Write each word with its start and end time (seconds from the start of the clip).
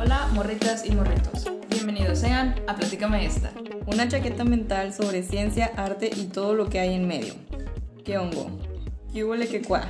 Hola, 0.00 0.28
morritas 0.32 0.86
y 0.86 0.92
morritos. 0.92 1.46
Bienvenidos 1.68 2.18
sean 2.20 2.54
a 2.66 2.74
Platícame 2.74 3.26
esta. 3.26 3.52
Una 3.86 4.08
chaqueta 4.08 4.44
mental 4.44 4.94
sobre 4.94 5.22
ciencia, 5.22 5.66
arte 5.76 6.10
y 6.14 6.24
todo 6.24 6.54
lo 6.54 6.68
que 6.70 6.80
hay 6.80 6.94
en 6.94 7.06
medio. 7.06 7.34
¿Qué 8.04 8.16
hongo? 8.16 8.46
¿Qué 9.12 9.24
huele 9.24 9.46
que 9.46 9.60
cuá? 9.62 9.84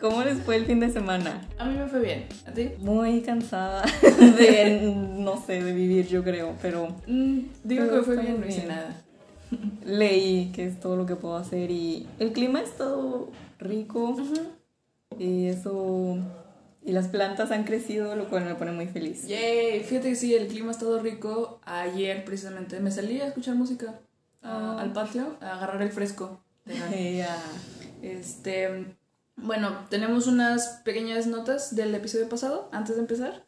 ¿Cómo 0.00 0.22
les 0.22 0.38
fue 0.42 0.56
el 0.56 0.66
fin 0.66 0.78
de 0.78 0.90
semana? 0.90 1.40
A 1.58 1.64
mí 1.64 1.76
me 1.76 1.88
fue 1.88 2.00
bien. 2.00 2.26
¿A 2.46 2.52
ti? 2.52 2.70
Muy 2.78 3.20
cansada 3.22 3.84
de, 4.38 4.94
no 5.18 5.42
sé, 5.44 5.62
de 5.62 5.72
vivir 5.72 6.06
yo 6.06 6.22
creo, 6.22 6.54
pero 6.62 6.88
Mm, 7.08 7.40
digo 7.64 7.84
Pero 7.88 7.98
que 7.98 8.02
fue 8.02 8.16
bien, 8.18 8.40
no 8.40 8.46
hice 8.46 8.58
bien. 8.60 8.68
nada. 8.68 9.02
leí 9.84 10.52
que 10.54 10.66
es 10.66 10.78
todo 10.78 10.96
lo 10.96 11.04
que 11.06 11.16
puedo 11.16 11.36
hacer 11.36 11.70
y 11.72 12.06
el 12.20 12.32
clima 12.32 12.60
ha 12.60 12.62
estado 12.62 13.30
rico 13.58 14.16
y 15.18 15.46
eso... 15.46 16.18
Y 16.88 16.92
las 16.92 17.08
plantas 17.08 17.50
han 17.50 17.64
crecido, 17.64 18.16
lo 18.16 18.30
cual 18.30 18.46
me 18.46 18.54
pone 18.54 18.72
muy 18.72 18.86
feliz. 18.86 19.26
Yay, 19.28 19.80
fíjate 19.84 20.08
que 20.08 20.16
sí, 20.16 20.34
el 20.34 20.46
clima 20.48 20.68
ha 20.68 20.70
estado 20.72 20.98
rico. 21.00 21.60
Ayer 21.66 22.24
precisamente 22.24 22.80
me 22.80 22.90
salí 22.90 23.20
a 23.20 23.26
escuchar 23.26 23.56
música 23.56 24.00
a- 24.42 24.76
Ah. 24.78 24.80
al 24.80 24.94
patio, 24.94 25.36
a 25.42 25.52
agarrar 25.56 25.82
el 25.82 25.90
fresco. 25.92 26.40
Eh, 26.66 27.22
ah, 27.28 27.42
Este, 28.00 28.86
bueno, 29.36 29.84
tenemos 29.90 30.26
unas 30.28 30.80
pequeñas 30.84 31.26
notas 31.26 31.76
del 31.76 31.94
episodio 31.94 32.26
pasado, 32.28 32.70
antes 32.72 32.96
de 32.96 33.02
empezar. 33.02 33.44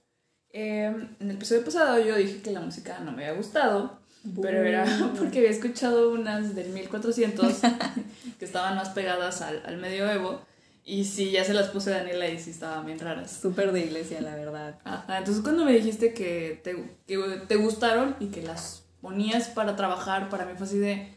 Eh, 0.52 0.84
en 1.20 1.30
el 1.30 1.36
episodio 1.36 1.64
pasado 1.64 1.98
yo 1.98 2.16
dije 2.16 2.42
que 2.42 2.50
la 2.50 2.60
música 2.60 2.98
no 3.00 3.12
me 3.12 3.24
había 3.24 3.36
gustado, 3.38 4.00
pero 4.42 4.62
era 4.64 4.84
porque 5.18 5.38
había 5.38 5.50
escuchado 5.50 6.12
unas 6.12 6.54
del 6.54 6.70
1400 6.72 7.60
que 8.38 8.44
estaban 8.44 8.74
más 8.76 8.90
pegadas 8.90 9.40
al, 9.40 9.62
al 9.64 9.78
medioevo. 9.78 10.42
Y 10.90 11.04
sí, 11.04 11.30
ya 11.30 11.44
se 11.44 11.54
las 11.54 11.68
puse 11.68 11.94
a 11.94 11.98
Daniela 11.98 12.28
y 12.28 12.40
sí 12.40 12.50
estaban 12.50 12.84
bien 12.84 12.98
raras. 12.98 13.38
Súper 13.40 13.70
de 13.70 13.78
iglesia, 13.78 14.20
la 14.20 14.34
verdad. 14.34 14.80
Ajá, 14.82 15.18
entonces 15.18 15.40
cuando 15.40 15.64
me 15.64 15.72
dijiste 15.72 16.12
que 16.12 16.60
te, 16.64 16.96
que 17.06 17.16
te 17.46 17.54
gustaron 17.54 18.16
y 18.18 18.26
que 18.26 18.42
las 18.42 18.82
ponías 19.00 19.46
para 19.46 19.76
trabajar, 19.76 20.28
para 20.28 20.46
mí 20.46 20.54
fue 20.56 20.66
así 20.66 20.78
de, 20.78 21.14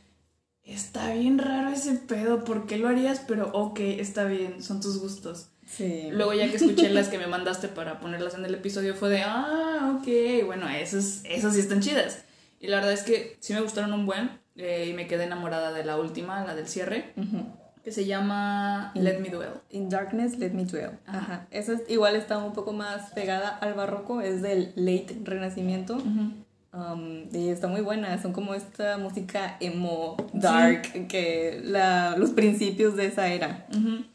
está 0.64 1.12
bien 1.16 1.40
raro 1.40 1.70
ese 1.70 1.94
pedo, 1.96 2.44
¿por 2.44 2.68
qué 2.68 2.78
lo 2.78 2.88
harías? 2.88 3.24
Pero 3.28 3.50
ok, 3.52 3.80
está 3.80 4.26
bien, 4.26 4.62
son 4.62 4.80
tus 4.80 5.00
gustos. 5.00 5.50
Sí. 5.66 6.08
Luego 6.12 6.36
ya 6.36 6.52
que 6.52 6.58
escuché 6.58 6.92
las 6.92 7.08
que 7.08 7.18
me 7.18 7.26
mandaste 7.36 7.68
para 7.68 8.00
ponerlas 8.00 8.36
en 8.36 8.46
el 8.46 8.54
episodio 8.54 8.94
fue 8.94 9.10
de, 9.10 9.24
ah, 9.24 9.98
ok, 9.98 10.46
bueno, 10.46 10.70
esas, 10.70 11.22
esas 11.26 11.56
sí 11.56 11.62
están 11.62 11.82
chidas. 11.82 12.26
Y 12.60 12.68
la 12.68 12.76
verdad 12.76 12.94
es 12.94 13.02
que 13.02 13.38
sí 13.40 13.54
me 13.54 13.62
gustaron 13.62 13.92
un 13.94 14.06
buen 14.06 14.40
eh, 14.56 14.86
y 14.88 14.94
me 14.94 15.08
quedé 15.08 15.24
enamorada 15.24 15.74
de 15.74 15.84
la 15.84 15.98
última, 15.98 16.46
la 16.46 16.54
del 16.54 16.68
cierre, 16.68 17.12
Ujú. 17.18 17.63
Que 17.84 17.92
se 17.92 18.06
llama 18.06 18.92
Let 18.96 19.20
Me 19.20 19.30
Dwell. 19.30 19.56
In 19.70 19.90
Darkness, 19.90 20.38
Let 20.38 20.52
Me 20.52 20.64
Dwell. 20.64 21.00
Ajá. 21.06 21.20
Ajá. 21.20 21.48
Esa 21.52 21.74
es, 21.74 21.82
igual 21.90 22.16
está 22.16 22.38
un 22.38 22.54
poco 22.54 22.72
más 22.72 23.12
pegada 23.12 23.50
al 23.50 23.74
barroco, 23.74 24.22
es 24.22 24.42
del 24.42 24.72
late 24.76 25.18
renacimiento. 25.24 25.98
Um, 26.74 27.28
y 27.32 27.50
está 27.50 27.68
muy 27.68 27.82
buena, 27.82 28.20
son 28.20 28.34
como 28.34 28.56
esta 28.56 28.98
música 28.98 29.58
emo, 29.60 30.18
dark, 30.34 31.08
que 31.08 31.62
la, 31.64 32.16
los 32.18 32.32
principios 32.32 32.96
de 32.96 33.08
esa 33.08 33.28
era. 33.28 33.68
Ujú. 33.70 34.06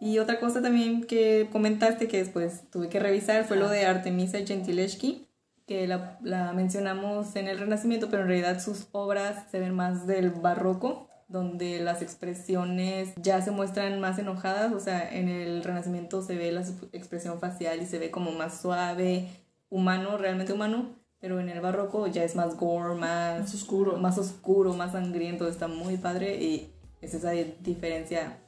Y 0.00 0.18
otra 0.18 0.40
cosa 0.40 0.60
también 0.60 1.04
que 1.04 1.48
comentaste 1.52 2.08
que 2.08 2.18
después 2.18 2.62
tuve 2.70 2.88
que 2.88 2.98
revisar 2.98 3.44
fue 3.44 3.56
lo 3.56 3.68
de 3.68 3.86
Artemisa 3.86 4.38
Gentileschi, 4.44 5.26
que 5.66 5.86
la, 5.86 6.18
la 6.22 6.52
mencionamos 6.52 7.36
en 7.36 7.48
el 7.48 7.58
Renacimiento, 7.58 8.08
pero 8.10 8.22
en 8.22 8.28
realidad 8.28 8.60
sus 8.60 8.88
obras 8.92 9.44
se 9.50 9.60
ven 9.60 9.74
más 9.74 10.06
del 10.06 10.30
barroco, 10.30 11.09
donde 11.30 11.78
las 11.78 12.02
expresiones 12.02 13.12
ya 13.16 13.40
se 13.40 13.52
muestran 13.52 14.00
más 14.00 14.18
enojadas, 14.18 14.72
o 14.72 14.80
sea, 14.80 15.08
en 15.14 15.28
el 15.28 15.62
Renacimiento 15.62 16.22
se 16.22 16.36
ve 16.36 16.50
la 16.50 16.64
expresión 16.92 17.38
facial 17.38 17.80
y 17.80 17.86
se 17.86 17.98
ve 17.98 18.10
como 18.10 18.32
más 18.32 18.60
suave, 18.60 19.28
humano, 19.68 20.18
realmente 20.18 20.52
humano, 20.52 20.96
pero 21.20 21.38
en 21.38 21.48
el 21.48 21.60
barroco 21.60 22.08
ya 22.08 22.24
es 22.24 22.34
más 22.34 22.56
gore, 22.56 22.96
más 22.96 23.40
Más 23.40 23.54
oscuro. 23.54 23.96
más 23.98 24.18
oscuro, 24.18 24.74
más 24.74 24.92
sangriento, 24.92 25.46
está 25.46 25.68
muy 25.68 25.98
padre 25.98 26.42
y 26.42 26.74
es 27.00 27.14
esa 27.14 27.30
diferencia 27.30 28.38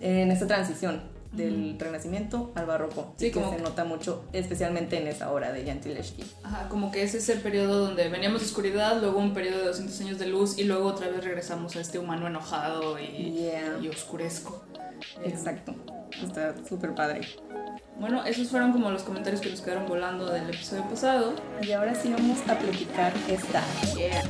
en 0.00 0.32
esta 0.32 0.48
transición 0.48 1.11
del 1.32 1.76
renacimiento 1.78 2.52
al 2.54 2.66
barroco 2.66 3.14
Sí, 3.16 3.26
que 3.26 3.32
como 3.32 3.50
se 3.50 3.56
que- 3.56 3.62
nota 3.62 3.84
mucho 3.84 4.24
especialmente 4.32 4.98
en 4.98 5.06
esa 5.08 5.32
obra 5.32 5.50
de 5.52 5.64
Gentileschi. 5.64 6.22
Ajá, 6.44 6.68
como 6.68 6.92
que 6.92 7.02
ese 7.02 7.18
es 7.18 7.28
el 7.30 7.40
periodo 7.40 7.78
donde 7.86 8.08
veníamos 8.08 8.40
de 8.42 8.46
oscuridad, 8.46 9.00
luego 9.00 9.18
un 9.18 9.32
periodo 9.34 9.58
de 9.60 9.64
200 9.68 10.00
años 10.00 10.18
de 10.18 10.26
luz 10.26 10.58
y 10.58 10.64
luego 10.64 10.86
otra 10.88 11.08
vez 11.08 11.24
regresamos 11.24 11.74
a 11.76 11.80
este 11.80 11.98
humano 11.98 12.26
enojado 12.26 12.98
y, 12.98 13.32
Yeah. 13.32 13.78
y 13.82 13.88
oscuresco. 13.88 14.62
Eh, 15.24 15.28
Exacto, 15.30 15.74
está 16.22 16.54
súper 16.68 16.94
padre. 16.94 17.22
Bueno, 17.98 18.24
esos 18.24 18.48
fueron 18.48 18.72
como 18.72 18.90
los 18.90 19.02
comentarios 19.02 19.40
que 19.40 19.50
nos 19.50 19.60
quedaron 19.60 19.86
volando 19.86 20.26
del 20.30 20.48
episodio 20.48 20.84
pasado. 20.88 21.34
Y 21.62 21.72
ahora 21.72 21.94
sí 21.94 22.12
vamos 22.12 22.38
a 22.48 22.58
platicar 22.58 23.12
esta. 23.28 23.62
Yeah. 23.96 24.22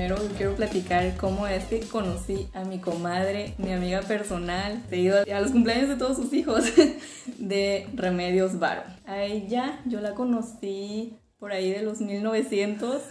Primero 0.00 0.16
quiero 0.38 0.54
platicar 0.56 1.14
cómo 1.18 1.46
es 1.46 1.64
que 1.64 1.80
conocí 1.80 2.48
a 2.54 2.64
mi 2.64 2.78
comadre, 2.78 3.52
mi 3.58 3.70
amiga 3.70 4.00
personal, 4.00 4.82
he 4.90 4.96
ido 4.96 5.18
a 5.30 5.40
los 5.42 5.50
cumpleaños 5.50 5.90
de 5.90 5.96
todos 5.96 6.16
sus 6.16 6.32
hijos, 6.32 6.64
de 7.38 7.86
Remedios 7.92 8.58
Varo. 8.58 8.80
A 9.04 9.24
ella 9.24 9.78
yo 9.84 10.00
la 10.00 10.14
conocí 10.14 11.18
por 11.38 11.52
ahí 11.52 11.70
de 11.70 11.82
los 11.82 12.00
1900, 12.00 13.02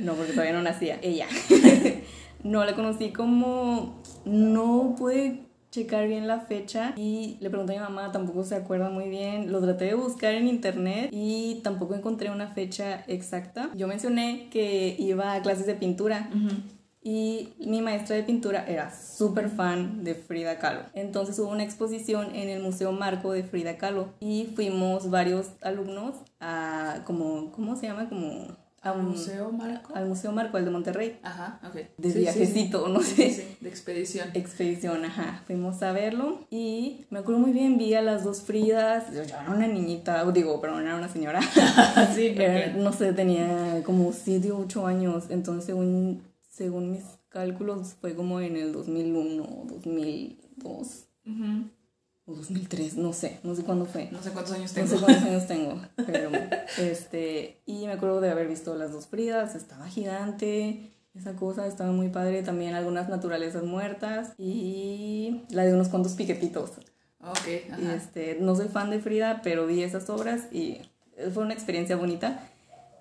no 0.00 0.12
porque 0.12 0.32
todavía 0.32 0.52
no 0.52 0.60
nacía, 0.60 0.98
ella. 1.00 1.26
No, 2.42 2.64
la 2.64 2.74
conocí 2.74 3.12
como, 3.12 4.02
no 4.26 4.94
pude 4.98 5.49
checar 5.70 6.08
bien 6.08 6.26
la 6.26 6.40
fecha 6.40 6.94
y 6.96 7.36
le 7.40 7.50
pregunté 7.50 7.76
a 7.76 7.80
mi 7.80 7.94
mamá, 7.94 8.12
tampoco 8.12 8.44
se 8.44 8.54
acuerda 8.54 8.90
muy 8.90 9.08
bien, 9.08 9.52
lo 9.52 9.60
traté 9.60 9.86
de 9.86 9.94
buscar 9.94 10.34
en 10.34 10.48
internet 10.48 11.10
y 11.12 11.60
tampoco 11.62 11.94
encontré 11.94 12.30
una 12.30 12.48
fecha 12.48 13.04
exacta. 13.06 13.70
Yo 13.74 13.86
mencioné 13.86 14.48
que 14.50 14.96
iba 14.98 15.34
a 15.34 15.42
clases 15.42 15.66
de 15.66 15.74
pintura 15.74 16.28
y 17.02 17.54
mi 17.58 17.80
maestra 17.80 18.16
de 18.16 18.22
pintura 18.24 18.66
era 18.68 18.94
súper 18.94 19.48
fan 19.48 20.04
de 20.04 20.14
Frida 20.14 20.58
Kahlo. 20.58 20.82
Entonces 20.94 21.38
hubo 21.38 21.48
una 21.50 21.62
exposición 21.62 22.34
en 22.34 22.48
el 22.48 22.62
Museo 22.62 22.92
Marco 22.92 23.32
de 23.32 23.42
Frida 23.42 23.78
Kahlo 23.78 24.08
y 24.20 24.50
fuimos 24.54 25.08
varios 25.08 25.50
alumnos 25.62 26.16
a 26.40 27.02
como, 27.06 27.52
¿cómo 27.52 27.76
se 27.76 27.86
llama? 27.86 28.08
Como 28.08 28.56
a 28.82 28.92
un- 28.92 29.08
Museo 29.10 29.52
Marco. 29.52 29.94
al 29.94 30.06
Museo 30.06 30.32
Marco, 30.32 30.56
al 30.56 30.64
de 30.64 30.70
Monterrey. 30.70 31.18
Ajá, 31.22 31.60
ok. 31.68 31.74
De 31.98 32.10
Sí, 32.12 32.18
viajecito, 32.20 32.86
sí. 32.86 32.92
no 32.92 33.00
sé. 33.02 33.30
sí, 33.30 33.56
de 33.60 33.68
expedición. 33.68 34.28
Expedición, 34.34 35.04
ajá. 35.04 35.42
Fuimos 35.46 35.82
a 35.82 35.92
verlo 35.92 36.46
y 36.50 37.04
me 37.10 37.18
acuerdo 37.18 37.40
muy 37.40 37.52
bien, 37.52 37.76
vi 37.78 37.94
a 37.94 38.02
las 38.02 38.24
dos 38.24 38.42
Fridas. 38.42 39.12
Yo 39.12 39.20
era 39.22 39.44
una 39.50 39.66
niñita, 39.66 40.24
digo, 40.32 40.60
perdón, 40.60 40.84
era 40.86 40.96
una 40.96 41.08
señora. 41.08 41.40
sí, 42.14 42.34
Era- 42.36 42.72
no 42.74 42.92
sé, 42.92 43.12
tenía 43.12 43.82
como 43.84 44.12
7 44.12 44.50
o 44.52 44.58
8 44.60 44.86
años. 44.86 45.24
Entonces, 45.30 45.64
según, 45.66 46.22
según 46.48 46.90
mis 46.92 47.04
cálculos, 47.28 47.94
fue 48.00 48.14
como 48.14 48.40
en 48.40 48.56
el 48.56 48.72
2001 48.72 49.42
o 49.44 49.64
2002 49.68 51.06
Ujú. 51.26 51.64
O 52.26 52.34
2003, 52.34 52.96
no 52.96 53.12
sé, 53.12 53.40
no 53.42 53.54
sé 53.54 53.62
cuándo 53.64 53.86
fue. 53.86 54.08
No 54.12 54.22
sé 54.22 54.30
cuántos 54.30 54.54
años 54.54 54.70
No 54.72 54.74
tengo. 54.84 54.88
sé 54.98 55.04
cuántos 55.04 55.24
años 55.24 55.46
tengo, 55.46 55.80
pero 56.06 56.30
este, 56.78 57.62
y 57.66 57.86
me 57.86 57.92
acuerdo 57.92 58.20
de 58.20 58.30
haber 58.30 58.48
visto 58.48 58.74
las 58.76 58.92
dos 58.92 59.06
Fridas, 59.06 59.54
estaba 59.54 59.86
gigante, 59.88 60.90
esa 61.14 61.34
cosa 61.34 61.66
estaba 61.66 61.90
muy 61.92 62.08
padre, 62.08 62.42
también 62.42 62.74
algunas 62.74 63.08
naturalezas 63.08 63.64
muertas 63.64 64.32
y 64.38 65.42
la 65.50 65.64
de 65.64 65.74
unos 65.74 65.88
cuantos 65.88 66.12
piquetitos. 66.12 66.70
Ok, 67.22 67.48
Y 67.68 67.72
ajá. 67.72 67.94
este, 67.96 68.38
no 68.40 68.54
soy 68.56 68.68
fan 68.68 68.90
de 68.90 69.00
Frida, 69.00 69.40
pero 69.42 69.66
vi 69.66 69.82
esas 69.82 70.08
obras 70.08 70.44
y 70.52 70.78
fue 71.34 71.42
una 71.42 71.52
experiencia 71.52 71.96
bonita. 71.96 72.48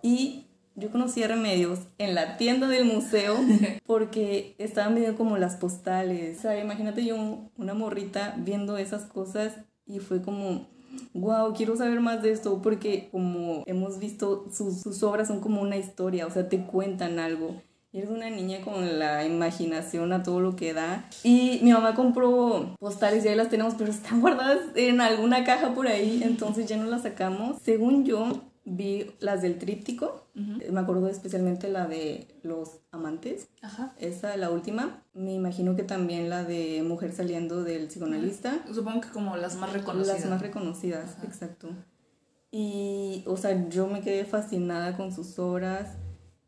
Y 0.01 0.47
yo 0.79 0.89
conocí 0.91 1.23
Remedios 1.23 1.79
en 1.97 2.15
la 2.15 2.37
tienda 2.37 2.67
del 2.67 2.85
museo 2.85 3.35
porque 3.85 4.55
estaban 4.57 4.95
viendo 4.95 5.17
como 5.17 5.37
las 5.37 5.55
postales. 5.55 6.39
O 6.39 6.41
sea, 6.41 6.59
imagínate 6.59 7.05
yo, 7.05 7.15
una 7.57 7.73
morrita, 7.73 8.35
viendo 8.37 8.77
esas 8.77 9.03
cosas 9.05 9.53
y 9.85 9.99
fue 9.99 10.21
como, 10.21 10.67
wow, 11.13 11.53
quiero 11.53 11.75
saber 11.75 11.99
más 11.99 12.21
de 12.21 12.31
esto 12.31 12.61
porque 12.61 13.09
como 13.11 13.63
hemos 13.65 13.99
visto, 13.99 14.45
sus, 14.51 14.81
sus 14.81 15.03
obras 15.03 15.27
son 15.27 15.41
como 15.41 15.61
una 15.61 15.77
historia, 15.77 16.25
o 16.25 16.31
sea, 16.31 16.47
te 16.49 16.65
cuentan 16.65 17.19
algo. 17.19 17.61
Y 17.91 17.97
eres 17.97 18.11
una 18.11 18.29
niña 18.29 18.61
con 18.61 18.99
la 18.99 19.25
imaginación 19.25 20.13
a 20.13 20.21
todo 20.21 20.41
lo 20.41 20.55
que 20.55 20.73
da. 20.73 21.09
Y 21.23 21.59
mi 21.63 21.73
mamá 21.73 21.95
compró 21.95 22.75
postales 22.79 23.25
y 23.25 23.29
ahí 23.29 23.35
las 23.35 23.49
tenemos, 23.49 23.73
pero 23.75 23.89
están 23.89 24.21
guardadas 24.21 24.59
en 24.75 25.01
alguna 25.01 25.43
caja 25.43 25.73
por 25.73 25.87
ahí, 25.87 26.21
entonces 26.23 26.67
ya 26.67 26.77
no 26.77 26.85
las 26.85 27.01
sacamos. 27.01 27.57
Según 27.63 28.05
yo, 28.05 28.43
vi 28.69 29.11
las 29.19 29.41
del 29.41 29.57
tríptico. 29.57 30.27
Me 30.35 30.79
acuerdo 30.79 31.07
especialmente 31.09 31.67
la 31.67 31.87
de 31.87 32.27
los 32.43 32.79
amantes. 32.91 33.49
Ajá. 33.61 33.93
Esa, 33.97 34.37
la 34.37 34.51
última. 34.51 35.03
Me 35.13 35.33
imagino 35.33 35.75
que 35.75 35.83
también 35.83 36.29
la 36.29 36.43
de 36.43 36.81
mujer 36.83 37.11
saliendo 37.11 37.63
del 37.63 37.87
psicoanalista. 37.87 38.63
Supongo 38.73 39.01
que 39.01 39.09
como 39.09 39.35
las 39.35 39.55
más 39.55 39.73
reconocidas. 39.73 40.21
Las 40.21 40.29
más 40.29 40.41
reconocidas, 40.41 41.17
exacto. 41.23 41.69
Y, 42.51 43.23
o 43.27 43.37
sea, 43.37 43.69
yo 43.69 43.87
me 43.87 44.01
quedé 44.01 44.25
fascinada 44.25 44.95
con 44.95 45.11
sus 45.11 45.37
obras 45.39 45.97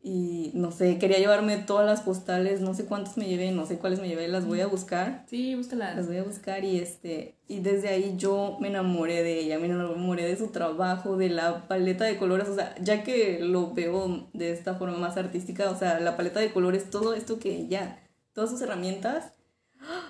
y 0.04 0.50
no 0.54 0.72
sé, 0.72 0.98
quería 0.98 1.18
llevarme 1.18 1.58
todas 1.58 1.86
las 1.86 2.00
postales, 2.00 2.60
no 2.60 2.74
sé 2.74 2.86
cuántas 2.86 3.16
me 3.16 3.26
llevé, 3.26 3.52
no 3.52 3.66
sé 3.66 3.78
cuáles 3.78 4.00
me 4.00 4.08
llevé, 4.08 4.26
las 4.26 4.46
voy 4.46 4.60
a 4.60 4.66
buscar. 4.66 5.24
Sí, 5.28 5.54
búscalas. 5.54 5.94
Las 5.94 6.08
voy 6.08 6.16
a 6.16 6.24
buscar 6.24 6.64
y 6.64 6.78
este 6.78 7.36
y 7.46 7.60
desde 7.60 7.88
ahí 7.88 8.14
yo 8.16 8.56
me 8.60 8.68
enamoré 8.68 9.22
de 9.22 9.38
ella, 9.38 9.58
me 9.58 9.66
enamoré 9.66 10.24
de 10.24 10.36
su 10.36 10.48
trabajo, 10.48 11.16
de 11.16 11.28
la 11.28 11.68
paleta 11.68 12.04
de 12.04 12.16
colores, 12.16 12.48
o 12.48 12.54
sea, 12.54 12.74
ya 12.80 13.04
que 13.04 13.40
lo 13.40 13.74
veo 13.74 14.28
de 14.32 14.52
esta 14.52 14.74
forma 14.74 14.96
más 14.96 15.16
artística, 15.16 15.70
o 15.70 15.78
sea, 15.78 16.00
la 16.00 16.16
paleta 16.16 16.40
de 16.40 16.52
colores, 16.52 16.90
todo 16.90 17.14
esto 17.14 17.38
que 17.38 17.54
ella, 17.54 18.00
todas 18.32 18.50
sus 18.50 18.62
herramientas 18.62 19.32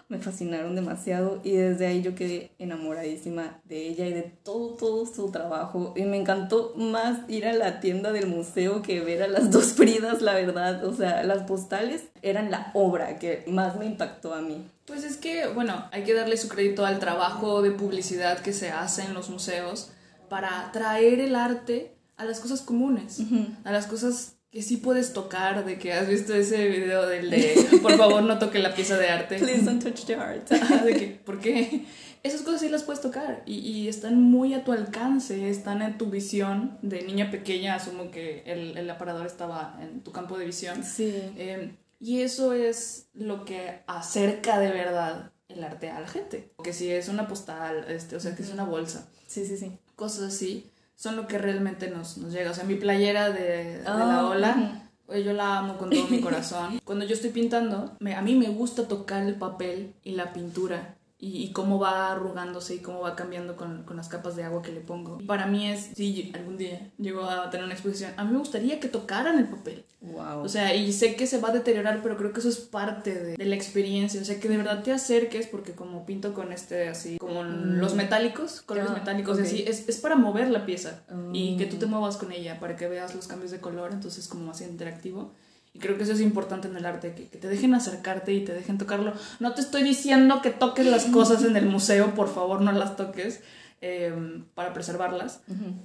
me 0.09 0.19
fascinaron 0.19 0.75
demasiado 0.75 1.41
y 1.43 1.53
desde 1.53 1.87
ahí 1.87 2.03
yo 2.03 2.15
quedé 2.15 2.53
enamoradísima 2.59 3.61
de 3.65 3.89
ella 3.89 4.07
y 4.07 4.13
de 4.13 4.23
todo, 4.23 4.75
todo 4.75 5.07
su 5.07 5.31
trabajo. 5.31 5.95
Y 5.97 6.03
me 6.03 6.19
encantó 6.19 6.75
más 6.77 7.21
ir 7.29 7.47
a 7.47 7.53
la 7.53 7.81
tienda 7.81 8.13
del 8.13 8.27
museo 8.27 8.83
que 8.83 9.01
ver 9.01 9.23
a 9.23 9.29
las 9.29 9.51
dos 9.51 9.73
Fridas, 9.73 10.23
la 10.23 10.35
verdad. 10.35 10.85
O 10.85 10.95
sea, 10.95 11.23
las 11.25 11.45
postales 11.45 12.05
eran 12.23 12.51
la 12.51 12.71
obra 12.75 13.19
que 13.19 13.45
más 13.47 13.79
me 13.79 13.87
impactó 13.87 14.35
a 14.35 14.43
mí. 14.43 14.67
Pues 14.87 15.05
es 15.05 15.17
que, 15.17 15.47
bueno, 15.49 15.87
hay 15.93 16.05
que 16.05 16.15
darle 16.15 16.37
su 16.37 16.49
crédito 16.49 16.85
al 16.85 16.99
trabajo 16.99 17.63
de 17.63 17.71
publicidad 17.71 18.41
que 18.41 18.53
se 18.53 18.71
hace 18.71 19.03
en 19.03 19.15
los 19.15 19.31
museos 19.31 19.91
para 20.29 20.71
traer 20.73 21.21
el 21.21 21.37
arte 21.37 21.95
a 22.17 22.25
las 22.25 22.41
cosas 22.41 22.63
comunes, 22.63 23.21
a 23.65 23.73
las 23.73 23.87
cosas 23.87 24.37
que 24.53 24.61
sí 24.61 24.77
puedes 24.77 25.15
tocar, 25.15 25.65
de 25.65 25.79
que 25.79 25.95
has 25.95 26.07
visto 26.07 26.35
ese 26.35 26.69
video 26.69 27.07
del 27.07 27.31
de 27.31 27.81
por 27.81 27.97
favor 27.97 28.23
no 28.23 28.39
toque 28.39 28.59
la 28.59 28.75
pieza 28.75 28.99
de 28.99 29.09
arte. 29.09 29.39
Please 29.39 29.63
don't 29.63 29.83
touch 29.83 30.05
the 30.05 30.15
art. 30.15 30.47
de 30.85 30.95
que, 30.95 31.07
¿por 31.09 31.41
qué? 31.41 31.87
Esas 32.23 32.43
cosas 32.43 32.61
sí 32.61 32.69
las 32.69 32.83
puedes 32.83 33.01
tocar 33.01 33.43
y, 33.47 33.55
y, 33.59 33.89
están 33.89 34.21
muy 34.21 34.53
a 34.53 34.63
tu 34.63 34.73
alcance, 34.73 35.49
están 35.49 35.81
en 35.81 35.97
tu 35.97 36.11
visión 36.11 36.79
de 36.83 37.03
niña 37.03 37.31
pequeña, 37.31 37.75
asumo 37.75 38.11
que 38.11 38.43
el, 38.45 38.77
el 38.77 38.89
aparador 38.91 39.27
estaba 39.27 39.79
en 39.81 40.03
tu 40.03 40.13
campo 40.13 40.37
de 40.37 40.45
visión. 40.45 40.85
Sí. 40.85 41.15
Eh, 41.37 41.75
y 41.99 42.21
eso 42.21 42.53
es 42.53 43.09
lo 43.15 43.47
que 43.47 43.81
acerca 43.87 44.59
de 44.59 44.71
verdad 44.71 45.33
el 45.49 45.65
arte 45.65 45.89
a 45.89 45.99
la 45.99 46.07
gente. 46.07 46.53
Que 46.63 46.75
si 46.75 46.91
es 46.91 47.09
una 47.09 47.27
postal, 47.27 47.87
este, 47.89 48.17
o 48.17 48.21
sea, 48.21 48.37
que 48.37 48.43
es 48.43 48.51
una 48.51 48.65
bolsa. 48.65 49.09
Sí, 49.27 49.47
sí, 49.47 49.57
sí. 49.57 49.79
Cosas 49.97 50.35
así 50.35 50.71
son 51.03 51.17
lo 51.17 51.27
que 51.27 51.37
realmente 51.39 51.91
nos, 51.91 52.17
nos 52.19 52.33
llega. 52.33 52.53
O 52.53 52.55
sea, 52.55 52.63
mi 52.65 52.77
playera 52.77 53.31
de, 53.31 53.79
de 53.79 53.83
la 53.85 54.21
Ah, 54.21 54.27
ola, 54.27 54.83
yo 55.09 55.33
la 55.33 55.59
amo 55.59 55.77
con 55.77 55.91
todo 55.91 56.07
mi 56.07 56.21
corazón. 56.27 56.79
Cuando 56.85 57.05
yo 57.05 57.15
estoy 57.15 57.31
pintando, 57.31 57.97
me- 57.99 58.15
a 58.15 58.23
mí 58.23 58.37
me 58.37 58.49
gusta 58.51 58.87
tocar 58.87 59.25
el 59.25 59.35
papel 59.35 59.95
y 60.05 60.13
la 60.13 60.33
pintura. 60.33 60.95
Y, 61.25 61.45
y 61.45 61.53
cómo 61.53 61.79
va 61.79 62.11
arrugándose 62.11 62.75
y 62.75 62.79
cómo 62.81 62.99
va 63.03 63.15
cambiando 63.15 63.55
con, 63.57 63.85
con 63.85 63.97
las 63.97 64.09
capas 64.09 64.35
de 64.35 64.43
agua 64.43 64.61
que 64.61 64.73
le 64.73 64.81
pongo. 64.81 65.19
Para 65.25 65.47
mí 65.47 65.71
es, 65.71 65.91
si 65.95 66.33
algún 66.35 66.57
día 66.57 66.91
llego 66.99 67.23
a 67.23 67.49
tener 67.49 67.65
una 67.65 67.75
exposición, 67.75 68.11
a 68.17 68.25
mí 68.25 68.33
me 68.33 68.39
gustaría 68.39 68.81
que 68.81 68.89
tocaran 68.89 69.39
el 69.39 69.47
papel. 69.47 69.85
Wow. 70.01 70.43
O 70.43 70.49
sea, 70.49 70.75
y 70.75 70.93
sé 70.93 71.15
que 71.15 71.29
se 71.29 71.39
va 71.39 71.51
a 71.51 71.53
deteriorar, 71.53 72.01
pero 72.03 72.17
creo 72.17 72.33
que 72.33 72.41
eso 72.41 72.49
es 72.49 72.59
parte 72.59 73.15
de, 73.15 73.37
de 73.37 73.45
la 73.47 73.55
experiencia. 73.55 74.21
O 74.21 74.25
sea, 74.25 74.41
que 74.41 74.49
de 74.49 74.57
verdad 74.57 74.83
te 74.83 74.91
acerques, 74.93 75.47
porque 75.47 75.75
como 75.77 76.05
pinto 76.07 76.35
con 76.35 76.53
este 76.53 76.89
así, 76.89 77.19
como 77.19 77.45
los 77.45 77.95
metálicos, 77.95 78.61
colores 78.63 78.91
Ah, 78.91 78.95
metálicos 78.99 79.39
así, 79.39 79.63
es, 79.65 79.89
es 79.89 79.99
para 80.01 80.17
mover 80.17 80.51
la 80.51 80.67
pieza 80.67 81.05
y 81.33 81.55
Mm. 81.55 81.59
que 81.59 81.67
tú 81.67 81.77
te 81.77 81.87
muevas 81.87 82.17
con 82.17 82.33
ella 82.33 82.59
para 82.59 82.75
que 82.75 82.89
veas 82.89 83.15
los 83.15 83.29
cambios 83.29 83.53
de 83.53 83.61
color, 83.61 83.93
entonces 83.93 84.27
como 84.27 84.47
más 84.47 84.61
interactivo. 84.61 85.33
Y 85.75 85.79
creo 85.79 85.97
que 85.97 86.03
eso 86.03 86.13
es 86.13 86.21
importante 86.21 86.69
en 86.69 86.77
el 86.77 86.85
arte, 86.85 87.15
que, 87.15 87.29
que 87.29 87.39
te 87.39 87.49
dejen 87.49 87.75
acercarte 87.75 88.33
y 88.33 88.45
te 88.45 88.53
dejen 88.53 88.77
tocarlo. 88.77 89.15
No 89.41 89.55
te 89.55 89.63
estoy 89.63 89.83
diciendo 89.83 90.43
que 90.43 90.51
toques 90.51 90.87
las 90.87 91.07
cosas 91.07 91.45
en 91.45 91.57
el 91.57 91.67
museo, 91.67 92.15
por 92.15 92.29
favor, 92.29 92.61
no 92.61 92.73
las 92.73 92.97
toques 92.97 93.41
eh, 93.85 94.15
para 94.55 94.73
preservarlas. 94.73 95.41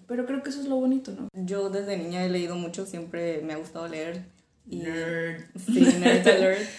Pero 0.08 0.26
creo 0.26 0.44
que 0.44 0.52
eso 0.52 0.62
es 0.62 0.68
lo 0.68 0.76
bonito, 0.76 1.12
¿no? 1.12 1.30
Yo 1.34 1.70
desde 1.70 1.98
niña 1.98 2.24
he 2.24 2.30
leído 2.30 2.56
mucho, 2.56 2.86
siempre 2.86 3.42
me 3.42 3.54
ha 3.54 3.58
gustado 3.58 3.88
leer. 3.88 4.26
Y, 4.70 4.78
Nerd. 4.78 5.46
Sí, 5.66 5.80
nerd 6.00 6.28
alert. 6.28 6.70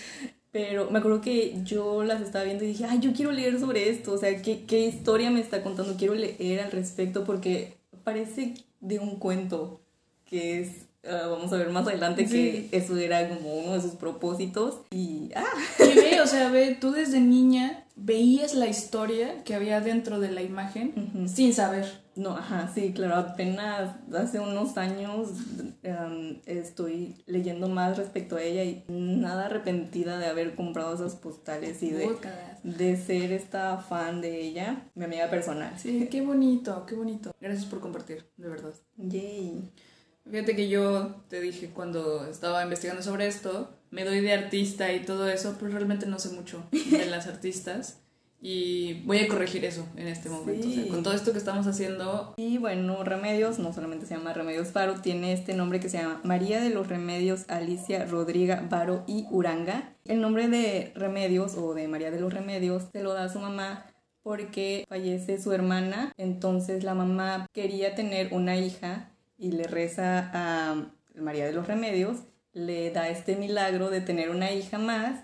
Pero 0.53 0.91
me 0.91 0.99
acuerdo 0.99 1.21
que 1.21 1.57
yo 1.65 2.05
las 2.05 2.23
estaba 2.23 2.45
viendo 2.45 2.65
y 2.65 2.69
dije, 2.69 2.85
ay, 2.85 3.01
yo 3.01 3.13
quiero 3.13 3.33
leer 3.33 3.59
sobre 3.59 3.91
esto, 3.91 4.13
o 4.13 4.19
sea, 4.19 4.41
¿qué, 4.41 4.65
qué 4.65 4.87
historia 4.87 5.31
me 5.31 5.41
está 5.41 5.63
contando? 5.63 5.97
Quiero 5.97 6.15
leer 6.15 6.61
al 6.61 6.71
respecto 6.71 7.25
porque 7.25 7.77
parece 8.05 8.55
de 8.81 8.99
un 8.99 9.17
cuento 9.19 9.81
que 10.25 10.61
es, 10.61 10.87
ah, 11.07 11.27
vamos 11.29 11.53
a 11.53 11.57
ver 11.57 11.71
más 11.71 11.87
adelante, 11.87 12.27
Sí. 12.27 12.69
que 12.71 12.77
eso 12.77 12.97
era 12.97 13.29
como 13.29 13.55
uno 13.55 13.75
de 13.75 13.81
sus 13.81 13.93
propósitos. 13.93 14.81
Y, 14.91 15.31
ah, 15.35 15.45
Y 15.81 15.95
ve, 15.95 16.21
o 16.23 16.27
sea, 16.27 16.49
ve, 16.51 16.77
tú 16.81 16.93
desde 16.93 17.21
niña 17.21 17.85
veías 17.97 18.55
la 18.55 18.69
historia 18.69 19.43
que 19.45 19.55
había 19.55 19.81
dentro 19.81 20.21
de 20.21 20.31
la 20.31 20.43
imagen 20.43 21.29
sin 21.29 21.53
saber. 21.53 22.07
no, 22.15 22.31
ajá, 22.37 22.71
sí, 22.75 22.93
claro, 22.93 23.17
apenas 23.17 23.91
hace 24.15 24.39
unos 24.41 24.77
años 24.77 25.29
em, 25.83 26.39
estoy 26.47 27.17
leyendo 27.27 27.69
más 27.69 27.97
respecto 27.97 28.37
a 28.37 28.43
ella 28.43 28.63
y 28.65 28.85
nada 28.89 29.47
arrepentida 29.47 30.19
de 30.19 30.27
haber 30.27 30.55
comprado 30.55 30.95
esas 30.95 31.15
postales 31.17 31.83
y 31.83 31.91
de... 31.91 32.09
De 32.65 32.97
ser 32.97 33.33
esta 33.33 33.79
fan 33.79 34.21
de 34.21 34.41
ella, 34.43 34.89
mi 34.97 35.05
amiga 35.05 35.31
personal. 35.31 35.73
Sí, 35.79 36.09
qué 36.11 36.21
bonito, 36.23 36.85
qué 36.87 36.97
bonito. 36.97 37.33
Gracias 37.41 37.67
por 37.67 37.79
compartir, 37.81 38.27
de 38.37 38.49
verdad. 38.49 38.75
Yay. 38.97 39.71
Fíjate 40.31 40.55
que 40.57 40.69
yo 40.69 41.17
te 41.29 41.41
dije 41.41 41.71
cuando 41.71 42.27
estaba 42.27 42.63
investigando 42.63 43.03
sobre 43.03 43.27
esto, 43.27 43.71
me 43.91 44.05
doy 44.05 44.21
de 44.21 44.33
artista 44.33 44.93
y 44.93 45.01
todo 45.05 45.29
eso, 45.29 45.57
pero 45.59 45.73
realmente 45.73 46.07
no 46.07 46.19
sé 46.19 46.31
mucho 46.31 46.63
de 46.73 47.07
las 47.07 47.27
artistas. 47.27 48.01
Y 48.41 49.03
voy 49.05 49.19
a 49.19 49.27
corregir 49.27 49.65
eso 49.65 49.85
en 49.97 50.07
este 50.07 50.29
momento. 50.29 50.69
O 50.69 50.71
sea, 50.71 50.85
Sí. 50.85 50.89
con 50.89 51.03
todo 51.03 51.13
esto 51.15 51.33
que 51.33 51.39
estamos 51.39 51.67
haciendo, 51.67 52.35
Y 52.37 52.59
bueno, 52.59 53.03
Remedios, 53.03 53.59
no 53.59 53.73
solamente 53.73 54.07
se 54.07 54.15
llama 54.15 54.33
Remedios 54.33 54.73
Varo, 54.73 55.01
tiene 55.01 55.33
este 55.33 55.55
nombre 55.55 55.81
que 55.81 55.89
se 55.89 55.99
llama 55.99 56.21
María 56.23 56.61
de 56.61 56.71
los 56.71 56.87
Remedios 56.87 57.47
Alicia 57.49 58.05
Rodriga 58.07 58.65
Varo 58.71 59.03
y 59.09 59.27
Uranga. 59.31 59.93
El 60.05 60.21
nombre 60.21 60.47
de 60.49 60.93
Remedios 60.95 61.57
o 61.57 61.75
de 61.75 61.89
María 61.89 62.13
de 62.13 62.21
los 62.21 62.33
Remedios 62.33 62.85
se 62.93 63.03
lo 63.03 63.13
da 63.13 63.25
a 63.25 63.29
su 63.29 63.41
mamá 63.41 63.87
porque 64.23 64.85
fallece 64.89 65.41
su 65.43 65.53
hermana, 65.53 66.13
entonces 66.17 66.85
la 66.85 66.95
mamá 66.95 67.47
quería 67.53 67.95
tener 67.97 68.33
una 68.33 68.57
hija 68.57 69.11
y 69.39 69.53
le 69.53 69.65
reza 69.65 70.31
a 70.35 70.91
María 71.15 71.47
de 71.47 71.53
los 71.53 71.67
Remedios, 71.67 72.19
le 72.53 72.91
da 72.91 73.09
este 73.09 73.37
milagro 73.37 73.91
de 73.91 74.01
tener 74.01 74.31
una 74.31 74.53
hija 74.53 74.79
más 74.79 75.21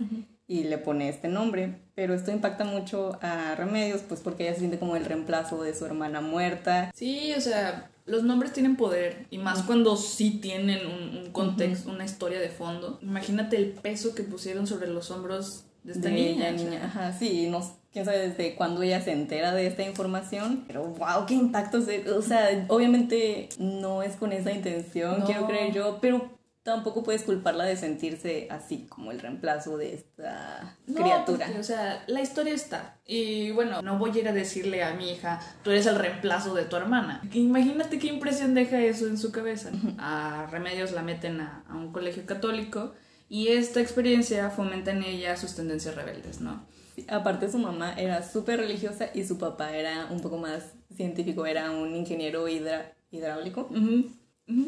y 0.47 0.65
le 0.65 0.79
pone 0.79 1.09
este 1.09 1.29
nombre. 1.29 1.81
Pero 1.95 2.15
esto 2.15 2.31
impacta 2.31 2.65
mucho 2.65 3.19
a 3.23 3.55
Remedios, 3.55 4.03
pues 4.03 4.21
porque 4.21 4.45
ella 4.45 4.55
se 4.55 4.61
siente 4.61 4.79
como 4.79 4.97
el 4.97 5.05
reemplazo 5.05 5.63
de 5.63 5.75
su 5.75 5.85
hermana 5.85 6.21
muerta. 6.21 6.91
Sí, 6.95 7.33
o 7.37 7.41
sea, 7.41 7.91
los 8.07 8.23
nombres 8.23 8.53
tienen 8.53 8.77
poder 8.77 9.27
y 9.31 9.39
más 9.39 9.63
cuando 9.63 9.97
sí 9.97 10.39
tienen 10.41 10.87
un, 10.87 11.17
un 11.19 11.33
contexto, 11.33 11.91
una 11.91 12.05
historia 12.05 12.39
de 12.41 12.51
fondo. 12.51 12.99
Imagínate 13.03 13.57
el 13.57 13.71
peso 13.71 14.15
que 14.15 14.23
pusieron 14.23 14.67
sobre 14.67 14.89
los 14.89 15.11
hombros 15.11 15.65
de 15.83 15.93
esta 15.93 16.09
de 16.09 16.15
niña. 16.15 16.49
ella, 16.49 16.55
o 16.55 16.59
sea. 16.59 16.71
niña. 16.71 16.85
Ajá, 16.85 17.13
sí, 17.13 17.49
no, 17.49 17.84
quién 17.95 18.05
sabe 18.05 18.29
desde 18.29 18.55
cuándo 18.57 18.83
ella 18.83 19.01
se 19.01 19.13
entera 19.13 19.55
de 19.55 19.67
esta 19.67 19.83
información. 19.85 20.65
Pero 20.67 20.85
wow, 20.85 21.25
qué 21.27 21.33
impacto. 21.35 21.81
se- 21.81 22.11
o 22.11 22.21
sea, 22.21 22.67
obviamente 22.69 23.49
no 23.59 24.03
es 24.03 24.17
con 24.17 24.33
esa 24.33 24.53
intención, 24.53 25.21
No. 25.21 25.25
quiero 25.27 25.47
creer 25.47 25.73
yo, 25.73 25.99
pero 26.03 26.35
tampoco 26.65 27.03
puedes 27.03 27.23
culparla 27.23 27.65
de 27.65 27.77
sentirse 27.77 28.49
así 28.51 28.87
como 28.89 29.13
el 29.13 29.21
reemplazo 29.21 29.77
de 29.77 29.95
esta 29.95 30.77
No, 30.87 31.03
criatura. 31.03 31.45
porque, 31.47 31.61
o 31.61 31.63
sea, 31.63 32.03
la 32.07 32.21
historia 32.23 32.55
está. 32.55 32.97
Y 33.07 33.51
bueno, 33.53 33.83
no 33.83 33.99
voy 33.99 34.11
a 34.17 34.19
ir 34.21 34.29
a 34.29 34.33
decirle 34.33 34.83
a 34.83 34.95
mi 34.95 35.13
hija, 35.13 35.41
tú 35.63 35.71
eres 35.71 35.87
el 35.87 35.95
reemplazo 35.97 36.55
de 36.55 36.65
tu 36.65 36.75
hermana. 36.77 37.21
Imagínate 37.35 37.99
qué 37.99 38.07
impresión 38.09 38.55
deja 38.55 38.81
eso 38.81 39.07
en 39.07 39.19
su 39.19 39.31
cabeza. 39.31 39.71
A 39.99 40.49
Remedios 40.51 40.91
la 40.93 41.03
meten 41.03 41.41
a, 41.43 41.65
a 41.69 41.75
un 41.77 41.93
colegio 41.93 42.25
católico 42.27 42.95
y 43.29 43.49
esta 43.49 43.81
experiencia 43.81 44.49
fomenta 44.51 44.91
en 44.91 45.03
ella 45.03 45.37
sus 45.37 45.55
tendencias 45.55 45.95
rebeldes, 45.95 46.41
¿no? 46.41 46.67
Aparte 47.09 47.51
su 47.51 47.59
mamá 47.59 47.95
era 47.99 48.23
súper 48.29 48.61
religiosa 48.61 49.11
y 49.15 49.25
su 49.25 49.39
papá 49.39 49.77
era 49.77 50.07
un 50.11 50.21
poco 50.21 50.39
más 50.39 50.63
científico, 50.95 51.45
era 51.47 51.71
un 51.71 51.95
ingeniero 51.95 52.49
hidra- 52.49 52.93
hidráulico. 53.11 53.69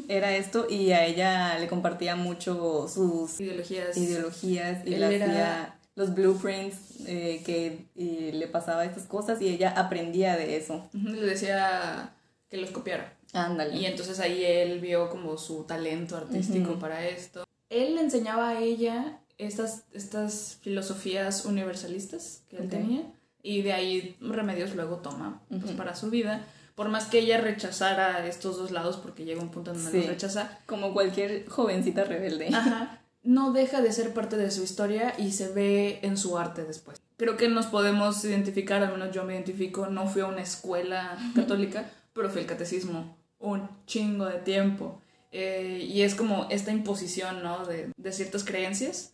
Era 0.09 0.35
esto 0.37 0.67
y 0.71 0.93
a 0.93 1.05
ella 1.05 1.59
le 1.59 1.69
compartía 1.69 2.17
mucho 2.17 2.89
sus 2.89 3.39
Ideologías. 3.41 3.97
ideologías 3.97 4.87
y 4.87 4.95
Él 4.95 5.01
le 5.01 5.17
era- 5.17 5.27
hacía 5.27 5.79
los 5.95 6.15
blueprints 6.15 6.77
eh, 7.07 7.43
que 7.45 7.87
y 7.95 8.33
le 8.33 8.47
pasaba 8.49 8.85
estas 8.85 9.05
cosas 9.05 9.41
y 9.43 9.49
ella 9.49 9.71
aprendía 9.77 10.37
de 10.37 10.57
eso. 10.57 10.89
Le 10.93 11.21
decía 11.27 12.15
que 12.49 12.57
los 12.57 12.71
copiara. 12.71 13.13
Ándale. 13.33 13.77
Y 13.77 13.85
entonces 13.87 14.19
ahí 14.21 14.43
él 14.45 14.81
vio 14.81 15.11
como 15.11 15.37
su 15.37 15.65
talento 15.65 16.17
artístico 16.17 16.79
para 16.79 17.07
esto. 17.07 17.45
Él 17.69 17.97
le 17.97 18.01
enseñaba 18.03 18.51
a 18.51 18.61
ella 18.61 19.21
estas, 19.39 19.85
estas 19.93 20.59
filosofías 20.63 21.45
universalistas 21.45 22.43
que 22.49 22.57
él 22.57 22.65
Ok. 22.65 22.71
tenía 22.71 23.03
y 23.43 23.63
de 23.63 23.73
ahí 23.73 24.17
Remedios 24.21 24.75
luego 24.75 24.97
toma 24.97 25.43
pues, 25.49 25.65
Ujú. 25.65 25.77
para 25.77 25.95
su 25.95 26.11
vida. 26.11 26.45
Por 26.75 26.89
más 26.91 27.07
que 27.07 27.21
ella 27.21 27.41
rechazara 27.41 28.27
estos 28.27 28.59
dos 28.59 28.71
lados, 28.71 28.97
porque 28.99 29.25
llega 29.25 29.41
un 29.41 29.51
punto 29.51 29.71
en 29.71 29.77
donde 29.79 29.93
Sí. 29.93 29.99
los 29.99 30.07
rechaza, 30.09 30.59
Como 30.67 30.93
cualquier 30.93 31.49
jovencita 31.49 32.05
rebelde. 32.05 32.49
ajá, 32.49 33.01
no 33.23 33.53
deja 33.53 33.81
de 33.81 33.93
ser 33.93 34.13
parte 34.13 34.37
de 34.37 34.51
su 34.51 34.63
historia 34.63 35.15
y 35.19 35.33
se 35.33 35.49
ve 35.49 36.01
en 36.03 36.17
su 36.19 36.37
arte 36.39 36.65
después. 36.65 37.01
Creo 37.17 37.37
que 37.39 37.49
nos 37.49 37.67
podemos 37.67 38.23
identificar, 38.25 38.83
al 38.83 38.93
menos 38.93 39.15
yo 39.15 39.25
me 39.25 39.33
identifico, 39.35 39.87
no 39.87 40.07
fui 40.07 40.21
a 40.23 40.27
una 40.27 40.43
escuela 40.43 41.17
católica, 41.35 41.91
pero 42.13 42.29
fui 42.29 42.43
al 42.43 42.47
catecismo 42.47 43.17
un 43.39 43.69
chingo 43.87 44.27
de 44.27 44.39
tiempo. 44.39 45.01
eh, 45.33 45.87
y 45.87 46.01
es 46.03 46.15
como 46.15 46.47
esta 46.51 46.71
imposición, 46.73 47.43
¿no? 47.43 47.67
De, 47.67 47.91
de 47.97 48.13
ciertas 48.13 48.43
creencias 48.45 49.13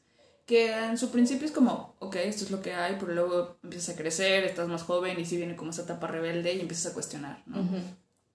que 0.53 0.71
en 0.71 0.99
su 0.99 1.09
principio 1.09 1.47
es 1.47 1.53
como, 1.53 1.97
ok, 1.99 2.17
esto 2.17 2.45
es 2.45 2.51
lo 2.51 2.61
que 2.61 2.75
hay, 2.75 2.97
pero 3.01 3.15
luego 3.15 3.57
empiezas 3.63 3.95
a 3.95 3.99
crecer, 3.99 4.45
estás 4.45 4.69
más 4.69 4.83
joven 4.83 5.19
y 5.19 5.25
sí 5.25 5.39
viene 5.39 5.57
como 5.57 5.71
esa 5.71 5.81
etapa 5.81 6.09
rebelde 6.09 6.53
y 6.53 6.61
empiezas 6.61 6.93
a 6.93 6.95
cuestionar, 6.95 7.43
¿no? 7.47 7.67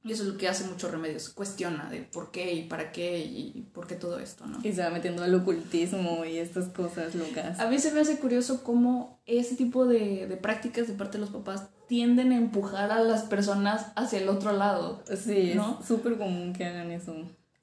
Y 0.04 0.14
eso 0.14 0.24
es 0.24 0.30
lo 0.30 0.36
que 0.36 0.48
hace 0.48 0.64
muchos 0.64 0.90
remedios, 0.90 1.30
cuestiona 1.30 1.92
de 1.92 2.02
por 2.02 2.32
qué 2.32 2.56
y 2.56 2.64
para 2.64 2.92
qué 2.92 3.20
y 3.20 3.70
por 3.72 3.86
qué 3.86 3.94
todo 3.94 4.18
esto, 4.18 4.48
¿no? 4.48 4.58
Y 4.64 4.74
se 4.74 4.82
va 4.82 4.90
metiendo 4.90 5.24
al 5.24 5.36
ocultismo 5.36 6.26
y 6.26 6.38
estas 6.38 6.70
cosas 6.70 7.14
locas. 7.14 7.60
A 7.60 7.70
mí 7.70 7.78
se 7.78 7.92
me 7.92 8.00
hace 8.00 8.18
curioso 8.18 8.64
cómo 8.64 9.22
ese 9.28 9.56
tipo 9.56 9.86
de, 9.86 10.26
de 10.26 10.38
prácticas 10.38 10.88
de 10.88 10.94
parte 10.94 11.20
de 11.20 11.22
los 11.22 11.30
papás 11.30 11.68
tienden 11.88 12.32
a 12.32 12.38
empujar 12.38 12.92
a 12.92 13.00
las 13.00 13.24
personas 13.24 13.92
hacia 13.96 14.20
el 14.20 14.30
otro 14.30 14.54
lado. 14.54 15.04
Sí, 15.24 15.52
¿no? 15.54 15.78
es 15.80 15.86
súper 15.86 16.18
común 16.18 16.54
que 16.54 16.66
hagan 16.66 16.90
eso. 16.90 17.14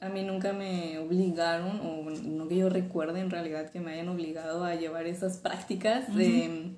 A 0.04 0.08
mí 0.11 0.23
nunca 0.23 0.52
me 0.52 0.99
obligaron, 0.99 1.80
o 1.80 2.11
no 2.11 2.46
que 2.49 2.56
yo 2.56 2.68
recuerde 2.68 3.20
en 3.20 3.30
realidad 3.30 3.70
que 3.70 3.80
me 3.80 3.92
hayan 3.94 4.08
obligado 4.08 4.64
a 4.64 4.75
llevar 4.75 5.06
esas 5.06 5.38
prácticas 5.38 6.14
de... 6.14 6.73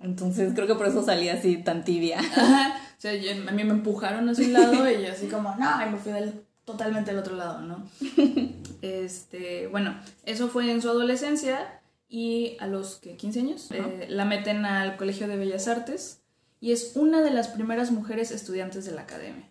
Entonces 0.00 0.52
creo 0.54 0.66
que 0.66 0.74
por 0.74 0.86
eso 0.86 1.02
salí 1.04 1.28
así 1.28 1.56
tan 1.58 1.84
tibia. 1.84 2.18
Ajá. 2.20 2.76
O 2.76 3.00
sea, 3.00 3.14
yo- 3.14 3.30
a 3.48 3.52
mí 3.52 3.64
me 3.64 3.70
empujaron 3.70 4.28
hacia 4.28 4.46
un 4.46 4.52
lado 4.52 4.90
y 4.90 5.02
yo 5.04 5.12
así 5.12 5.26
como, 5.30 5.54
no, 5.56 5.86
y 5.86 5.90
me 5.90 5.96
fui 5.98 6.12
del, 6.12 6.32
totalmente 6.64 7.10
al 7.12 7.18
otro 7.18 7.36
lado, 7.36 7.60
¿no? 7.60 7.88
Este, 8.80 9.66
bueno, 9.68 9.98
eso 10.24 10.48
fue 10.48 10.70
en 10.70 10.80
su 10.80 10.88
adolescencia 10.88 11.80
y 12.08 12.56
a 12.60 12.66
los 12.68 12.96
que 12.96 13.16
15 13.16 13.40
años 13.40 13.68
eh, 13.72 14.06
la 14.08 14.24
meten 14.24 14.64
al 14.64 14.96
Colegio 14.96 15.26
de 15.26 15.36
Bellas 15.36 15.66
Artes 15.66 16.20
y 16.60 16.70
es 16.72 16.92
una 16.94 17.20
de 17.22 17.30
las 17.30 17.48
primeras 17.48 17.90
mujeres 17.90 18.30
estudiantes 18.30 18.84
de 18.84 18.92
la 18.92 19.02
academia. 19.02 19.48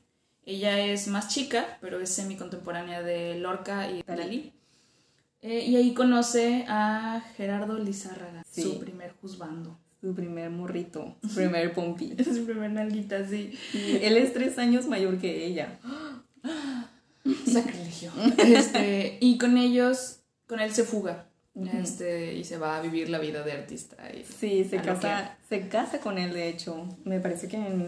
Ella 0.47 0.79
es 0.79 1.09
más 1.09 1.27
chica, 1.27 1.77
pero 1.81 1.99
es 1.99 2.09
semi-contemporánea 2.09 3.03
de 3.03 3.35
Lorca 3.35 3.91
y 3.91 4.01
Dalí. 4.01 4.53
Eh, 5.41 5.65
y 5.67 5.75
ahí 5.75 5.93
conoce 5.93 6.63
a 6.69 7.21
Gerardo 7.35 7.77
Lizárraga, 7.77 8.45
Sí. 8.49 8.61
su 8.63 8.79
primer 8.79 9.13
juzgando. 9.21 9.77
Su 9.99 10.15
primer 10.15 10.49
morrito, 10.49 11.17
su 11.27 11.35
primer 11.35 11.73
pompi. 11.73 12.15
su 12.23 12.45
primer 12.45 12.71
nalguita, 12.71 13.27
sí. 13.27 13.59
Y 13.73 13.97
él 13.97 14.15
es 14.15 14.31
tres 14.31 14.57
años 14.57 14.87
mayor 14.87 15.17
que 15.19 15.45
ella. 15.45 15.77
Sacrilegio. 17.45 18.11
Este, 18.37 19.17
y 19.19 19.37
con 19.37 19.57
ellos, 19.57 20.19
con 20.47 20.61
él 20.61 20.73
se 20.73 20.85
fuga. 20.85 21.25
Este, 21.73 22.35
y 22.35 22.45
se 22.45 22.57
va 22.57 22.77
a 22.77 22.81
vivir 22.81 23.09
la 23.09 23.19
vida 23.19 23.43
de 23.43 23.51
artista. 23.51 23.97
Y, 24.13 24.23
Sí, 24.23 24.63
se 24.63 24.77
casa, 24.77 25.37
se 25.49 25.67
casa 25.67 25.99
con 25.99 26.17
él, 26.17 26.31
de 26.31 26.47
hecho. 26.47 26.87
Me 27.03 27.19
parece 27.19 27.49
que 27.49 27.57
en 27.57 27.85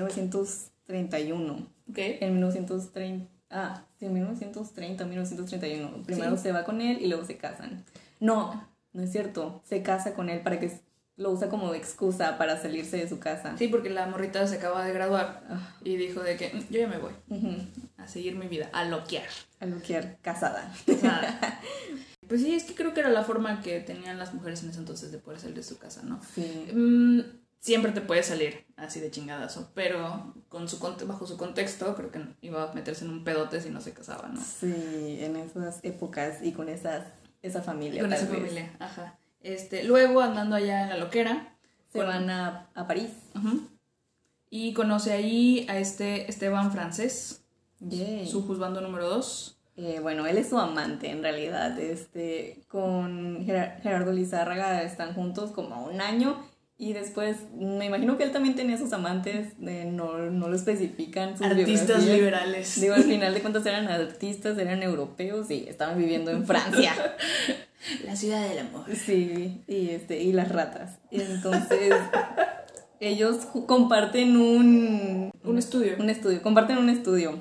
1931. 0.93 1.53
¿Ok? 1.89 1.97
En 1.97 2.33
1930. 2.33 3.27
Ah, 3.51 3.83
sí, 3.99 4.05
en 4.05 4.13
1930, 4.13 5.05
1931. 5.05 6.03
Primero 6.03 6.35
Sí. 6.37 6.43
se 6.43 6.51
va 6.51 6.63
con 6.63 6.81
él 6.81 6.99
y 7.01 7.07
luego 7.07 7.25
se 7.25 7.37
casan. 7.37 7.83
No, 8.19 8.67
no 8.93 9.01
es 9.03 9.11
cierto. 9.11 9.61
Se 9.65 9.81
casa 9.81 10.13
con 10.13 10.29
él 10.29 10.41
para 10.41 10.59
que 10.59 10.71
lo 11.17 11.31
usa 11.31 11.49
como 11.49 11.73
excusa 11.73 12.37
para 12.37 12.61
salirse 12.61 12.97
de 12.97 13.09
su 13.09 13.19
casa. 13.19 13.55
Sí, 13.57 13.67
porque 13.67 13.89
la 13.89 14.05
morrita 14.07 14.45
se 14.47 14.55
acaba 14.55 14.85
de 14.85 14.93
graduar 14.93 15.43
Ah, 15.49 15.75
y 15.83 15.95
dijo 15.97 16.21
de 16.21 16.37
que 16.37 16.53
"Mm, 16.53 16.59
yo 16.71 16.79
ya 16.79 16.87
me 16.87 16.97
voy 16.97 17.11
a 17.97 18.07
seguir 18.07 18.35
mi 18.35 18.47
vida, 18.47 18.69
a 18.71 18.85
loquear. 18.85 19.25
A 19.59 19.65
Luquiar, 19.65 20.17
casada. 20.21 20.71
Sea, 20.85 21.59
pues 22.29 22.41
sí, 22.41 22.53
es 22.55 22.63
que 22.63 22.73
creo 22.75 22.93
que 22.93 23.01
era 23.01 23.09
la 23.09 23.23
forma 23.23 23.61
que 23.61 23.81
tenían 23.81 24.17
las 24.17 24.33
mujeres 24.33 24.63
en 24.63 24.69
ese 24.69 24.79
entonces 24.79 25.11
de 25.11 25.17
poder 25.17 25.39
salir 25.41 25.55
de 25.57 25.63
su 25.63 25.77
casa, 25.77 26.01
¿no? 26.03 26.21
Sí. 26.33 26.69
Mm, 26.73 27.19
siempre 27.59 27.91
te 27.91 28.01
puede 28.01 28.23
salir 28.23 28.65
así 28.77 28.99
de 28.99 29.11
chingadazo, 29.11 29.71
pero 29.73 30.33
con 30.49 30.67
su 30.69 30.79
bajo 30.79 31.27
su 31.27 31.37
contexto 31.37 31.95
creo 31.95 32.11
que 32.11 32.21
iba 32.41 32.63
a 32.63 32.73
meterse 32.73 33.05
en 33.05 33.11
un 33.11 33.23
pedote 33.23 33.61
si 33.61 33.69
no 33.69 33.81
se 33.81 33.93
casaba, 33.93 34.29
¿no? 34.29 34.41
Sí, 34.41 35.17
en 35.21 35.35
esas 35.35 35.79
épocas 35.83 36.39
y 36.43 36.53
con 36.53 36.69
esas, 36.69 37.03
esa 37.41 37.61
familia. 37.61 38.01
Con 38.01 38.09
tal 38.11 38.19
esa 38.19 38.29
vez. 38.31 38.39
familia, 38.39 38.75
ajá. 38.79 39.19
Este, 39.41 39.83
luego 39.83 40.21
andando 40.21 40.55
allá 40.55 40.83
en 40.83 40.89
la 40.89 40.97
loquera, 40.97 41.55
Se 41.91 41.99
con- 41.99 42.07
van 42.07 42.29
a, 42.29 42.69
a 42.75 42.87
París. 42.87 43.11
Y 44.49 44.73
conoce 44.73 45.11
ahí 45.13 45.65
a 45.69 45.77
este 45.77 46.29
Esteban 46.29 46.71
francés, 46.71 47.43
su 48.25 48.45
juzgando 48.45 48.81
número 48.81 49.07
2. 49.09 49.55
Eh, 49.77 49.99
bueno, 50.01 50.25
él 50.27 50.37
es 50.37 50.49
su 50.49 50.57
amante 50.57 51.09
en 51.09 51.21
realidad. 51.21 51.79
Este, 51.79 52.63
con 52.67 53.45
Gerar- 53.45 53.79
Gerardo 53.81 54.11
Lizárraga 54.11 54.81
están 54.83 55.13
juntos 55.13 55.51
como 55.51 55.85
un 55.85 56.01
año 56.01 56.43
y 56.81 56.93
después 56.93 57.35
me 57.59 57.87
imagino 57.87 58.17
que 58.17 58.23
él 58.23 58.31
también 58.31 58.55
tenía 58.55 58.77
sus 58.77 58.93
amantes, 58.93 59.49
eh, 59.61 59.89
no, 59.91 60.17
no 60.17 60.47
lo 60.47 60.55
especifican. 60.55 61.37
sus 61.37 61.45
Artistas 61.45 62.05
liberales. 62.05 62.79
Digo, 62.79 62.95
al 62.95 63.03
final 63.03 63.33
de 63.33 63.41
cuentas 63.43 63.65
eran 63.65 63.89
artistas, 63.89 64.57
eran 64.57 64.81
europeos 64.81 65.51
y 65.51 65.67
estaban 65.67 65.97
viviendo 65.97 66.31
en 66.31 66.45
Francia. 66.47 66.93
La 68.05 68.15
ciudad 68.15 68.47
del 68.47 68.59
amor. 68.59 68.85
Sí, 68.95 69.61
y, 69.67 69.89
este, 69.89 70.23
y 70.23 70.31
las 70.31 70.49
ratas. 70.49 70.99
Y 71.11 71.21
entonces 71.21 71.93
ellos 72.99 73.45
comparten 73.67 74.37
un, 74.37 75.31
Un 75.43 75.57
estudio. 75.57 75.95
un 75.99 76.09
estudio, 76.09 76.41
comparten 76.41 76.77
un 76.77 76.89
estudio 76.89 77.39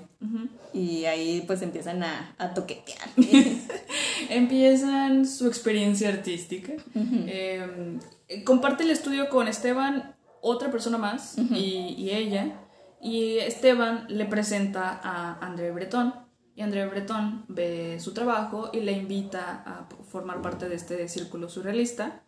y 0.72 1.04
ahí 1.04 1.44
pues 1.46 1.62
empiezan 1.62 2.02
a, 2.02 2.34
a 2.38 2.54
toquetear. 2.54 3.08
Empiezan 4.30 5.26
su 5.26 5.46
experiencia 5.46 6.08
artística. 6.08 6.72
Eh, 6.94 7.98
comparte 8.44 8.84
el 8.84 8.90
estudio 8.90 9.28
con 9.28 9.48
Esteban, 9.48 10.16
otra 10.40 10.70
persona 10.70 10.98
más, 10.98 11.36
y, 11.38 11.94
y 11.96 12.10
ella. 12.10 12.60
Y 13.00 13.38
Esteban 13.38 14.06
le 14.08 14.26
presenta 14.26 15.00
a 15.02 15.38
André 15.44 15.70
Breton. 15.70 16.14
Y 16.54 16.62
André 16.62 16.86
Breton 16.86 17.44
ve 17.48 17.98
su 18.00 18.12
trabajo 18.14 18.70
y 18.72 18.80
le 18.80 18.92
invita 18.92 19.62
a 19.64 19.88
formar 20.04 20.42
parte 20.42 20.68
de 20.68 20.74
este 20.74 21.08
círculo 21.08 21.48
surrealista. 21.48 22.24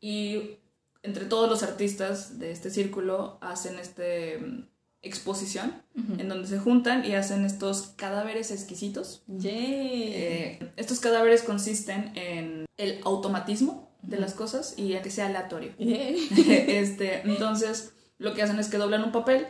Y 0.00 0.58
entre 1.02 1.24
todos 1.24 1.48
los 1.48 1.62
artistas 1.62 2.38
de 2.38 2.50
este 2.50 2.70
círculo 2.70 3.38
hacen 3.40 3.78
este 3.78 4.38
mm, 4.38 4.68
exposición 5.02 5.80
en 6.18 6.28
donde 6.28 6.48
se 6.48 6.58
juntan 6.58 7.04
y 7.04 7.14
hacen 7.14 7.44
estos 7.44 7.94
cadáveres 7.96 8.50
exquisitos 8.50 9.22
eh, 9.44 10.72
estos 10.76 10.98
cadáveres 10.98 11.42
consisten 11.44 12.10
en 12.16 12.66
el 12.76 13.00
automatismo 13.04 13.87
de 14.02 14.18
las 14.18 14.34
cosas 14.34 14.74
y 14.78 14.94
a 14.94 15.02
que 15.02 15.10
sea 15.10 15.26
aleatorio. 15.26 15.72
Este, 15.78 17.22
entonces, 17.24 17.92
lo 18.18 18.34
que 18.34 18.42
hacen 18.42 18.58
es 18.58 18.68
que 18.68 18.78
doblan 18.78 19.04
un 19.04 19.12
papel, 19.12 19.46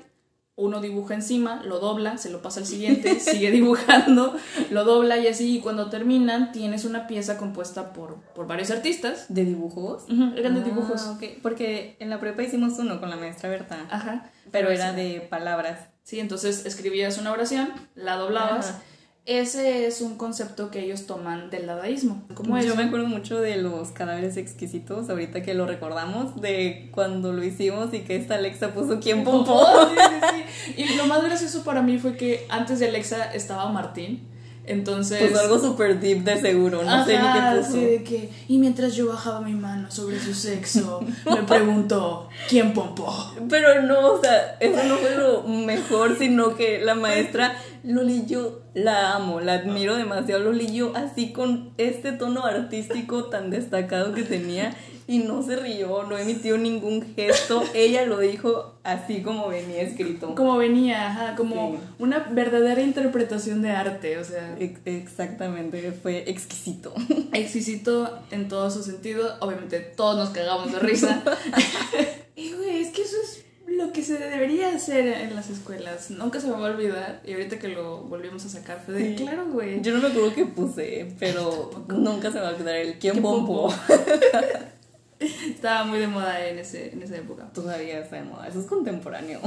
uno 0.56 0.80
dibuja 0.80 1.14
encima, 1.14 1.62
lo 1.62 1.78
dobla, 1.78 2.18
se 2.18 2.30
lo 2.30 2.42
pasa 2.42 2.58
al 2.60 2.66
siguiente, 2.66 3.20
sigue 3.20 3.52
dibujando, 3.52 4.36
lo 4.70 4.84
dobla 4.84 5.16
y 5.18 5.28
así, 5.28 5.58
y 5.58 5.60
cuando 5.60 5.88
terminan, 5.88 6.50
tienes 6.50 6.84
una 6.84 7.06
pieza 7.06 7.38
compuesta 7.38 7.92
por, 7.92 8.16
por 8.34 8.48
varios 8.48 8.72
artistas. 8.72 9.26
¿De 9.28 9.44
dibujos? 9.44 10.02
Ujú, 10.10 10.36
eran 10.36 10.54
de 10.54 10.62
Ah, 10.62 10.64
dibujos. 10.64 11.02
Porque 11.42 11.96
en 12.00 12.10
la 12.10 12.18
prepa 12.18 12.42
hicimos 12.42 12.76
uno 12.80 12.98
con 12.98 13.08
la 13.08 13.16
maestra 13.16 13.48
Berta, 13.48 13.86
Ajá. 13.88 14.30
pero 14.50 14.70
era 14.70 14.90
sí. 14.90 14.96
de 14.96 15.20
palabras. 15.20 15.90
Sí, 16.02 16.18
entonces 16.18 16.66
escribías 16.66 17.18
una 17.18 17.30
oración, 17.32 17.72
la 17.94 18.16
doblabas. 18.16 18.70
Ajá. 18.70 18.82
Ese 19.28 19.86
es 19.86 20.00
un 20.00 20.16
concepto 20.16 20.70
que 20.70 20.80
ellos 20.80 21.04
toman 21.04 21.50
del 21.50 21.66
dadaísmo. 21.66 22.22
Como 22.32 22.58
Yo 22.60 22.74
me 22.74 22.84
acuerdo 22.84 23.06
mucho 23.06 23.38
de 23.38 23.58
los 23.58 23.90
cadáveres 23.90 24.38
exquisitos, 24.38 25.10
ahorita 25.10 25.42
que 25.42 25.52
lo 25.52 25.66
recordamos, 25.66 26.40
de 26.40 26.88
cuando 26.92 27.34
lo 27.34 27.44
hicimos 27.44 27.92
y 27.92 28.00
que 28.00 28.16
esta 28.16 28.36
Alexa 28.36 28.72
puso 28.72 29.00
quién 29.00 29.24
pompó. 29.24 29.66
Sí, 29.90 29.96
sí, 29.98 30.74
sí. 30.74 30.82
Y 30.82 30.96
lo 30.96 31.06
más 31.06 31.22
gracioso 31.22 31.62
para 31.62 31.82
mí 31.82 31.98
fue 31.98 32.16
que 32.16 32.46
antes 32.48 32.78
de 32.78 32.88
Alexa 32.88 33.30
estaba 33.34 33.68
Martín. 33.70 34.26
Entonces. 34.68 35.22
Puso 35.22 35.40
algo 35.40 35.58
super 35.58 35.98
deep 35.98 36.24
de 36.24 36.40
seguro, 36.40 36.82
no 36.84 37.04
sé 37.04 37.18
ni 37.18 37.24
qué 37.24 37.56
puso. 37.56 37.72
sí, 37.72 37.84
de 37.84 38.04
que. 38.04 38.30
Y 38.48 38.58
mientras 38.58 38.94
yo 38.94 39.08
bajaba 39.08 39.40
mi 39.40 39.54
mano 39.54 39.90
sobre 39.90 40.20
su 40.20 40.34
sexo, 40.34 41.00
me 41.24 41.42
preguntó: 41.42 42.28
¿quién 42.48 42.74
pompó? 42.74 43.12
Pero 43.48 43.82
no, 43.82 44.12
o 44.12 44.20
sea, 44.20 44.56
eso 44.60 44.84
no 44.84 44.96
fue 44.96 45.16
lo 45.16 45.42
mejor, 45.42 46.18
sino 46.18 46.54
que 46.54 46.80
la 46.80 46.94
maestra 46.94 47.56
Loli 47.84 48.26
yo 48.26 48.60
la 48.74 49.14
amo, 49.14 49.40
la 49.40 49.54
admiro 49.54 49.96
demasiado. 49.96 50.42
Loli 50.42 50.72
yo 50.72 50.92
así 50.94 51.32
con 51.32 51.72
este 51.78 52.12
tono 52.12 52.44
artístico 52.44 53.24
tan 53.24 53.50
destacado 53.50 54.12
que 54.12 54.22
tenía 54.22 54.74
y 55.08 55.18
no 55.20 55.42
se 55.42 55.56
rió, 55.56 56.04
no 56.04 56.16
emitió 56.16 56.56
ningún 56.58 57.14
gesto. 57.16 57.64
Ella 57.74 58.04
lo 58.04 58.18
dijo 58.18 58.74
así 58.84 59.22
como 59.22 59.48
venía 59.48 59.80
escrito. 59.82 60.34
Como 60.36 60.56
venía, 60.58 61.08
ajá, 61.08 61.34
como 61.34 61.72
Sí. 61.72 61.78
una 61.98 62.18
verdadera 62.30 62.80
interpretación 62.82 63.62
de 63.62 63.70
arte, 63.70 64.18
o 64.18 64.24
sea, 64.24 64.54
Ex- 64.60 64.80
Exactamente, 64.84 65.90
fue 65.92 66.30
exquisito. 66.30 66.92
exquisito 67.32 68.18
en 68.30 68.48
todo 68.48 68.70
su 68.70 68.82
sentido. 68.82 69.34
Obviamente 69.40 69.80
todos 69.80 70.16
nos 70.16 70.30
cagamos 70.30 70.70
de 70.72 70.78
risa. 70.78 71.22
y 72.36 72.52
güey, 72.52 72.82
es 72.82 72.90
que 72.90 73.02
eso 73.02 73.16
es 73.22 73.44
lo 73.66 73.92
que 73.92 74.02
se 74.02 74.18
debería 74.18 74.74
hacer 74.74 75.06
en 75.06 75.34
las 75.34 75.50
escuelas. 75.50 76.10
Nunca 76.10 76.40
se 76.40 76.46
me 76.48 76.54
va 76.54 76.68
a 76.68 76.72
olvidar. 76.72 77.20
Y 77.26 77.32
ahorita 77.32 77.58
que 77.58 77.68
lo 77.68 77.98
volvimos 78.02 78.44
a 78.44 78.48
sacar 78.48 78.82
fue 78.84 78.94
de, 78.94 79.16
Sí. 79.16 79.22
claro, 79.24 79.46
güey. 79.50 79.80
Yo 79.82 79.92
no 79.94 80.00
me 80.02 80.08
acuerdo 80.08 80.34
qué 80.34 80.44
puse, 80.46 81.14
pero 81.18 81.70
nunca 81.88 82.28
se 82.30 82.36
me 82.36 82.42
va 82.42 82.48
a 82.50 82.52
olvidar 82.54 82.74
el 82.76 82.98
quién 82.98 83.12
¿Quién 83.12 83.22
pompó. 83.22 83.68
pompó? 83.68 83.74
Estaba 85.48 85.84
muy 85.84 85.98
de 85.98 86.06
moda 86.06 86.46
en, 86.46 86.58
ese, 86.58 86.92
en 86.92 87.02
esa 87.02 87.16
época. 87.16 87.50
Todavía 87.52 88.00
está 88.00 88.16
de 88.16 88.24
moda, 88.24 88.48
eso 88.48 88.60
es 88.60 88.66
contemporáneo. 88.66 89.40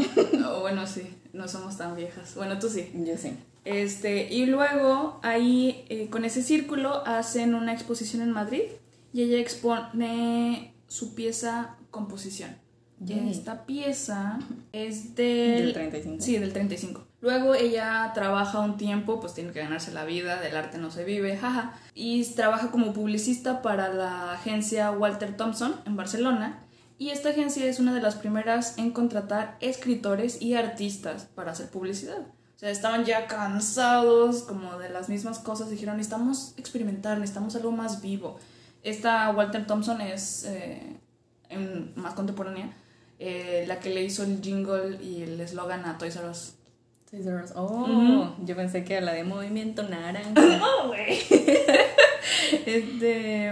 O 0.49 0.61
bueno, 0.61 0.85
sí, 0.87 1.03
no 1.33 1.47
somos 1.47 1.77
tan 1.77 1.95
viejas. 1.95 2.35
Bueno, 2.35 2.59
tú 2.59 2.69
sí. 2.69 2.91
Yo 2.93 3.17
sí. 3.17 3.33
Este, 3.63 4.33
y 4.33 4.47
luego 4.47 5.19
ahí 5.23 5.85
eh, 5.89 6.09
con 6.09 6.25
ese 6.25 6.41
círculo 6.41 7.03
hacen 7.05 7.53
una 7.53 7.73
exposición 7.73 8.21
en 8.21 8.31
Madrid 8.31 8.63
y 9.13 9.21
ella 9.21 9.39
expone 9.39 10.73
su 10.87 11.13
pieza 11.15 11.77
Composición. 11.91 12.55
Yay. 12.99 13.29
Esta 13.29 13.65
pieza 13.65 14.39
es 14.71 15.15
del... 15.15 15.65
Del 15.65 15.73
35. 15.73 16.21
Sí, 16.21 16.37
del 16.37 16.53
35. 16.53 17.05
Luego 17.21 17.53
ella 17.53 18.11
trabaja 18.15 18.59
un 18.59 18.77
tiempo, 18.77 19.19
pues 19.19 19.35
tiene 19.35 19.51
que 19.51 19.59
ganarse 19.59 19.91
la 19.91 20.05
vida, 20.05 20.41
del 20.41 20.55
arte 20.55 20.79
no 20.79 20.89
se 20.89 21.03
vive, 21.03 21.37
jaja. 21.37 21.73
Y 21.93 22.25
trabaja 22.33 22.71
como 22.71 22.93
publicista 22.93 23.61
para 23.61 23.93
la 23.93 24.33
agencia 24.33 24.89
Walter 24.91 25.37
Thompson 25.37 25.75
en 25.85 25.95
Barcelona. 25.95 26.63
Y 26.97 27.09
esta 27.09 27.29
agencia 27.29 27.65
es 27.65 27.79
una 27.79 27.93
de 27.93 28.01
las 28.01 28.15
primeras 28.15 28.77
en 28.77 28.91
contratar 28.91 29.57
escritores 29.59 30.41
y 30.41 30.55
artistas 30.55 31.27
para 31.35 31.51
hacer 31.51 31.69
publicidad. 31.69 32.19
O 32.19 32.59
sea, 32.59 32.69
estaban 32.69 33.05
ya 33.05 33.27
cansados 33.27 34.43
como 34.43 34.77
de 34.79 34.89
las 34.89 35.07
mismas 35.09 35.39
cosas. 35.39 35.69
Dijeron, 35.69 35.97
necesitamos 35.97 36.53
experimentar, 36.57 37.17
necesitamos 37.19 37.55
algo 37.55 37.71
más 37.71 38.01
vivo. 38.01 38.39
Esta 38.83 39.29
Walter 39.31 39.65
Thompson 39.67 40.01
es 40.01 40.45
eh, 40.47 40.99
más 41.95 42.13
contemporánea, 42.13 42.73
eh, 43.19 43.65
la 43.67 43.79
que 43.79 43.89
le 43.91 44.03
hizo 44.03 44.23
el 44.23 44.41
jingle 44.41 45.03
y 45.03 45.21
el 45.21 45.39
eslogan 45.39 45.85
a 45.85 45.97
Toys 45.99 46.15
R. 46.15 46.31
Oh, 47.55 48.35
yo 48.45 48.55
pensé 48.55 48.85
que 48.85 48.93
era 48.93 49.05
la 49.05 49.13
de 49.13 49.23
Movimiento 49.23 49.83
Naranja. 49.83 50.31
No, 50.57 50.87
güey. 50.87 51.19
este. 52.65 53.51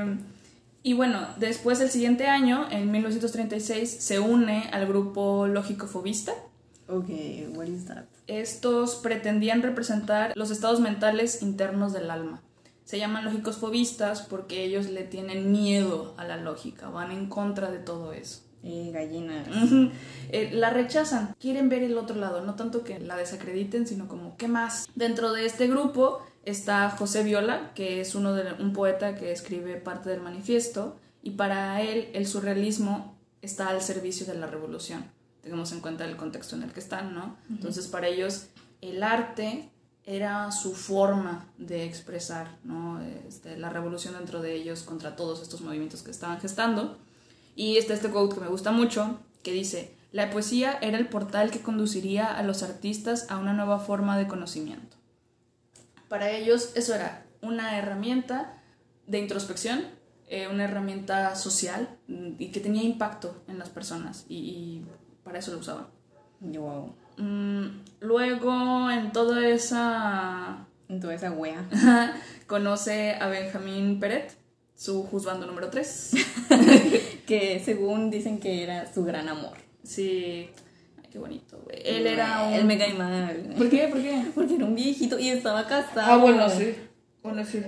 Y 0.81 0.93
bueno, 0.93 1.27
después 1.37 1.81
el 1.81 1.89
siguiente 1.89 2.27
año, 2.27 2.67
en 2.71 2.89
1936, 2.89 3.89
se 3.89 4.19
une 4.19 4.69
al 4.71 4.87
grupo 4.87 5.45
lógico-fobista. 5.47 6.31
ok, 6.87 7.09
what 7.55 7.67
is 7.67 7.85
that? 7.85 8.05
Estos 8.27 8.95
pretendían 8.95 9.61
representar 9.61 10.31
los 10.35 10.51
estados 10.51 10.79
mentales 10.79 11.41
internos 11.41 11.91
del 11.91 12.09
alma. 12.09 12.41
Se 12.85 12.97
llaman 12.97 13.25
lógicos 13.25 13.57
fobistas 13.57 14.21
porque 14.21 14.63
ellos 14.63 14.87
le 14.87 15.03
tienen 15.03 15.51
miedo 15.51 16.13
a 16.17 16.23
la 16.23 16.37
lógica, 16.37 16.89
van 16.89 17.11
en 17.11 17.27
contra 17.27 17.69
de 17.69 17.79
todo 17.79 18.13
eso. 18.13 18.41
Eh, 18.63 18.91
gallina. 18.93 19.43
Eh, 20.31 20.51
la 20.53 20.69
rechazan, 20.69 21.35
quieren 21.39 21.69
ver 21.69 21.81
el 21.81 21.97
otro 21.97 22.15
lado, 22.15 22.41
no 22.41 22.53
tanto 22.53 22.83
que 22.83 22.99
la 22.99 23.17
desacrediten, 23.17 23.87
sino 23.87 24.07
como, 24.07 24.37
¿qué 24.37 24.47
más? 24.47 24.87
Dentro 24.93 25.33
de 25.33 25.47
este 25.47 25.65
grupo 25.65 26.21
está 26.45 26.91
José 26.91 27.23
Viola, 27.23 27.71
que 27.73 27.99
es 27.99 28.13
uno 28.13 28.35
de, 28.35 28.53
un 28.61 28.71
poeta 28.73 29.15
que 29.15 29.31
escribe 29.31 29.77
parte 29.77 30.11
del 30.11 30.21
manifiesto, 30.21 30.99
y 31.23 31.31
para 31.31 31.81
él 31.81 32.09
el 32.13 32.27
surrealismo 32.27 33.17
está 33.41 33.69
al 33.69 33.81
servicio 33.81 34.27
de 34.27 34.35
la 34.35 34.45
revolución. 34.45 35.03
Tengamos 35.41 35.71
en 35.71 35.79
cuenta 35.79 36.05
el 36.05 36.15
contexto 36.15 36.55
en 36.55 36.61
el 36.61 36.73
que 36.73 36.79
están, 36.79 37.15
¿no? 37.15 37.37
Entonces, 37.49 37.87
para 37.87 38.07
ellos, 38.07 38.49
el 38.81 39.01
arte 39.01 39.71
era 40.05 40.51
su 40.51 40.73
forma 40.73 41.47
de 41.57 41.85
expresar 41.85 42.57
¿no? 42.63 43.01
Este, 43.27 43.57
la 43.57 43.69
revolución 43.69 44.15
dentro 44.15 44.41
de 44.41 44.55
ellos 44.55 44.81
contra 44.83 45.15
todos 45.15 45.41
estos 45.41 45.61
movimientos 45.61 46.01
que 46.01 46.11
estaban 46.11 46.39
gestando. 46.39 46.97
Y 47.55 47.77
está 47.77 47.93
este 47.93 48.09
quote 48.09 48.35
que 48.35 48.41
me 48.41 48.47
gusta 48.47 48.71
mucho, 48.71 49.19
que 49.43 49.51
dice, 49.51 49.93
la 50.11 50.29
poesía 50.29 50.77
era 50.81 50.97
el 50.97 51.07
portal 51.07 51.51
que 51.51 51.61
conduciría 51.61 52.25
a 52.35 52.43
los 52.43 52.63
artistas 52.63 53.29
a 53.29 53.37
una 53.37 53.53
nueva 53.53 53.79
forma 53.79 54.17
de 54.17 54.27
conocimiento. 54.27 54.97
Para 56.07 56.31
ellos 56.31 56.71
eso 56.75 56.95
era 56.95 57.25
una 57.41 57.77
herramienta 57.77 58.61
de 59.05 59.19
introspección, 59.19 59.85
eh, 60.27 60.47
una 60.47 60.63
herramienta 60.65 61.35
social 61.35 61.89
mm, 62.07 62.33
y 62.39 62.51
que 62.51 62.59
tenía 62.59 62.83
impacto 62.83 63.43
en 63.47 63.59
las 63.59 63.69
personas 63.69 64.25
y, 64.27 64.35
y 64.35 64.85
para 65.23 65.39
eso 65.39 65.51
lo 65.51 65.59
usaban. 65.59 65.87
Wow. 66.39 66.93
Mm, 67.17 67.81
luego 67.99 68.89
en 68.89 69.11
toda 69.11 69.47
esa 69.47 70.65
En 70.87 70.99
toda 70.99 71.13
esa 71.13 71.31
wea. 71.31 71.65
conoce 72.47 73.13
a 73.13 73.27
Benjamín 73.27 73.99
Peret, 73.99 74.33
su 74.79 75.03
juzgando 75.03 75.45
número 75.45 75.69
3. 75.69 76.11
que 77.27 77.61
según 77.63 78.09
dicen 78.09 78.39
que 78.39 78.63
era 78.63 78.91
su 78.93 79.03
gran 79.03 79.27
amor. 79.27 79.57
Sí, 79.83 80.49
Ay, 80.97 81.09
qué 81.11 81.19
bonito, 81.19 81.59
güey. 81.65 81.81
Él 81.83 82.07
era 82.07 82.43
un... 82.47 82.53
Él 82.53 82.63
me 82.65 82.77
cae 82.77 82.93
mal. 82.93 83.53
¿Por 83.57 83.69
qué? 83.69 83.87
¿Por 83.89 84.01
qué? 84.01 84.23
Porque 84.33 84.55
era 84.55 84.65
un 84.65 84.75
viejito 84.75 85.19
y 85.19 85.29
estaba 85.29 85.67
casado. 85.67 86.11
Ah, 86.13 86.17
bueno, 86.17 86.49
sí. 86.49 86.75
Bueno, 87.23 87.43
sí. 87.45 87.61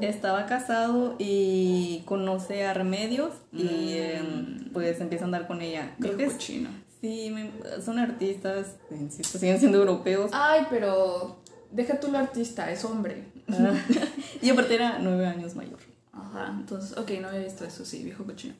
Estaba 0.00 0.46
casado 0.46 1.16
y 1.18 2.02
conoce 2.04 2.64
a 2.66 2.74
Remedios 2.74 3.32
y 3.52 3.64
Mm. 3.64 3.96
em, 3.96 4.70
pues 4.72 5.00
empieza 5.00 5.24
a 5.24 5.26
andar 5.26 5.46
con 5.46 5.62
ella. 5.62 5.94
Creo 6.00 6.16
que 6.16 6.24
es- 6.24 6.32
cochino. 6.34 6.68
sí, 7.00 7.30
me- 7.30 7.50
son 7.82 7.98
artistas, 7.98 8.76
insisto, 8.90 9.38
siguen 9.38 9.58
siendo 9.58 9.78
europeos. 9.78 10.30
Ay, 10.34 10.66
pero 10.70 11.38
deja 11.70 12.00
tú 12.00 12.10
lo 12.10 12.18
artista, 12.18 12.70
es 12.70 12.84
hombre. 12.84 13.24
Ah, 13.48 13.72
y 14.42 14.50
aparte 14.50 14.74
era 14.74 14.98
nueve 15.00 15.26
años 15.26 15.54
mayor. 15.54 15.78
Ajá, 16.14 16.54
entonces, 16.58 16.96
ok, 16.96 17.10
no 17.20 17.28
había 17.28 17.40
visto 17.40 17.64
eso, 17.64 17.84
sí, 17.84 18.02
viejo 18.04 18.24
cochino. 18.24 18.54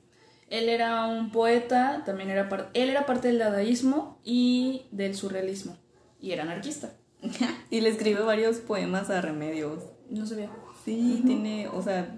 Él 0.50 0.68
era 0.68 1.06
un 1.06 1.30
poeta, 1.30 2.02
también 2.04 2.30
era 2.30 2.48
parte, 2.48 2.80
él 2.80 2.90
era 2.90 3.06
parte 3.06 3.28
del 3.28 3.38
dadaísmo 3.38 4.18
y 4.24 4.86
del 4.90 5.14
surrealismo. 5.14 5.76
Y 6.20 6.32
era 6.32 6.42
anarquista. 6.42 6.92
y 7.70 7.80
le 7.80 7.88
escribe 7.88 8.20
varios 8.22 8.58
poemas 8.58 9.10
a 9.10 9.20
Remedios. 9.20 9.84
No 10.10 10.26
sabía. 10.26 10.50
Sí, 10.84 11.22
tiene, 11.24 11.68
o 11.68 11.82
sea, 11.82 12.14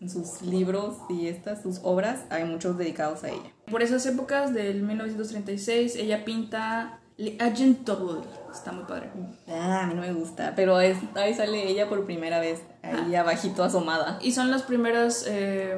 en 0.00 0.10
sus 0.10 0.42
libros 0.42 0.98
y 1.08 1.28
estas, 1.28 1.62
sus 1.62 1.80
obras, 1.82 2.24
hay 2.28 2.44
muchos 2.44 2.76
dedicados 2.76 3.24
a 3.24 3.30
ella. 3.30 3.52
Por 3.70 3.82
esas 3.82 4.04
épocas 4.04 4.52
del 4.52 4.82
1936, 4.82 5.96
ella 5.96 6.24
pinta 6.24 7.00
Le 7.16 7.36
Agent 7.38 7.86
Double. 7.86 8.22
Está 8.52 8.72
muy 8.72 8.84
padre. 8.84 9.10
Ah, 9.48 9.82
a 9.82 9.86
mí 9.86 9.94
no 9.94 10.00
me 10.00 10.12
gusta, 10.12 10.54
pero 10.56 10.80
es, 10.80 10.98
ahí 11.14 11.32
sale 11.34 11.68
ella 11.68 11.88
por 11.88 12.04
primera 12.06 12.40
vez, 12.40 12.62
ahí 12.82 13.14
abajito 13.14 13.62
asomada. 13.62 14.18
Y 14.20 14.32
son 14.32 14.50
las 14.50 14.62
primeras 14.62 15.24
eh, 15.28 15.76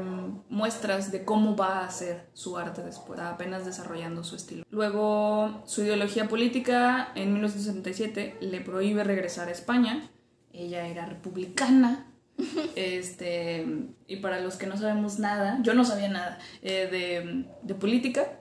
muestras 0.48 1.12
de 1.12 1.24
cómo 1.24 1.56
va 1.56 1.80
a 1.80 1.86
hacer 1.86 2.26
su 2.32 2.56
arte 2.56 2.82
después, 2.82 3.20
apenas 3.20 3.66
desarrollando 3.66 4.24
su 4.24 4.36
estilo. 4.36 4.64
Luego, 4.70 5.62
su 5.66 5.82
ideología 5.82 6.28
política 6.28 7.12
en 7.14 7.32
1977 7.32 8.38
le 8.40 8.60
prohíbe 8.60 9.04
regresar 9.04 9.48
a 9.48 9.52
España. 9.52 10.10
Ella 10.52 10.86
era 10.86 11.06
republicana. 11.06 12.06
Este, 12.76 13.66
y 14.06 14.16
para 14.16 14.40
los 14.40 14.56
que 14.56 14.66
no 14.66 14.76
sabemos 14.76 15.18
nada, 15.18 15.58
yo 15.62 15.72
no 15.72 15.86
sabía 15.86 16.10
nada 16.10 16.38
eh, 16.60 16.86
de, 16.90 17.46
de 17.62 17.74
política, 17.74 18.40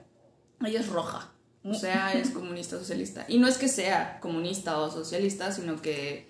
ella 0.60 0.80
es 0.80 0.88
roja. 0.90 1.32
O 1.70 1.74
sea, 1.74 2.12
es 2.12 2.30
comunista 2.30 2.78
socialista. 2.78 3.24
Y 3.28 3.38
no 3.38 3.48
es 3.48 3.58
que 3.58 3.68
sea 3.68 4.18
comunista 4.20 4.78
o 4.78 4.90
socialista, 4.90 5.50
sino 5.52 5.80
que 5.80 6.28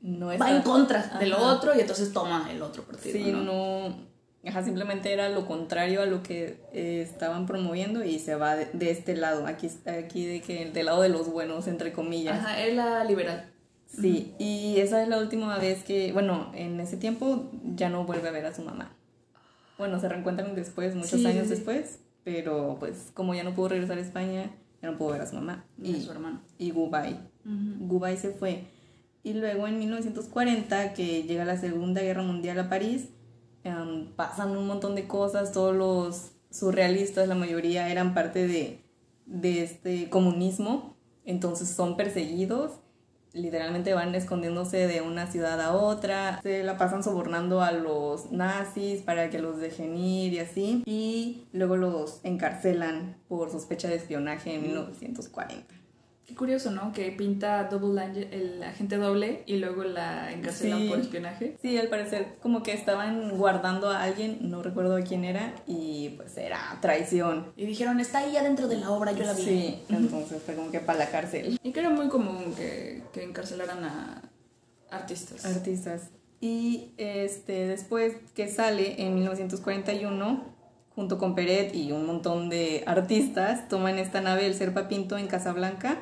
No 0.00 0.26
va 0.26 0.50
en 0.50 0.62
contra 0.62 1.18
de 1.18 1.26
lo 1.26 1.38
otro 1.38 1.74
y 1.76 1.80
entonces 1.80 2.12
toma 2.12 2.48
el 2.50 2.62
otro 2.62 2.84
partido. 2.84 3.12
Sí, 3.16 3.32
¿no? 3.32 3.42
no. 3.42 4.06
Ajá, 4.48 4.62
simplemente 4.62 5.12
era 5.12 5.28
lo 5.28 5.44
contrario 5.44 6.02
a 6.02 6.06
lo 6.06 6.22
que 6.22 6.60
eh, 6.72 7.02
estaban 7.02 7.46
promoviendo 7.46 8.04
y 8.04 8.20
se 8.20 8.36
va 8.36 8.54
de, 8.54 8.66
de 8.72 8.90
este 8.92 9.16
lado, 9.16 9.44
aquí, 9.46 9.68
aquí 9.86 10.24
de 10.24 10.40
que, 10.40 10.70
del 10.70 10.86
lado 10.86 11.02
de 11.02 11.08
los 11.08 11.28
buenos, 11.28 11.66
entre 11.66 11.92
comillas. 11.92 12.38
Ajá, 12.38 12.62
es 12.62 12.76
la 12.76 13.02
liberal. 13.02 13.50
Sí, 13.88 14.34
y 14.38 14.78
esa 14.78 15.02
es 15.02 15.08
la 15.08 15.18
última 15.18 15.58
vez 15.58 15.82
que, 15.82 16.12
bueno, 16.12 16.52
en 16.54 16.78
ese 16.78 16.96
tiempo 16.96 17.50
ya 17.74 17.88
no 17.88 18.04
vuelve 18.04 18.28
a 18.28 18.32
ver 18.32 18.46
a 18.46 18.54
su 18.54 18.62
mamá. 18.62 18.92
Bueno, 19.78 19.98
se 20.00 20.08
reencuentran 20.08 20.54
después, 20.54 20.94
muchos 20.94 21.20
Sí, 21.20 21.26
años 21.26 21.44
sí. 21.44 21.54
después, 21.54 21.98
pero 22.22 22.76
pues 22.78 23.10
como 23.14 23.34
ya 23.34 23.42
no 23.42 23.54
pudo 23.54 23.68
regresar 23.70 23.98
a 23.98 24.00
España, 24.00 24.50
ya 24.86 24.90
no 24.92 24.98
pudo 24.98 25.10
ver 25.12 25.22
a 25.22 25.26
su 25.26 25.34
mamá. 25.34 25.64
Y 25.82 25.96
Y, 25.96 26.00
su 26.00 26.10
hermano. 26.10 26.40
y 26.58 26.70
Gubay. 26.70 27.18
Gubay 27.44 28.16
se 28.16 28.30
fue. 28.30 28.64
Y 29.22 29.34
luego 29.34 29.66
en 29.66 29.78
1940, 29.78 30.94
que 30.94 31.22
llega 31.24 31.44
la 31.44 31.56
Segunda 31.58 32.00
Guerra 32.00 32.22
Mundial 32.22 32.58
a 32.60 32.68
París, 32.68 33.08
em, 33.64 34.06
pasan 34.14 34.56
un 34.56 34.66
montón 34.66 34.94
de 34.94 35.06
cosas, 35.06 35.52
todos 35.52 35.74
los 35.74 36.30
surrealistas, 36.50 37.28
la 37.28 37.34
mayoría 37.34 37.88
eran 37.90 38.14
parte 38.14 38.46
de, 38.46 38.80
de 39.26 39.62
este 39.62 40.08
comunismo, 40.08 40.96
entonces 41.24 41.68
son 41.68 41.96
perseguidos, 41.96 42.72
literalmente 43.36 43.94
van 43.94 44.14
escondiéndose 44.14 44.88
de 44.88 45.02
una 45.02 45.26
ciudad 45.26 45.60
a 45.60 45.72
otra, 45.72 46.40
se 46.42 46.62
la 46.62 46.78
pasan 46.78 47.04
sobornando 47.04 47.60
a 47.60 47.72
los 47.72 48.32
nazis 48.32 49.02
para 49.02 49.30
que 49.30 49.38
los 49.38 49.58
dejen 49.58 49.96
ir 49.96 50.32
y 50.32 50.38
así, 50.40 50.82
y 50.86 51.46
luego 51.52 51.76
los 51.76 52.20
encarcelan 52.24 53.16
por 53.28 53.50
sospecha 53.50 53.88
de 53.88 53.96
espionaje 53.96 54.54
en 54.54 54.62
1940. 54.62 55.85
Qué 56.26 56.34
curioso, 56.34 56.72
¿no? 56.72 56.92
Que 56.92 57.12
pinta 57.12 57.64
double 57.64 58.00
Angel- 58.02 58.28
el 58.32 58.62
agente 58.62 58.96
doble 58.96 59.44
y 59.46 59.58
luego 59.58 59.84
la 59.84 60.32
encarcelan 60.32 60.80
Sí. 60.80 60.88
por 60.88 60.98
espionaje. 60.98 61.56
Sí, 61.62 61.78
al 61.78 61.86
parecer 61.86 62.34
como 62.42 62.64
que 62.64 62.72
estaban 62.72 63.38
guardando 63.38 63.90
a 63.90 64.02
alguien, 64.02 64.38
no 64.50 64.60
recuerdo 64.60 64.96
a 64.96 65.02
quién 65.02 65.24
era, 65.24 65.54
y 65.68 66.08
pues 66.16 66.36
era 66.36 66.58
traición. 66.82 67.52
Y 67.56 67.64
dijeron, 67.66 68.00
está 68.00 68.18
ahí 68.18 68.36
adentro 68.36 68.66
de 68.66 68.76
la 68.78 68.90
obra, 68.90 69.12
yo 69.12 69.24
la 69.24 69.34
vi. 69.34 69.42
Sí, 69.42 69.82
entonces 69.88 70.42
fue 70.42 70.56
como 70.56 70.72
que 70.72 70.80
para 70.80 70.98
la 70.98 71.10
cárcel. 71.10 71.60
Y 71.62 71.70
que 71.70 71.78
era 71.78 71.90
muy 71.90 72.08
común 72.08 72.54
que, 72.56 73.02
que 73.12 73.22
encarcelaran 73.22 73.84
a 73.84 74.22
artistas. 74.90 75.44
Artistas. 75.46 76.10
Y 76.40 76.90
este 76.96 77.66
después 77.68 78.14
que 78.34 78.48
sale 78.48 79.00
en 79.00 79.14
1941, 79.14 80.44
junto 80.94 81.18
con 81.18 81.34
Peret 81.36 81.74
y 81.74 81.92
un 81.92 82.04
montón 82.04 82.48
de 82.48 82.82
artistas, 82.86 83.68
toman 83.68 83.98
esta 83.98 84.20
nave, 84.20 84.46
el 84.46 84.54
Serpa 84.54 84.88
Pinto, 84.88 85.16
en 85.18 85.28
Casablanca, 85.28 85.98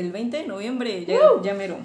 el 0.00 0.12
20 0.12 0.36
de 0.36 0.46
noviembre, 0.46 1.04
ya, 1.06 1.18
ya 1.42 1.54
mero. 1.54 1.78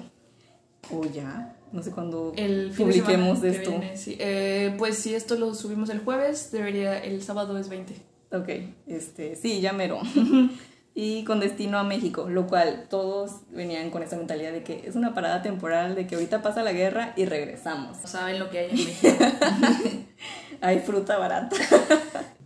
O 0.92 1.04
ya, 1.04 1.56
no 1.72 1.82
sé 1.82 1.90
cuándo 1.92 2.32
El 2.36 2.70
de 2.70 2.76
publiquemos 2.76 3.40
que 3.40 3.48
esto. 3.48 3.70
viene, 3.70 3.96
sí. 3.96 4.16
Eh, 4.18 4.74
pues 4.78 4.96
si 4.98 5.14
esto 5.14 5.36
lo 5.36 5.54
subimos 5.54 5.90
el 5.90 6.00
jueves, 6.00 6.50
debería, 6.50 6.98
el 6.98 7.22
sábado 7.22 7.58
es 7.58 7.68
20. 7.68 7.94
Ok, 8.32 8.48
este, 8.86 9.36
sí, 9.36 9.60
ya 9.60 9.72
mero. 9.72 10.00
y 11.02 11.24
con 11.24 11.40
destino 11.40 11.78
a 11.78 11.82
México, 11.82 12.28
lo 12.28 12.46
cual 12.46 12.84
todos 12.90 13.40
venían 13.50 13.88
con 13.90 14.02
esa 14.02 14.16
mentalidad 14.18 14.52
de 14.52 14.62
que 14.62 14.86
es 14.86 14.96
una 14.96 15.14
parada 15.14 15.40
temporal, 15.40 15.94
de 15.94 16.06
que 16.06 16.14
ahorita 16.14 16.42
pasa 16.42 16.62
la 16.62 16.72
guerra 16.72 17.14
y 17.16 17.24
regresamos. 17.24 17.96
Saben 18.04 18.38
lo 18.38 18.50
que 18.50 18.58
hay 18.58 18.70
en 18.70 18.76
México. 18.84 19.24
Hay 20.60 20.80
fruta 20.80 21.16
barata. 21.16 21.56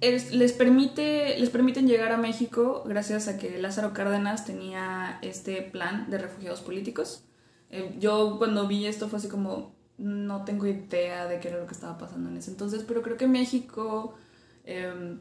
Es- 0.01 0.31
les, 0.33 0.53
permite, 0.53 1.37
les 1.37 1.51
permiten 1.51 1.89
llegar 1.89 2.13
a 2.13 2.17
México 2.17 2.85
gracias 2.87 3.27
a 3.27 3.39
que 3.39 3.59
Lázaro 3.59 3.93
Cárdenas 3.93 4.45
tenía 4.45 5.19
este 5.23 5.63
plan 5.63 6.09
de 6.09 6.19
refugiados 6.19 6.61
políticos. 6.61 7.25
Eh, 7.71 7.97
yo 7.99 8.37
cuando 8.39 8.69
vi 8.69 8.87
esto 8.87 9.09
fue 9.09 9.19
así 9.19 9.27
como, 9.27 9.75
no 9.99 10.45
tengo 10.45 10.69
idea 10.69 11.27
de 11.27 11.41
qué 11.41 11.49
era 11.49 11.59
lo 11.59 11.67
que 11.67 11.75
estaba 11.75 11.99
pasando 11.99 12.29
en 12.31 12.37
ese 12.37 12.53
entonces, 12.53 12.85
pero 12.87 13.03
creo 13.03 13.17
que 13.17 13.27
México 13.27 14.15
eh, 14.65 15.19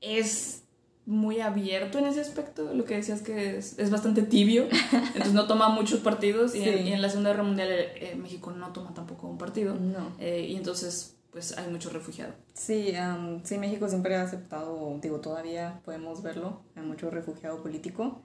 es 0.00 0.64
muy 1.08 1.40
abierto 1.40 1.98
en 1.98 2.04
ese 2.04 2.20
aspecto, 2.20 2.74
lo 2.74 2.84
que 2.84 2.96
decías 2.96 3.22
que 3.22 3.56
es, 3.56 3.78
es 3.78 3.90
bastante 3.90 4.22
tibio, 4.22 4.66
entonces 4.92 5.32
no 5.32 5.46
toma 5.46 5.70
muchos 5.70 6.00
partidos 6.00 6.54
y, 6.54 6.62
en, 6.62 6.78
Sí. 6.78 6.84
y 6.90 6.92
en 6.92 7.00
la 7.00 7.08
Segunda 7.08 7.30
Guerra 7.30 7.44
Mundial 7.44 7.68
eh, 7.70 8.14
México 8.20 8.50
no 8.50 8.72
toma 8.74 8.92
tampoco 8.92 9.26
un 9.26 9.38
partido 9.38 9.74
No. 9.74 10.12
eh, 10.20 10.46
y 10.50 10.56
entonces 10.56 11.16
pues 11.30 11.56
hay 11.56 11.70
mucho 11.70 11.88
refugiado. 11.90 12.34
Sí, 12.52 12.94
am, 12.94 13.42
sí, 13.44 13.56
México 13.56 13.88
siempre 13.88 14.16
ha 14.16 14.22
aceptado, 14.22 14.98
digo, 15.00 15.20
todavía 15.20 15.80
podemos 15.84 16.22
verlo, 16.22 16.60
hay 16.76 16.82
mucho 16.82 17.08
refugiado 17.10 17.62
político 17.62 18.22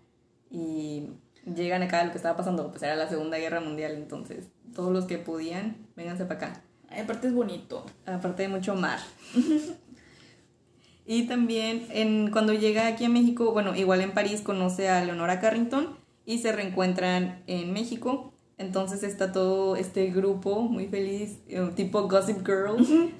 y 0.51 1.07
llegan 1.45 1.83
acá, 1.83 2.03
lo 2.03 2.11
que 2.11 2.17
estaba 2.17 2.35
pasando, 2.35 2.69
pues 2.69 2.83
era 2.83 2.95
la 2.97 3.07
Segunda 3.09 3.37
Guerra 3.37 3.61
Mundial, 3.61 3.93
entonces 3.93 4.47
todos 4.75 4.91
los 4.91 5.05
que 5.05 5.17
podían, 5.19 5.77
vénganse 5.95 6.25
para 6.25 6.47
acá. 6.47 6.61
Aparte 7.01 7.27
es 7.27 7.33
bonito. 7.33 7.85
aparte 8.05 8.43
de 8.43 8.49
mucho 8.49 8.75
mar. 8.75 8.99
y 11.05 11.23
también 11.23 11.85
en, 11.89 12.31
cuando 12.31 12.53
llega 12.53 12.87
aquí 12.87 13.05
a 13.05 13.09
México, 13.09 13.51
bueno, 13.51 13.75
igual 13.75 14.01
en 14.01 14.11
París 14.11 14.41
conoce 14.41 14.89
a 14.89 15.03
Leonora 15.03 15.39
Carrington 15.39 15.89
y 16.25 16.39
se 16.39 16.51
reencuentran 16.51 17.43
en 17.47 17.73
México. 17.73 18.33
Entonces 18.57 19.03
está 19.03 19.31
todo 19.31 19.75
este 19.75 20.11
grupo 20.11 20.61
muy 20.61 20.87
feliz, 20.87 21.39
eh, 21.49 21.69
tipo 21.75 22.07
Gossip 22.07 22.45
Girl, 22.45 22.77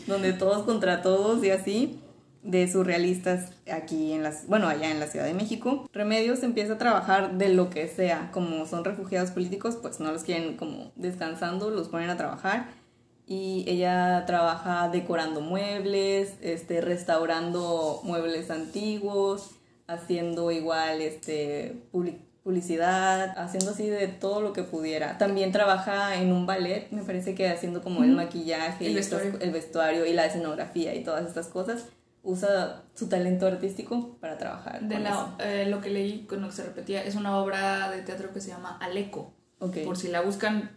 donde 0.08 0.32
todos 0.34 0.64
contra 0.64 1.02
todos 1.02 1.44
y 1.44 1.50
así, 1.50 2.00
de 2.44 2.72
surrealistas 2.72 3.52
aquí 3.72 4.14
en 4.14 4.24
las, 4.24 4.48
bueno, 4.48 4.68
allá 4.68 4.92
en 4.92 5.00
la 5.00 5.08
Ciudad 5.08 5.26
de 5.26 5.34
México. 5.34 5.90
Remedios 5.92 6.44
empieza 6.44 6.74
a 6.74 6.78
trabajar 6.78 7.38
de 7.38 7.50
lo 7.50 7.70
que 7.70 7.88
sea, 7.88 8.30
como 8.32 8.66
son 8.66 8.86
refugiados 8.86 9.32
políticos, 9.32 9.78
pues 9.82 10.00
no 10.00 10.12
los 10.12 10.24
quieren 10.24 10.56
como 10.56 10.92
descansando, 10.96 11.70
los 11.70 11.90
ponen 11.90 12.10
a 12.10 12.18
trabajar 12.18 12.83
y 13.26 13.64
ella 13.68 14.24
trabaja 14.28 14.90
decorando 14.90 15.42
muebles, 15.42 16.34
este, 16.42 16.82
restaurando 16.82 18.02
muebles 18.04 18.50
antiguos, 18.52 19.52
haciendo 19.88 20.52
igual 20.52 21.02
este, 21.02 21.84
publi- 21.92 22.20
publicidad, 22.44 23.34
haciendo 23.38 23.72
así 23.72 23.88
de 23.90 24.08
todo 24.08 24.42
lo 24.42 24.52
que 24.54 24.64
pudiera. 24.64 25.18
También 25.18 25.52
trabaja 25.52 26.16
en 26.18 26.32
un 26.34 26.46
ballet, 26.46 26.90
me 26.92 27.04
parece 27.04 27.36
que 27.36 27.48
haciendo 27.50 27.82
como 27.82 28.04
el 28.04 28.12
maquillaje, 28.12 28.86
El 28.88 28.94
y 28.94 28.98
estas- 28.98 29.22
vestuario. 29.22 29.46
el 29.48 29.52
vestuario 29.54 30.06
y 30.06 30.14
la 30.14 30.26
escenografía 30.26 30.94
y 30.94 31.04
todas 31.04 31.26
estas 31.26 31.48
cosas. 31.48 31.86
Usa 32.26 32.84
su 32.94 33.10
talento 33.10 33.48
artístico 33.48 34.18
para 34.22 34.38
trabajar. 34.38 34.82
De 34.82 34.98
la, 35.00 35.36
eh, 35.40 35.66
lo 35.68 35.82
que 35.82 35.90
leí 35.90 36.26
con 36.26 36.42
lo 36.42 36.48
que 36.48 36.54
se 36.54 36.64
repetía 36.64 37.04
es 37.04 37.16
una 37.16 37.38
obra 37.38 37.92
de 37.92 38.02
teatro 38.02 38.32
que 38.34 38.40
se 38.40 38.50
llama 38.50 38.78
Aleco. 38.82 39.34
eso. 39.60 39.68
Ok. 39.70 39.78
Por 39.86 39.98
si 39.98 40.08
la 40.08 40.22
buscan, 40.22 40.72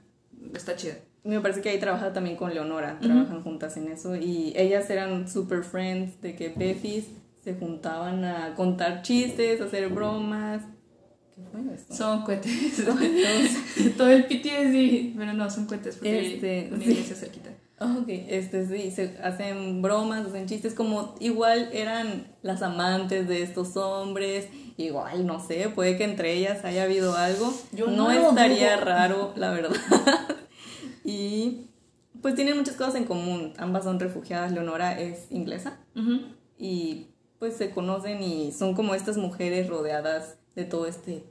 está 0.55 0.75
chida. 0.75 0.95
Me 1.27 1.41
parece 1.41 1.61
que 1.61 1.69
ahí 1.71 1.79
trabaja 1.81 2.13
también 2.13 2.37
con 2.37 2.55
Leonora, 2.55 2.99
trabajan 3.01 3.43
juntas 3.43 3.77
en 3.77 3.89
eso 3.89 4.15
y 4.17 4.53
ellas 4.57 4.89
eran 4.91 5.29
super 5.29 5.65
friends 5.65 6.21
de 6.23 6.37
que 6.37 6.51
Befis 6.51 7.07
se 7.43 7.55
juntaban 7.55 8.25
a 8.25 8.55
contar 8.55 9.03
chistes, 9.03 9.61
a 9.61 9.65
hacer 9.65 9.89
bromas. 9.89 10.63
¿Qué 11.35 11.43
fue 11.51 11.61
eso? 11.75 11.93
Son 11.95 12.23
cohetes. 12.23 12.85
Todo 13.97 14.09
el 14.11 14.25
PTSD. 14.25 15.17
Pero 15.19 15.33
no, 15.35 15.51
son 15.51 15.67
cohetes 15.67 15.97
porque 15.97 16.35
Este, 16.35 16.69
una 16.73 16.83
sí. 16.83 16.91
iglesia 16.91 17.17
cerquita. 17.17 17.51
Ah, 17.79 17.97
Ok, 18.01 18.09
este 18.09 18.67
sí, 18.67 18.91
se 18.91 19.19
hacen 19.23 19.83
bromas, 19.83 20.25
hacen 20.27 20.47
chistes 20.47 20.73
como 20.73 21.15
igual 21.21 21.69
eran 21.75 22.27
las 22.41 22.63
amantes 22.63 23.29
de 23.29 23.43
estos 23.43 23.77
hombres, 23.77 24.49
igual 24.79 25.27
no 25.27 25.47
sé, 25.47 25.69
puede 25.75 25.99
que 25.99 26.05
entre 26.05 26.33
ellas 26.33 26.65
haya 26.65 26.85
habido 26.85 27.15
algo, 27.17 27.53
Yo 27.73 27.89
no, 27.89 28.11
no 28.11 28.29
estaría 28.31 28.77
dudo. 28.77 28.85
raro, 28.87 29.33
la 29.37 29.51
verdad. 29.51 29.77
y 31.07 31.69
pues 32.21 32.35
tienen 32.35 32.57
muchas 32.57 32.75
cosas 32.77 32.97
en 32.97 33.05
común, 33.05 33.53
ambas 33.57 33.85
son 33.85 34.01
refugiadas, 34.01 34.51
Leonora 34.53 35.01
es 35.01 35.27
inglesa 35.31 35.79
Ujú. 35.95 36.21
y 36.59 37.07
pues 37.39 37.57
se 37.57 37.71
conocen 37.71 38.23
y 38.23 38.51
son 38.53 38.75
como 38.75 38.95
estas 38.95 39.17
mujeres 39.17 39.69
rodeadas 39.69 40.37
de 40.55 40.65
todo 40.65 40.87
este 40.87 41.25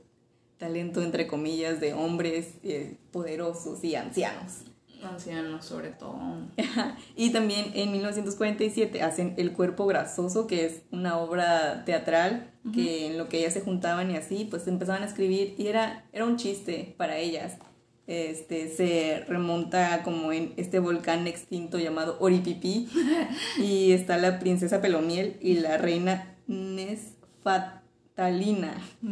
talento 0.56 1.02
entre 1.02 1.26
comillas 1.26 1.80
de 1.80 1.92
hombres 1.92 2.54
eh, 2.62 2.96
poderosos 3.12 3.84
y 3.84 3.94
ancianos. 3.94 4.62
Ancianos, 5.02 5.66
sobre 5.66 5.90
todo. 5.90 6.16
Y 7.16 7.30
también 7.30 7.72
en 7.74 7.92
1947 7.92 9.02
hacen 9.02 9.34
El 9.36 9.52
cuerpo 9.52 9.84
grasoso, 9.86 10.46
que 10.46 10.64
es 10.64 10.82
una 10.90 11.18
obra 11.18 11.84
teatral 11.84 12.50
que 12.72 13.06
en 13.06 13.18
lo 13.18 13.28
que 13.28 13.38
ellas 13.38 13.52
se 13.52 13.60
juntaban 13.60 14.10
y 14.10 14.16
así, 14.16 14.46
pues 14.50 14.66
empezaban 14.66 15.02
a 15.02 15.06
escribir 15.06 15.54
y 15.58 15.66
era, 15.68 16.04
era 16.12 16.24
un 16.24 16.36
chiste 16.36 16.94
para 16.96 17.18
ellas. 17.18 17.58
Este, 18.06 18.68
se 18.68 19.24
remonta 19.26 20.04
como 20.04 20.30
en 20.30 20.52
este 20.56 20.78
volcán 20.78 21.26
extinto 21.26 21.80
llamado 21.80 22.16
Oripipi 22.20 22.88
y 23.58 23.90
está 23.90 24.16
la 24.16 24.38
princesa 24.38 24.80
Pelomiel 24.80 25.36
y 25.40 25.54
la 25.54 25.76
reina 25.76 26.36
Nesfatalina. 26.46 27.82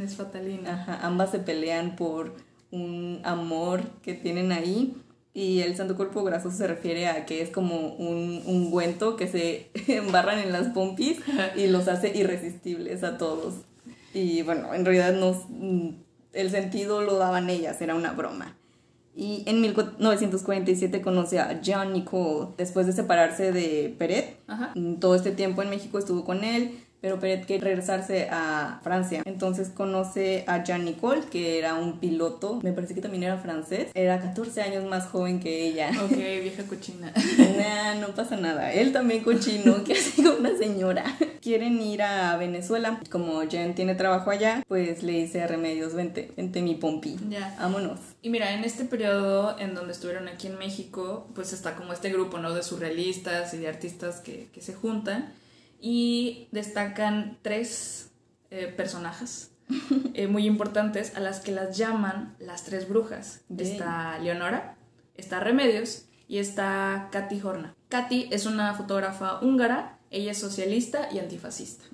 Es 0.01 0.15
fatalina. 0.15 0.75
Ajá, 0.75 1.01
ambas 1.03 1.33
se 1.33 1.41
pelean 1.41 1.97
por 1.97 2.37
un 2.71 3.21
amor 3.25 3.83
que 4.03 4.15
tienen 4.15 4.53
ahí. 4.53 4.95
Y 5.37 5.63
el 5.63 5.75
santo 5.77 5.97
cuerpo 5.97 6.23
grasoso 6.23 6.57
se 6.57 6.69
refiere 6.69 7.09
a 7.09 7.27
que 7.27 7.43
es 7.43 7.51
como 7.51 7.95
un 7.95 8.43
ungüento 8.47 9.17
que 9.17 9.27
se 9.27 9.69
embarran 9.93 10.39
en 10.39 10.53
las 10.53 10.69
pompis 10.69 11.19
y 11.57 11.67
los 11.67 11.89
hace 11.89 12.17
irresistibles 12.17 13.03
a 13.03 13.19
todos. 13.19 13.55
Y 14.13 14.43
bueno, 14.43 14.73
en 14.75 14.85
realidad 14.85 15.13
no, 15.15 15.35
el 16.33 16.51
sentido 16.53 17.01
lo 17.03 17.17
daban 17.17 17.51
ellas, 17.51 17.83
era 17.83 17.97
una 17.97 18.13
broma. 18.13 18.57
Y 19.17 19.45
en 19.47 19.61
1947 19.61 21.01
conoce 21.01 21.39
a 21.39 21.61
John 21.65 21.93
Nicole 21.93 22.49
después 22.59 22.87
de 22.87 22.93
separarse 22.93 23.53
de 23.53 23.95
Peret. 23.97 24.41
Ajá. 24.49 24.75
Todo 25.01 25.15
este 25.15 25.31
tiempo 25.31 25.63
en 25.63 25.71
México 25.71 25.99
estuvo 25.99 26.25
con 26.25 26.43
él, 26.43 26.84
pero 27.05 27.21
Peret 27.21 27.45
quiere 27.45 27.63
regresarse 27.63 28.29
a 28.31 28.81
Francia. 28.83 29.21
Entonces 29.27 29.69
conoce 29.69 30.43
a 30.47 30.65
Jean 30.65 30.87
Nicole, 30.87 31.21
que 31.31 31.59
era 31.59 31.75
un 31.75 32.01
piloto, 32.01 32.61
me 32.63 32.73
parece 32.73 32.95
que 32.95 33.03
también 33.03 33.25
era 33.25 33.37
francés. 33.37 33.89
Era 33.93 34.19
14 34.23 34.63
años 34.63 34.85
más 34.89 35.09
joven 35.09 35.39
que 35.39 35.67
ella. 35.67 35.91
Ok, 36.03 36.17
vieja 36.17 36.63
cochina. 36.63 37.13
Nah, 37.59 38.01
no 38.01 38.15
pasa 38.15 38.39
nada. 38.39 38.73
Él 38.73 38.95
también 38.95 39.23
cochino, 39.23 39.85
que 39.85 39.93
así 39.93 40.23
como 40.23 40.39
una 40.39 40.57
señora. 40.57 41.05
Quieren 41.43 41.79
ir 41.83 42.01
a 42.01 42.39
Venezuela. 42.39 42.99
Como 43.11 43.43
Jen 43.43 43.75
tiene 43.75 43.95
trabajo 43.95 44.31
allá, 44.31 44.65
pues 44.67 45.03
le 45.03 45.13
dice 45.13 45.43
a 45.43 45.47
Remedios, 45.47 45.93
vente, 45.93 46.33
vente 46.39 46.63
mi 46.63 46.75
pompi. 46.75 47.19
Ya. 47.29 47.55
Vámonos. 47.61 48.01
Y 48.23 48.31
mira, 48.31 48.55
en 48.55 48.65
este 48.65 48.87
periodo 48.87 49.59
en 49.59 49.75
donde 49.75 49.93
estuvieron 49.93 50.27
aquí 50.29 50.47
en 50.47 50.57
México, 50.57 51.29
pues 51.35 51.53
está 51.53 51.77
como 51.77 51.93
este 51.93 52.09
grupo, 52.09 52.39
¿no? 52.39 52.55
De 52.55 52.63
surrealistas 52.63 53.53
y 53.53 53.59
de 53.59 53.69
artistas 53.69 54.21
que, 54.21 54.49
que 54.55 54.63
se 54.63 54.73
juntan 54.73 55.35
y 55.85 56.49
destacan 56.51 57.37
tres 57.43 58.11
eh, 58.51 58.73
personajes 58.75 59.51
eh, 60.15 60.29
muy 60.29 60.47
importantes 60.47 61.15
a 61.15 61.21
las 61.21 61.41
que 61.41 61.53
las 61.53 61.77
llaman 61.77 62.35
las 62.39 62.65
tres 62.65 62.89
brujas. 62.89 63.43
Bien. 63.51 63.71
Está 63.71 64.19
Leonora, 64.19 64.79
está 65.15 65.41
Remedios 65.41 66.07
y 66.27 66.39
está 66.39 67.11
Katy 67.13 67.39
Horna. 67.43 67.75
Katy 67.91 68.29
es 68.31 68.47
una 68.47 68.73
fotógrafa 68.73 69.41
húngara, 69.43 69.99
ella 70.11 70.31
es 70.31 70.39
socialista 70.39 71.11
y 71.13 71.19
antifascista. 71.19 71.85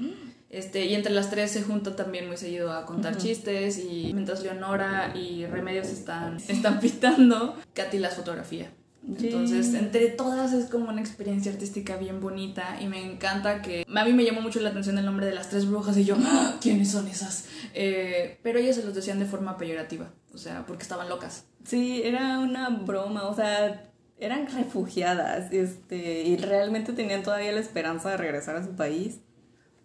Este, 0.50 0.86
y 0.86 0.94
entre 0.94 1.12
las 1.12 1.28
tres 1.28 1.50
se 1.50 1.62
junta 1.62 1.96
también 1.96 2.28
muy 2.28 2.36
seguido 2.36 2.72
a 2.72 2.86
contar 2.86 3.16
chistes 3.16 3.78
y 3.78 4.12
mientras 4.14 4.44
Leonora 4.44 5.16
y 5.16 5.46
Remedios 5.46 5.88
están, 5.88 6.36
están 6.36 6.78
pintando, 6.78 7.56
Katy 7.74 7.98
las 7.98 8.14
fotografía. 8.14 8.70
Entonces, 9.08 9.72
entre 9.74 10.08
todas 10.08 10.52
es 10.52 10.66
como 10.66 10.90
una 10.90 11.00
experiencia 11.00 11.50
artística 11.50 11.96
bien 11.96 12.20
bonita 12.20 12.76
y 12.80 12.86
me 12.86 13.02
encanta 13.02 13.62
que 13.62 13.84
a 13.88 14.04
mí 14.04 14.12
me 14.12 14.24
llamó 14.24 14.40
mucho 14.42 14.60
la 14.60 14.70
atención 14.70 14.98
el 14.98 15.04
nombre 15.06 15.26
de 15.26 15.32
las 15.34 15.48
tres 15.48 15.66
brujas 15.68 15.96
y 15.96 16.04
yo, 16.04 16.16
"Ah, 16.18 16.56
¿quiénes 16.60 16.90
son 16.90 17.08
esas? 17.08 17.46
Eh, 17.74 18.38
pero 18.42 18.58
ellas 18.58 18.76
se 18.76 18.84
los 18.84 18.94
decían 18.94 19.18
de 19.18 19.24
forma 19.24 19.56
peyorativa, 19.56 20.12
o 20.34 20.38
sea, 20.38 20.64
porque 20.66 20.82
estaban 20.82 21.08
locas. 21.08 21.44
Sí, 21.64 22.02
era 22.04 22.38
una 22.40 22.68
broma, 22.68 23.24
o 23.26 23.34
sea, 23.34 23.90
eran 24.18 24.46
refugiadas, 24.54 25.50
este, 25.52 26.22
y 26.22 26.36
realmente 26.36 26.92
tenían 26.92 27.22
todavía 27.22 27.52
la 27.52 27.60
esperanza 27.60 28.10
de 28.10 28.16
regresar 28.18 28.56
a 28.56 28.64
su 28.64 28.72
país, 28.76 29.20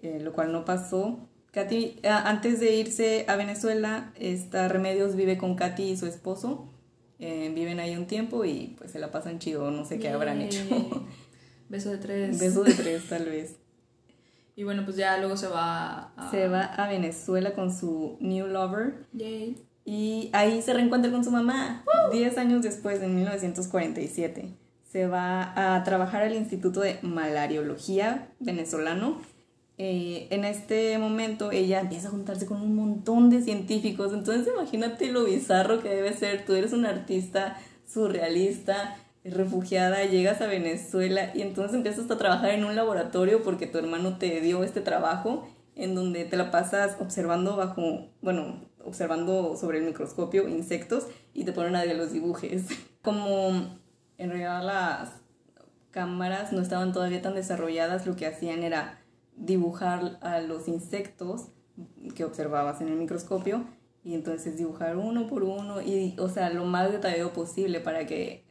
eh, 0.02 0.20
lo 0.22 0.34
cual 0.34 0.52
no 0.52 0.66
pasó. 0.66 1.30
Katy, 1.52 2.02
antes 2.04 2.60
de 2.60 2.76
irse 2.76 3.24
a 3.30 3.38
Venezuela, 3.38 4.12
esta 4.20 4.68
Remedios 4.68 5.16
vive 5.16 5.38
con 5.38 5.56
Katy 5.56 5.84
y 5.84 5.98
su 5.98 6.06
esposo, 6.06 6.70
Eh, 7.20 7.52
viven 7.56 7.80
ahí 7.80 7.96
un 7.96 8.08
tiempo 8.08 8.44
y 8.46 8.76
pues 8.78 8.92
se 8.92 9.00
la 9.00 9.12
pasan 9.12 9.40
chido, 9.40 9.72
no 9.72 9.86
sé 9.86 10.00
qué 10.00 10.10
habrán 10.10 10.42
hecho. 10.42 10.60
Beso 11.70 11.92
de 11.92 11.98
tres. 11.98 12.40
Beso 12.40 12.64
de 12.64 12.74
tres, 12.74 13.08
tal 13.08 13.26
vez. 13.26 13.56
Y 14.56 14.64
bueno, 14.64 14.86
pues 14.86 14.96
ya 14.96 15.18
luego 15.18 15.36
se 15.36 15.48
va 15.48 16.14
a... 16.16 16.32
Se 16.32 16.48
va 16.48 16.64
a 16.64 16.88
Venezuela 16.88 17.54
con 17.54 17.76
su 17.76 18.18
new 18.22 18.48
lover. 18.48 19.06
Yay. 19.12 19.58
Y 19.84 20.30
ahí 20.34 20.62
se 20.62 20.74
reencuentra 20.74 21.12
con 21.12 21.24
su 21.24 21.30
mamá, 21.30 21.84
10 22.12 22.38
años 22.40 22.64
después, 22.64 23.04
en 23.04 23.16
1947. 23.16 24.50
Se 24.84 25.08
va 25.08 25.76
a 25.76 25.84
trabajar 25.84 26.24
al 26.24 26.36
Instituto 26.36 26.80
de 26.80 26.98
Malariología 27.04 28.30
venezolano. 28.40 29.22
Eh, 29.78 30.28
en 30.30 30.46
este 30.46 30.98
momento 30.98 31.52
ella 31.52 31.82
empieza 31.82 32.08
a 32.08 32.12
juntarse 32.12 32.46
con 32.46 32.62
un 32.62 32.76
montón 32.76 33.30
de 33.30 33.42
científicos. 33.42 34.14
Entonces 34.14 34.48
imagínate 34.54 35.12
lo 35.12 35.26
bizarro 35.26 35.82
que 35.82 35.90
debe 35.90 36.14
ser. 36.14 36.46
Tú 36.46 36.54
eres 36.54 36.74
un 36.74 36.86
artista 36.86 37.58
surrealista, 37.86 38.98
refugiada, 39.24 40.06
llegas 40.06 40.42
a 40.42 40.48
Venezuela 40.48 41.32
y 41.34 41.42
entonces 41.42 41.76
empiezas 41.76 42.10
a 42.10 42.18
trabajar 42.18 42.52
en 42.52 42.64
un 42.64 42.76
laboratorio 42.76 43.44
porque 43.44 43.68
tu 43.68 43.78
hermano 43.78 44.18
te 44.18 44.40
dio 44.42 44.64
este 44.64 44.82
trabajo 44.82 45.48
en 45.76 45.96
donde 45.96 46.26
te 46.26 46.38
la 46.38 46.52
pasas 46.52 46.98
observando 47.00 47.58
bajo, 47.58 48.08
bueno, 48.22 48.62
observando 48.84 49.58
sobre 49.58 49.80
el 49.80 49.86
microscopio 49.86 50.48
insectos 50.48 51.08
y 51.34 51.44
te 51.44 51.52
ponen 51.52 51.76
a 51.76 51.84
ver 51.84 51.98
los 51.98 52.14
dibujes. 52.14 52.66
Como 53.02 53.50
en 54.18 54.30
realidad 54.30 54.64
las 54.64 55.10
cámaras 55.92 56.54
no 56.54 56.62
estaban 56.62 56.94
todavía 56.94 57.22
tan 57.22 57.36
desarrolladas, 57.36 58.06
lo 58.06 58.16
que 58.16 58.26
hacían 58.26 58.64
era 58.64 59.00
dibujar 59.36 60.18
a 60.22 60.40
los 60.42 60.68
insectos 60.68 61.48
que 62.16 62.24
observabas 62.24 62.82
en 62.82 62.88
el 62.88 62.96
microscopio 62.96 63.66
y 64.04 64.14
entonces 64.14 64.58
dibujar 64.58 64.98
uno 64.98 65.28
por 65.28 65.44
uno 65.44 65.82
y, 65.82 66.16
o 66.20 66.30
sea, 66.30 66.50
lo 66.52 66.66
más 66.66 66.92
detallado 66.92 67.34
posible 67.34 67.80
para 67.80 68.06
que 68.06 68.44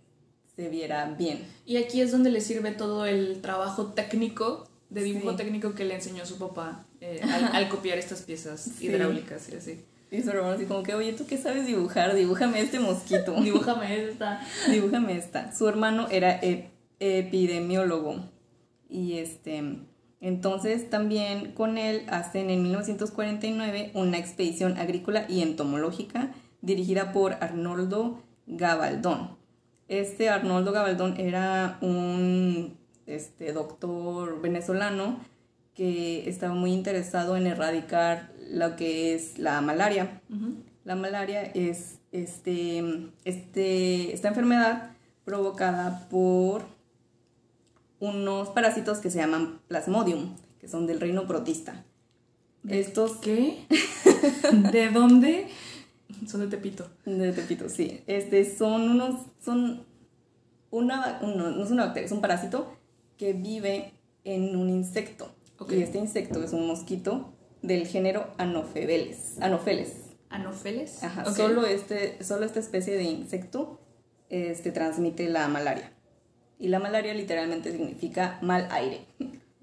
se 0.57 0.69
viera 0.69 1.07
bien. 1.17 1.41
Y 1.65 1.77
aquí 1.79 2.01
es 2.01 2.13
donde 2.13 2.31
le 2.31 2.41
sirve 2.41 2.73
todo 2.73 3.07
el 3.07 3.41
trabajo 3.41 3.87
técnico, 3.93 4.69
de 4.91 5.03
dibujo 5.03 5.31
Sí. 5.33 5.37
técnico 5.39 5.75
que 5.75 5.85
le 5.85 5.95
enseñó 5.95 6.25
su 6.27 6.39
papá 6.39 6.87
eh, 7.01 7.21
al, 7.33 7.45
al 7.57 7.69
copiar 7.69 7.99
estas 7.99 8.23
piezas 8.23 8.61
Sí. 8.61 8.87
hidráulicas 8.87 9.49
y 9.53 9.57
así. 9.57 9.85
Y 10.11 10.23
su 10.23 10.31
hermano 10.31 10.51
así 10.55 10.67
como 10.67 10.83
que, 10.85 10.95
oye, 10.95 11.13
¿tú 11.15 11.27
qué 11.27 11.37
sabes 11.39 11.67
dibujar? 11.67 12.15
Dibújame 12.15 12.61
este 12.61 12.79
mosquito. 12.79 13.35
Dibújame 13.43 14.05
esta. 14.05 14.41
Dibújame 14.71 15.17
esta. 15.17 15.53
Su 15.53 15.67
hermano 15.69 16.07
era 16.11 16.41
ep- 16.41 16.69
epidemiólogo. 17.01 18.17
Y 18.89 19.15
este. 19.19 19.79
Entonces 20.21 20.89
también 20.89 21.53
con 21.53 21.77
él 21.77 22.05
hacen 22.09 22.51
en 22.51 22.63
1949 22.63 23.91
una 23.95 24.19
expedición 24.19 24.79
agrícola 24.79 25.27
y 25.29 25.43
entomológica 25.43 26.33
dirigida 26.63 27.13
por 27.13 27.35
Arnoldo 27.35 28.23
Gabaldón. 28.47 29.37
Este 29.89 30.31
Arnoldo 30.31 30.73
Gabaldón 30.73 31.21
era 31.21 31.79
un 31.83 32.79
este, 33.07 33.53
doctor 33.53 34.41
venezolano 34.41 35.19
que 35.75 36.29
estaba 36.29 36.55
muy 36.55 36.73
interesado 36.73 37.37
en 37.37 37.47
erradicar 37.47 38.33
lo 38.51 38.77
que 38.77 39.15
es 39.15 39.39
la 39.39 39.61
malaria. 39.61 40.23
La 40.85 40.95
malaria 40.97 41.43
es 41.43 41.99
este, 42.13 43.11
este, 43.25 44.15
esta 44.15 44.29
enfermedad 44.29 44.91
provocada 45.25 46.07
por 46.09 46.74
unos 48.05 48.49
parásitos 48.51 48.99
que 48.99 49.11
se 49.11 49.19
llaman 49.19 49.61
plasmodium, 49.69 50.37
que 50.61 50.69
son 50.69 50.87
del 50.87 51.01
reino 51.01 51.27
protista. 51.27 51.85
Estos 52.69 53.17
¿Qué? 53.17 53.67
¿De 54.73 54.89
dónde? 54.91 55.49
Son 56.27 56.41
de 56.41 56.47
Tepito. 56.47 56.89
de 57.05 57.33
Tepito, 57.33 57.69
sí. 57.69 58.03
Este 58.07 58.45
son 58.57 58.89
unos 58.91 59.21
son 59.45 59.85
una 60.71 61.19
uno- 61.23 61.51
no 61.51 61.65
es 61.65 61.71
una 61.71 61.85
bacteria, 61.87 62.07
es 62.07 62.13
un 62.13 62.21
parásito 62.21 62.77
que 63.17 63.33
vive 63.33 63.93
en 64.25 64.57
un 64.57 64.69
insecto. 64.71 65.31
Y 65.71 65.83
este 65.83 65.99
insecto 65.99 66.43
es 66.43 66.53
un 66.53 66.67
mosquito 66.67 67.33
del 67.63 67.87
género 67.87 68.27
Anopheles. 68.39 69.37
Anopheles. 69.41 69.93
¿Anofeles? 70.29 71.03
Ajá, 71.05 71.33
solo, 71.33 71.65
este, 71.65 72.23
solo 72.25 72.45
esta 72.45 72.59
especie 72.59 72.97
de 72.97 73.05
insecto 73.05 73.81
este, 74.31 74.73
transmite 74.73 75.29
la 75.29 75.47
malaria. 75.49 75.93
Y 76.59 76.69
la 76.69 76.79
malaria 76.79 77.15
literalmente 77.15 77.73
significa 77.73 78.39
mal 78.43 78.69
aire. 78.71 79.07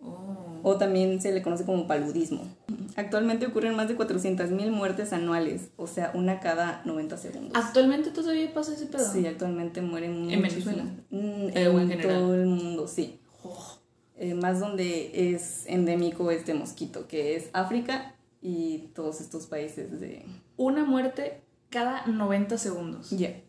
Oh. 0.04 0.60
O 0.64 0.78
también 0.78 1.22
se 1.22 1.32
le 1.32 1.42
conoce 1.42 1.66
como 1.66 1.88
paludismo. 1.88 2.44
Actualmente 2.96 3.46
ocurren 3.46 3.76
más 3.76 3.88
de 3.88 3.98
400.000 3.98 4.70
muertes 4.70 5.14
anuales, 5.14 5.70
o 5.78 5.88
sea, 5.88 6.12
una 6.14 6.40
cada 6.40 6.82
90 6.86 7.18
segundos. 7.18 7.52
¿Actualmente 7.56 8.12
todavía 8.12 8.54
pasa 8.54 8.74
ese 8.74 8.88
pedo? 8.88 9.12
Sí, 9.12 9.26
actualmente 9.26 9.82
mueren 9.82 10.30
¿En. 10.30 10.42
Venezuela? 10.42 10.84
Mm, 11.10 11.50
en 11.50 11.58
en 11.58 11.90
general. 11.90 12.20
todo 12.20 12.36
el 12.36 12.46
mundo, 12.46 12.88
sí. 12.88 13.20
Oh. 13.44 13.78
Eh, 14.18 14.34
más 14.36 14.60
donde 14.60 15.34
es 15.34 15.64
endémico 15.68 16.30
este 16.30 16.54
mosquito, 16.54 17.08
que 17.08 17.36
es 17.36 17.50
África 17.54 18.16
y 18.42 18.90
todos 18.94 19.22
estos 19.22 19.48
países 19.48 20.00
de... 20.00 20.26
Una 20.58 20.86
muerte 20.86 21.42
cada 21.70 22.06
90 22.06 22.58
segundos. 22.58 23.10
Yeah. 23.10 23.42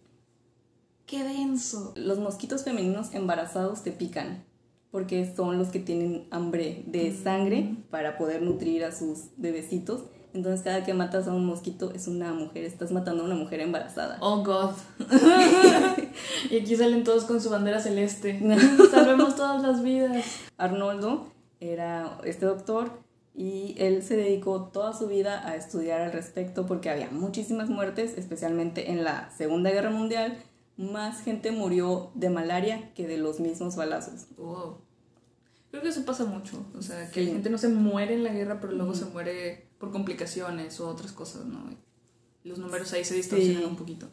¡Qué 1.12 1.24
denso! 1.24 1.92
Los 1.94 2.18
mosquitos 2.20 2.64
femeninos 2.64 3.12
embarazados 3.12 3.82
te 3.82 3.92
pican 3.92 4.46
porque 4.90 5.30
son 5.36 5.58
los 5.58 5.68
que 5.68 5.78
tienen 5.78 6.26
hambre 6.30 6.84
de 6.86 7.14
sangre 7.14 7.76
para 7.90 8.16
poder 8.16 8.40
nutrir 8.40 8.82
a 8.82 8.92
sus 8.92 9.24
bebecitos. 9.36 10.04
Entonces 10.32 10.62
cada 10.62 10.84
que 10.84 10.94
matas 10.94 11.28
a 11.28 11.34
un 11.34 11.44
mosquito 11.44 11.92
es 11.94 12.08
una 12.08 12.32
mujer, 12.32 12.64
estás 12.64 12.92
matando 12.92 13.24
a 13.24 13.26
una 13.26 13.34
mujer 13.34 13.60
embarazada. 13.60 14.16
Oh 14.22 14.42
God. 14.42 14.70
y 16.50 16.56
aquí 16.56 16.76
salen 16.76 17.04
todos 17.04 17.24
con 17.24 17.42
su 17.42 17.50
bandera 17.50 17.80
celeste. 17.80 18.40
Salvemos 18.90 19.36
todas 19.36 19.62
las 19.62 19.82
vidas. 19.82 20.24
Arnoldo 20.56 21.26
era 21.60 22.20
este 22.24 22.46
doctor 22.46 22.90
y 23.34 23.74
él 23.76 24.02
se 24.02 24.16
dedicó 24.16 24.70
toda 24.72 24.94
su 24.94 25.08
vida 25.08 25.46
a 25.46 25.56
estudiar 25.56 26.00
al 26.00 26.12
respecto 26.12 26.64
porque 26.64 26.88
había 26.88 27.10
muchísimas 27.10 27.68
muertes, 27.68 28.16
especialmente 28.16 28.90
en 28.90 29.04
la 29.04 29.30
Segunda 29.36 29.70
Guerra 29.70 29.90
Mundial. 29.90 30.38
Más 30.76 31.22
gente 31.22 31.50
murió 31.52 32.10
de 32.14 32.30
malaria 32.30 32.92
que 32.94 33.06
de 33.06 33.18
los 33.18 33.40
mismos 33.40 33.76
balazos. 33.76 34.26
Wow. 34.36 34.78
Creo 35.70 35.82
que 35.82 35.88
eso 35.88 36.04
pasa 36.04 36.24
mucho. 36.24 36.64
O 36.76 36.82
sea, 36.82 37.10
que 37.10 37.20
Sí. 37.20 37.26
la 37.26 37.32
gente 37.34 37.50
no 37.50 37.58
se 37.58 37.68
muere 37.68 38.14
en 38.14 38.24
la 38.24 38.32
guerra, 38.32 38.60
pero 38.60 38.72
luego 38.72 38.94
se 38.94 39.04
muere 39.06 39.68
por 39.78 39.90
complicaciones 39.90 40.78
o 40.80 40.88
otras 40.88 41.12
cosas, 41.12 41.44
¿no? 41.46 41.60
Los 42.44 42.58
números 42.58 42.92
ahí 42.92 43.04
se 43.04 43.14
distorsionan 43.14 43.62
Sí. 43.62 43.68
un 43.68 43.76
poquito. 43.76 44.08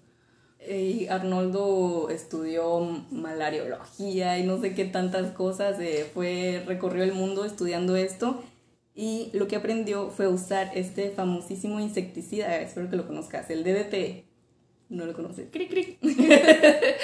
Y 0.69 1.07
Arnoldo 1.07 2.09
estudió 2.09 2.79
malariología 3.11 4.37
y 4.39 4.45
no 4.45 4.59
sé 4.59 4.73
qué 4.75 4.85
tantas 4.85 5.31
cosas, 5.31 5.79
eh, 5.79 6.09
fue, 6.13 6.63
recorrió 6.67 7.03
el 7.03 7.13
mundo 7.13 7.45
estudiando 7.45 7.95
esto 7.95 8.43
y 8.93 9.29
lo 9.33 9.47
que 9.47 9.55
aprendió 9.55 10.09
fue 10.09 10.27
usar 10.27 10.71
este 10.75 11.11
famosísimo 11.11 11.79
insecticida, 11.79 12.59
espero 12.59 12.89
que 12.89 12.97
lo 12.97 13.07
conozcas, 13.07 13.49
el 13.49 13.63
DDT. 13.63 14.25
No 14.89 15.05
lo 15.05 15.13
conoces. 15.13 15.47
Cric, 15.51 15.69
cric. 15.69 15.97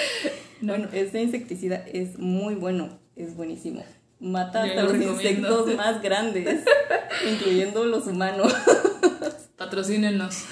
Bueno, 0.61 0.87
este 0.93 1.21
insecticida 1.21 1.75
es 1.91 2.17
muy 2.17 2.55
bueno, 2.55 2.97
es 3.15 3.35
buenísimo. 3.35 3.83
Mata 4.19 4.63
hasta 4.63 4.83
lo 4.83 4.93
los 4.93 4.93
recomiendo. 4.93 5.21
insectos 5.21 5.75
más 5.75 6.01
grandes, 6.01 6.63
incluyendo 7.31 7.83
los 7.85 8.07
humanos. 8.07 8.51
Patrocínenos. 9.57 10.45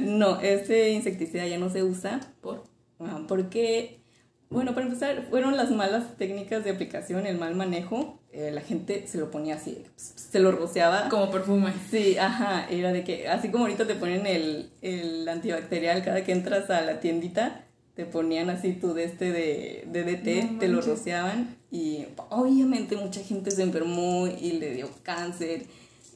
No, 0.00 0.40
este 0.40 0.90
insecticida 0.90 1.46
ya 1.46 1.58
no 1.58 1.70
se 1.70 1.82
usa 1.82 2.20
¿Por? 2.40 2.64
Ah, 3.00 3.20
Porque, 3.28 4.00
bueno, 4.48 4.74
para 4.74 4.86
empezar, 4.86 5.26
fueron 5.28 5.56
las 5.56 5.70
malas 5.70 6.16
técnicas 6.16 6.64
de 6.64 6.70
aplicación, 6.70 7.26
el 7.26 7.36
mal 7.36 7.54
manejo. 7.54 8.17
Eh, 8.30 8.50
la 8.52 8.60
gente 8.60 9.06
se 9.06 9.18
lo 9.18 9.30
ponía 9.30 9.54
así, 9.54 9.84
se 9.96 10.38
lo 10.38 10.52
rociaba. 10.52 11.08
Como 11.08 11.30
perfume. 11.30 11.72
Sí, 11.90 12.18
ajá, 12.18 12.68
era 12.68 12.92
de 12.92 13.02
que, 13.02 13.28
así 13.28 13.48
como 13.50 13.64
ahorita 13.64 13.86
te 13.86 13.94
ponen 13.94 14.26
el, 14.26 14.70
el 14.82 15.26
antibacterial 15.28 16.04
cada 16.04 16.22
que 16.24 16.32
entras 16.32 16.68
a 16.68 16.82
la 16.82 17.00
tiendita, 17.00 17.64
te 17.94 18.04
ponían 18.04 18.50
así 18.50 18.74
tu 18.74 18.94
de 18.94 19.04
este 19.04 19.32
de, 19.32 19.84
de 19.90 20.04
DT, 20.04 20.52
No 20.52 20.58
te 20.60 20.68
lo 20.68 20.80
rociaban 20.80 21.56
y 21.70 22.04
obviamente 22.28 22.96
mucha 22.96 23.22
gente 23.22 23.50
se 23.50 23.62
enfermó 23.62 24.28
y 24.28 24.52
le 24.52 24.74
dio 24.74 24.88
cáncer 25.02 25.64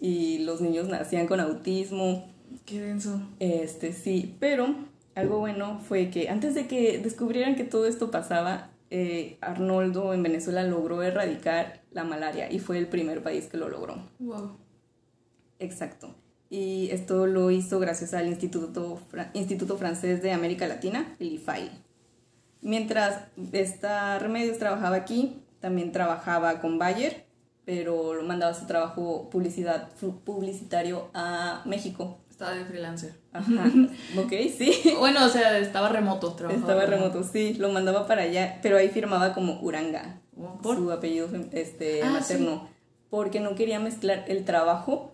y 0.01 0.39
los 0.45 0.61
niños 0.61 0.89
nacían 0.89 1.27
con 1.27 1.41
autismo. 1.41 2.31
Qué 2.67 2.81
denso. 2.81 3.21
Este 3.41 3.93
sí, 3.93 4.37
pero 4.39 4.75
algo 5.15 5.39
bueno 5.39 5.81
fue 5.89 6.11
que 6.11 6.29
antes 6.29 6.55
de 6.55 6.67
que 6.67 6.99
descubrieran 6.99 7.57
que 7.57 7.65
todo 7.65 7.87
esto 7.87 8.11
pasaba, 8.11 8.71
eh, 8.95 9.39
Arnoldo 9.41 10.13
en 10.13 10.23
Venezuela 10.23 10.63
logró 10.65 11.03
erradicar 11.03 11.81
la 11.93 12.05
malaria 12.05 12.53
y 12.53 12.59
fue 12.59 12.77
el 12.79 12.87
primer 12.89 13.23
país 13.23 13.47
que 13.47 13.57
lo 13.57 13.71
logró. 13.71 13.97
Wow. 14.19 14.57
Exacto. 15.59 16.15
Y 16.51 16.91
esto 16.91 17.27
lo 17.27 17.51
hizo 17.51 17.79
gracias 17.81 18.13
al 18.13 18.27
Instituto, 18.27 18.99
Fra- 19.09 19.31
Instituto 19.33 19.79
Francés 19.79 20.23
de 20.23 20.33
América 20.33 20.67
Latina, 20.69 21.17
el 21.19 21.33
IFAI. 21.33 21.71
Mientras 22.61 23.25
esta 23.53 24.19
Remedios 24.19 24.59
trabajaba 24.59 24.97
aquí, 24.97 25.43
también 25.61 25.91
trabajaba 25.93 26.61
con 26.61 26.79
Bayer, 26.79 27.25
pero 27.65 28.15
lo 28.15 28.23
mandaba 28.25 28.55
su 28.55 28.67
trabajo 28.67 29.29
publicidad, 29.31 29.89
publicitario 30.25 31.11
a 31.15 31.63
México. 31.65 32.19
Estaba 32.31 32.55
de 32.55 32.65
freelancer. 32.65 33.15
Ajá. 33.33 33.71
ok, 34.19 34.33
sí. 34.57 34.95
Bueno, 34.99 35.25
o 35.25 35.29
sea, 35.29 35.59
estaba 35.59 35.89
remoto, 35.89 36.33
trabajaba 36.33 36.61
Estaba 36.61 36.87
remoto, 36.87 37.23
sí, 37.23 37.55
lo 37.55 37.71
mandaba 37.71 38.07
para 38.07 38.23
allá, 38.23 38.59
pero 38.63 38.77
ahí 38.77 38.89
firmaba 38.89 39.33
como 39.35 39.61
Uranga, 39.61 40.21
¿Por? 40.63 40.77
su 40.77 40.91
apellido 40.91 41.29
este, 41.53 42.03
Ah, 42.03 42.11
materno, 42.11 42.69
porque 43.11 43.41
no 43.41 43.55
quería 43.55 43.79
mezclar 43.79 44.25
el 44.27 44.45
trabajo 44.45 45.13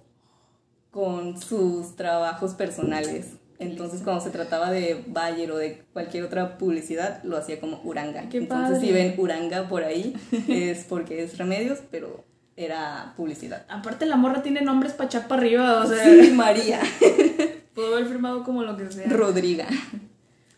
con 0.90 1.40
sus 1.40 1.96
trabajos 1.96 2.54
personales. 2.54 3.34
Entonces, 3.58 4.02
cuando 4.02 4.22
se 4.22 4.30
trataba 4.30 4.70
de 4.70 5.04
Bayer 5.08 5.50
o 5.50 5.56
de 5.56 5.82
cualquier 5.92 6.24
otra 6.24 6.58
publicidad, 6.58 7.22
lo 7.24 7.36
hacía 7.36 7.60
como 7.60 7.80
Uranga. 7.82 8.24
Entonces, 8.32 8.80
si 8.80 8.92
ven 8.92 9.14
Uranga 9.18 9.68
por 9.68 9.82
ahí, 9.82 10.14
es 10.48 10.84
porque 10.84 11.24
es 11.24 11.36
remedios, 11.38 11.80
pero 11.90 12.24
era 12.58 13.14
publicidad. 13.16 13.64
Aparte, 13.68 14.04
la 14.04 14.16
morra 14.16 14.42
tiene 14.42 14.60
nombres 14.62 14.92
para 14.92 15.06
echar 15.06 15.28
para 15.28 15.42
arriba, 15.42 15.84
o 15.84 15.86
sea, 15.86 16.04
Sí, 16.04 16.32
María. 16.32 16.80
puedo 17.74 17.94
haber 17.94 18.08
firmado 18.08 18.42
como 18.42 18.64
lo 18.64 18.76
que 18.76 18.90
sea. 18.90 19.08
Rodriga. 19.08 19.68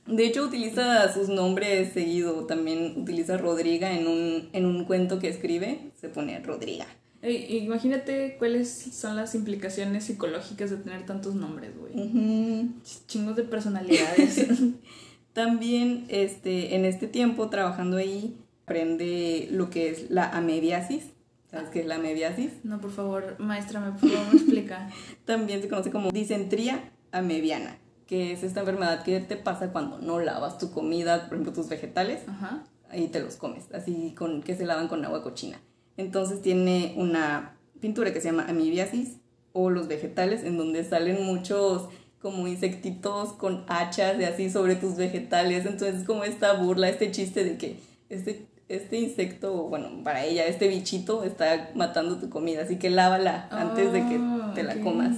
De 0.07 0.25
hecho, 0.25 0.45
utiliza 0.45 1.13
sus 1.13 1.29
nombres 1.29 1.93
seguido. 1.93 2.47
También 2.47 2.95
utiliza 2.97 3.37
Rodriga 3.37 3.93
en 3.93 4.07
un, 4.09 4.49
en 4.53 4.65
un 4.65 4.87
cuento 4.87 5.19
que 5.19 5.29
escribe. 5.29 5.93
Se 6.01 6.09
pone 6.09 6.41
Rodriga. 6.41 6.87
Imagínate 7.23 8.37
cuáles 8.39 8.71
son 8.71 9.15
las 9.15 9.35
implicaciones 9.35 10.05
psicológicas 10.05 10.71
de 10.71 10.79
tener 10.79 11.05
tantos 11.05 11.35
nombres, 11.35 11.73
güey. 11.79 12.73
Chingos 13.07 13.37
de 13.37 13.43
personalidades. 13.43 14.47
También 15.35 16.07
este, 16.09 16.75
en 16.75 16.87
este 16.87 17.07
tiempo 17.07 17.51
trabajando 17.51 17.99
ahí 17.99 18.37
aprende 18.65 19.49
lo 19.51 19.69
que 19.69 19.91
es 19.91 20.11
la 20.11 20.31
amebiasis. 20.31 21.05
¿Sabes 21.51 21.71
qué 21.71 21.81
es 21.81 21.87
la 21.87 21.97
amebiasis? 21.97 22.65
no, 22.65 22.81
por 22.81 22.93
favor, 22.93 23.37
maestra, 23.39 23.81
¿me, 23.81 23.91
por 23.93 24.09
favor, 24.09 24.33
me 24.33 24.39
explica? 24.39 24.89
También 25.25 25.61
se 25.63 25.69
conoce 25.69 25.91
como 25.91 26.11
disentría 26.11 26.93
amebiana, 27.11 27.79
que 28.07 28.33
es 28.33 28.43
esta 28.45 28.61
enfermedad 28.61 29.03
que 29.03 29.19
te 29.21 29.37
pasa 29.37 29.73
cuando 29.73 29.99
no 29.99 30.21
lavas 30.21 30.59
tu 30.59 30.71
comida, 30.71 31.25
por 31.25 31.35
ejemplo 31.35 31.53
tus 31.53 31.69
vegetales. 31.69 32.23
Ajá. 32.29 32.65
ahí 32.89 33.09
te 33.09 33.21
los 33.21 33.37
comes, 33.37 33.65
así 33.73 34.15
con 34.17 34.43
que 34.43 34.55
se 34.55 34.65
lavan 34.65 34.89
con 34.89 35.05
agua 35.05 35.23
cochina. 35.23 35.61
Entonces 35.97 36.41
tiene 36.41 36.95
una 36.97 37.57
pintura 37.81 38.13
que 38.13 38.21
se 38.21 38.31
llama 38.31 38.47
amibiasis 38.49 39.17
o 39.53 39.71
los 39.71 39.89
vegetales 39.89 40.45
en 40.45 40.57
donde 40.57 40.85
salen 40.85 41.25
muchos 41.25 41.89
como 42.21 42.47
insectitos 42.47 43.33
con 43.33 43.65
hachas 43.69 44.21
y 44.21 44.25
así 44.25 44.51
sobre 44.51 44.77
tus 44.77 44.97
vegetales. 44.97 45.67
Entonces 45.67 46.01
es 46.01 46.07
como 46.07 46.25
esta 46.25 46.53
burla, 46.53 46.89
este 46.89 47.11
chiste 47.11 47.45
de 47.45 47.57
que 47.57 47.81
este, 48.09 48.47
este 48.71 48.99
insecto, 48.99 49.53
bueno, 49.65 49.91
para 50.05 50.25
ella, 50.25 50.47
este 50.47 50.69
bichito 50.69 51.25
está 51.25 51.71
matando 51.75 52.19
tu 52.19 52.31
comida, 52.31 52.63
así 52.63 52.77
que 52.77 52.89
lávala 52.91 53.49
antes 53.51 53.93
de 53.93 54.07
que 54.07 54.17
Ah, 54.21 54.53
te 54.55 54.63
la 54.63 54.75
ok. 54.75 54.81
comas. 54.83 55.17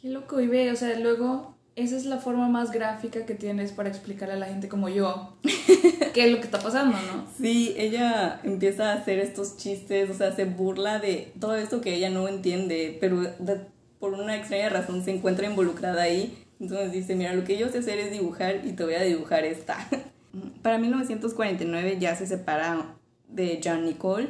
Qué 0.00 0.08
loco, 0.08 0.40
y 0.40 0.46
ve, 0.46 0.70
o 0.70 0.76
sea, 0.76 0.98
luego, 0.98 1.56
esa 1.76 1.96
es 1.96 2.04
la 2.06 2.18
forma 2.18 2.48
más 2.48 2.70
gráfica 2.72 3.26
que 3.26 3.34
tienes 3.34 3.72
para 3.72 3.88
explicarle 3.88 4.34
a 4.34 4.38
la 4.38 4.46
gente 4.46 4.68
como 4.68 4.88
yo 4.88 5.36
qué 6.14 6.24
es 6.26 6.30
lo 6.30 6.38
que 6.38 6.44
está 6.44 6.58
pasando, 6.60 6.92
¿no? 6.96 7.26
Sí, 7.38 7.74
ella 7.76 8.40
empieza 8.44 8.90
a 8.92 8.94
hacer 8.96 9.18
estos 9.18 9.56
chistes, 9.56 10.10
o 10.10 10.14
sea, 10.14 10.34
se 10.34 10.44
burla 10.44 10.98
de 10.98 11.32
todo 11.40 11.56
esto 11.56 11.80
que 11.80 11.94
ella 11.94 12.10
no 12.10 12.28
entiende, 12.28 12.96
pero 13.00 13.20
de- 13.22 13.60
por 13.98 14.14
una 14.14 14.36
extraña 14.36 14.68
razón 14.70 15.04
se 15.04 15.10
encuentra 15.10 15.46
involucrada 15.46 16.02
ahí. 16.02 16.34
Entonces 16.58 16.92
dice, 16.92 17.14
mira, 17.14 17.32
lo 17.34 17.44
que 17.44 17.56
yo 17.58 17.68
sé 17.68 17.78
hacer 17.78 17.98
es 17.98 18.10
dibujar 18.10 18.62
y 18.66 18.72
te 18.72 18.84
voy 18.84 18.94
a 18.94 19.02
dibujar 19.02 19.44
esta. 19.44 19.76
Para 20.62 20.78
1949 20.78 21.98
ya 22.00 22.14
se 22.16 22.26
separa 22.26 22.96
de 23.28 23.60
John 23.62 23.84
Nicole 23.84 24.28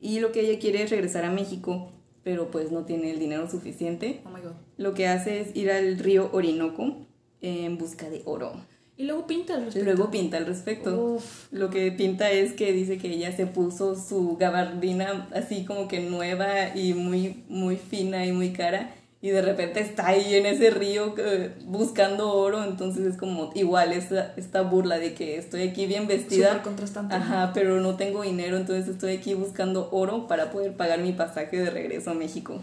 y 0.00 0.20
lo 0.20 0.32
que 0.32 0.40
ella 0.40 0.58
quiere 0.58 0.82
es 0.82 0.90
regresar 0.90 1.24
a 1.24 1.30
México, 1.30 1.90
pero 2.22 2.50
pues 2.50 2.70
no 2.70 2.84
tiene 2.84 3.10
el 3.10 3.18
dinero 3.18 3.50
suficiente. 3.50 4.20
Oh 4.24 4.30
my 4.30 4.40
god. 4.40 4.52
Lo 4.76 4.94
que 4.94 5.08
hace 5.08 5.40
es 5.40 5.56
ir 5.56 5.70
al 5.70 5.98
río 5.98 6.30
Orinoco 6.32 6.96
en 7.40 7.78
busca 7.78 8.08
de 8.10 8.22
oro. 8.24 8.52
Y 8.96 9.04
luego 9.04 9.28
pinta 9.28 9.54
al 9.54 9.66
respecto. 9.66 9.84
luego 9.84 10.10
pinta 10.10 10.36
al 10.38 10.46
respecto. 10.46 11.14
Uf. 11.14 11.52
Lo 11.52 11.70
que 11.70 11.92
pinta 11.92 12.32
es 12.32 12.52
que 12.52 12.72
dice 12.72 12.98
que 12.98 13.08
ella 13.08 13.30
se 13.30 13.46
puso 13.46 13.94
su 13.94 14.36
gabardina 14.36 15.28
así 15.32 15.64
como 15.64 15.86
que 15.86 16.00
nueva 16.00 16.76
y 16.76 16.94
muy, 16.94 17.44
muy 17.48 17.76
fina 17.76 18.26
y 18.26 18.32
muy 18.32 18.52
cara. 18.52 18.92
Y 19.20 19.30
de 19.30 19.42
repente 19.42 19.80
está 19.80 20.08
ahí 20.08 20.36
en 20.36 20.46
ese 20.46 20.70
río 20.70 21.14
eh, 21.18 21.52
buscando 21.64 22.32
oro. 22.32 22.62
Entonces 22.62 23.04
es 23.04 23.16
como 23.16 23.50
igual 23.54 23.92
esta, 23.92 24.32
esta 24.36 24.62
burla 24.62 24.98
de 24.98 25.14
que 25.14 25.36
estoy 25.36 25.62
aquí 25.62 25.86
bien 25.86 26.06
vestida. 26.06 26.50
Súper 26.50 26.62
contrastante. 26.62 27.18
¿no? 27.18 27.24
Ajá, 27.24 27.50
pero 27.52 27.80
no 27.80 27.96
tengo 27.96 28.22
dinero. 28.22 28.56
Entonces 28.56 28.88
estoy 28.88 29.16
aquí 29.16 29.34
buscando 29.34 29.88
oro 29.90 30.28
para 30.28 30.52
poder 30.52 30.76
pagar 30.76 31.00
mi 31.00 31.12
pasaje 31.12 31.56
de 31.56 31.70
regreso 31.70 32.12
a 32.12 32.14
México. 32.14 32.60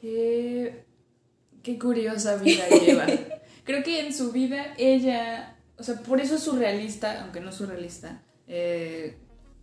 Qué, 0.00 0.84
qué 1.62 1.78
curiosa 1.78 2.36
vida 2.36 2.64
lleva. 2.68 3.06
Creo 3.64 3.84
que 3.84 4.00
en 4.00 4.12
su 4.12 4.32
vida 4.32 4.74
ella, 4.76 5.56
o 5.78 5.84
sea, 5.84 6.00
por 6.02 6.20
eso 6.20 6.34
es 6.34 6.42
surrealista, 6.42 7.22
aunque 7.22 7.40
no 7.40 7.50
es 7.50 7.54
surrealista, 7.54 8.20
eh, 8.48 9.14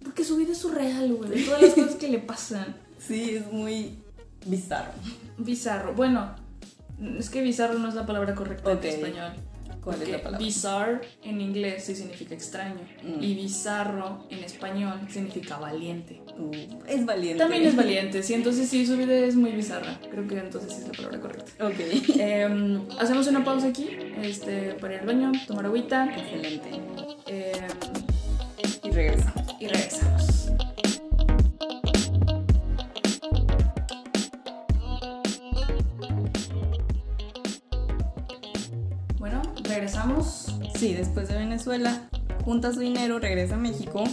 porque 0.02 0.24
su 0.24 0.38
vida 0.38 0.54
es 0.54 0.60
surreal, 0.60 1.14
güey, 1.16 1.44
todas 1.44 1.62
las 1.62 1.74
cosas 1.74 1.96
que 1.96 2.08
le 2.08 2.20
pasan. 2.20 2.78
Sí, 2.98 3.36
es 3.36 3.52
muy 3.52 3.98
bizarro. 4.46 4.92
Bizarro. 5.38 5.94
Bueno, 5.94 6.36
es 7.18 7.30
que 7.30 7.42
bizarro 7.42 7.80
no 7.80 7.88
es 7.90 7.96
la 7.96 8.06
palabra 8.06 8.36
correcta 8.36 8.72
en 8.72 8.84
español. 8.84 9.34
¿Cuál 9.82 10.02
es 10.02 10.10
la 10.10 10.18
palabra? 10.22 10.40
Bizarre 10.46 11.02
en 11.24 11.40
inglés 11.40 11.86
sí 11.86 11.96
significa 11.96 12.34
extraño. 12.36 12.82
Mm. 13.02 13.24
Y 13.24 13.34
bizarro 13.36 14.28
en 14.30 14.44
español 14.44 15.00
significa 15.10 15.58
valiente. 15.58 16.22
Uh, 16.38 16.52
es 16.86 17.06
valiente. 17.06 17.38
También 17.42 17.66
es 17.66 17.76
valiente, 17.78 18.22
sí, 18.22 18.34
entonces 18.34 18.68
sí, 18.70 18.86
su 18.86 18.98
vida 18.98 19.14
es 19.14 19.36
muy 19.38 19.52
bizarra. 19.52 19.98
Creo 20.12 20.28
que 20.28 20.38
entonces 20.38 20.74
sí 20.74 20.82
es 20.82 20.88
la 20.88 20.94
palabra 20.94 21.20
correcta. 21.22 21.66
Ok. 21.66 21.80
Em, 22.18 22.82
hacemos 23.00 23.28
una 23.28 23.46
pausa 23.46 23.68
aquí 23.68 23.90
este, 24.22 24.74
para 24.74 24.96
ir 24.96 25.00
al 25.00 25.06
baño, 25.06 25.32
tomar 25.48 25.66
agüita 25.66 26.14
Excelente. 26.14 26.70
em, 27.28 27.68
Y 28.84 28.92
regresamos. 28.92 29.56
y 29.62 29.68
regresamos. 29.68 30.24
Regresamos. 39.94 40.56
Sí, 40.78 40.94
después 40.94 41.28
de 41.30 41.36
Venezuela, 41.38 42.10
junta 42.46 42.72
su 42.74 42.80
dinero, 42.80 43.20
regresa 43.20 43.56
a 43.56 43.58
México, 43.58 44.04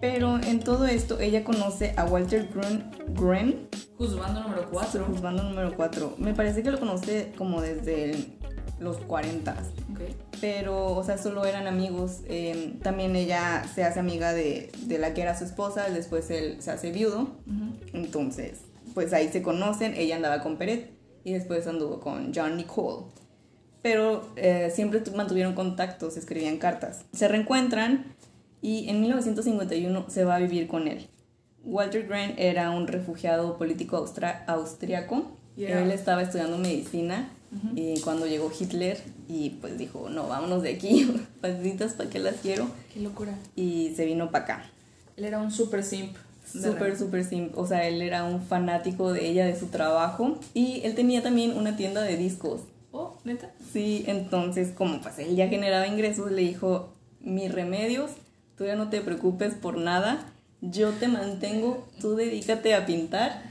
pero 0.00 0.38
en 0.42 0.60
todo 0.60 0.86
esto 0.86 1.18
ella 1.20 1.42
conoce 1.44 1.94
a 1.96 2.04
Walter 2.04 2.48
Grun, 2.52 2.84
Gren, 3.14 3.68
Juzgando 3.96 4.42
número 4.42 4.68
4. 4.70 5.04
juzgando 5.06 5.42
número 5.42 5.74
4. 5.74 6.14
Me 6.18 6.34
parece 6.34 6.62
que 6.62 6.70
lo 6.70 6.78
conoce 6.78 7.32
como 7.38 7.62
desde 7.62 8.10
el- 8.10 8.38
los 8.78 8.98
40, 8.98 9.52
Ok. 9.92 10.00
pero, 10.40 10.88
o 10.94 11.02
sea, 11.02 11.16
solo 11.16 11.46
eran 11.46 11.66
amigos. 11.66 12.18
Eh, 12.28 12.74
también 12.82 13.16
ella 13.16 13.64
se 13.74 13.84
hace 13.84 14.00
amiga 14.00 14.34
de, 14.34 14.70
de 14.82 14.98
la 14.98 15.14
que 15.14 15.22
era 15.22 15.36
su 15.36 15.44
esposa, 15.44 15.88
después 15.88 16.30
él 16.30 16.56
se 16.60 16.70
hace 16.72 16.92
viudo, 16.92 17.22
Ujú. 17.46 17.72
entonces, 17.94 18.60
pues 18.92 19.14
ahí 19.14 19.28
se 19.32 19.40
conocen, 19.40 19.94
ella 19.96 20.16
andaba 20.16 20.42
con 20.42 20.58
Peret 20.58 20.90
y 21.24 21.32
después 21.32 21.66
anduvo 21.66 22.00
con 22.00 22.32
John 22.34 22.58
Nicole. 22.58 23.06
Pero 23.86 24.26
eh, 24.34 24.72
siempre 24.74 24.98
tu- 24.98 25.12
mantuvieron 25.12 25.54
contacto, 25.54 26.10
se 26.10 26.18
escribían 26.18 26.56
cartas. 26.56 27.02
Se 27.12 27.28
reencuentran 27.28 28.04
y 28.60 28.88
en 28.88 29.00
1951 29.00 30.06
se 30.08 30.24
va 30.24 30.34
a 30.34 30.38
vivir 30.40 30.66
con 30.66 30.88
él. 30.88 31.06
Walter 31.64 32.04
Grant 32.08 32.34
era 32.36 32.70
un 32.70 32.88
refugiado 32.88 33.56
político 33.58 33.96
austriaco. 34.48 35.30
Yeah. 35.56 35.82
Él 35.84 35.92
estaba 35.92 36.22
estudiando 36.22 36.58
medicina 36.58 37.30
y 37.76 38.00
cuando 38.00 38.26
llegó 38.26 38.50
Hitler 38.58 39.00
y 39.28 39.50
pues 39.60 39.78
dijo, 39.78 40.08
no, 40.10 40.26
vámonos 40.26 40.62
de 40.64 40.70
aquí, 40.74 41.08
patitas, 41.40 41.92
¿para 41.94 42.10
qué 42.10 42.18
las 42.18 42.34
quiero? 42.42 42.66
Qué 42.92 42.98
locura. 43.00 43.34
Y 43.54 43.92
se 43.94 44.04
vino 44.04 44.32
para 44.32 44.44
acá. 44.44 44.64
Él 45.16 45.24
era 45.26 45.38
un 45.38 45.52
super 45.52 45.84
simp. 45.84 46.16
Súper, 46.44 46.96
súper 46.98 47.24
simple. 47.24 47.52
O 47.56 47.66
sea, 47.68 47.86
él 47.86 48.02
era 48.02 48.24
un 48.24 48.40
fanático 48.42 49.12
de 49.12 49.28
ella, 49.28 49.46
de 49.46 49.56
su 49.58 49.66
trabajo. 49.66 50.38
Y 50.54 50.80
él 50.84 50.94
tenía 50.96 51.22
también 51.22 51.56
una 51.56 51.76
tienda 51.76 52.02
de 52.02 52.16
discos. 52.16 52.62
Neta. 53.26 53.50
Sí, 53.72 54.04
entonces, 54.06 54.70
como 54.70 55.00
pues 55.00 55.18
él 55.18 55.34
ya 55.34 55.48
generaba 55.48 55.86
ingresos, 55.86 56.30
le 56.30 56.42
dijo: 56.42 56.94
Mis 57.20 57.52
remedios, 57.52 58.12
tú 58.56 58.64
ya 58.64 58.76
no 58.76 58.88
te 58.88 59.00
preocupes 59.00 59.54
por 59.54 59.76
nada. 59.76 60.32
Yo 60.60 60.92
te 60.92 61.08
mantengo, 61.08 61.86
tú 62.00 62.14
dedícate 62.14 62.74
a 62.74 62.86
pintar. 62.86 63.42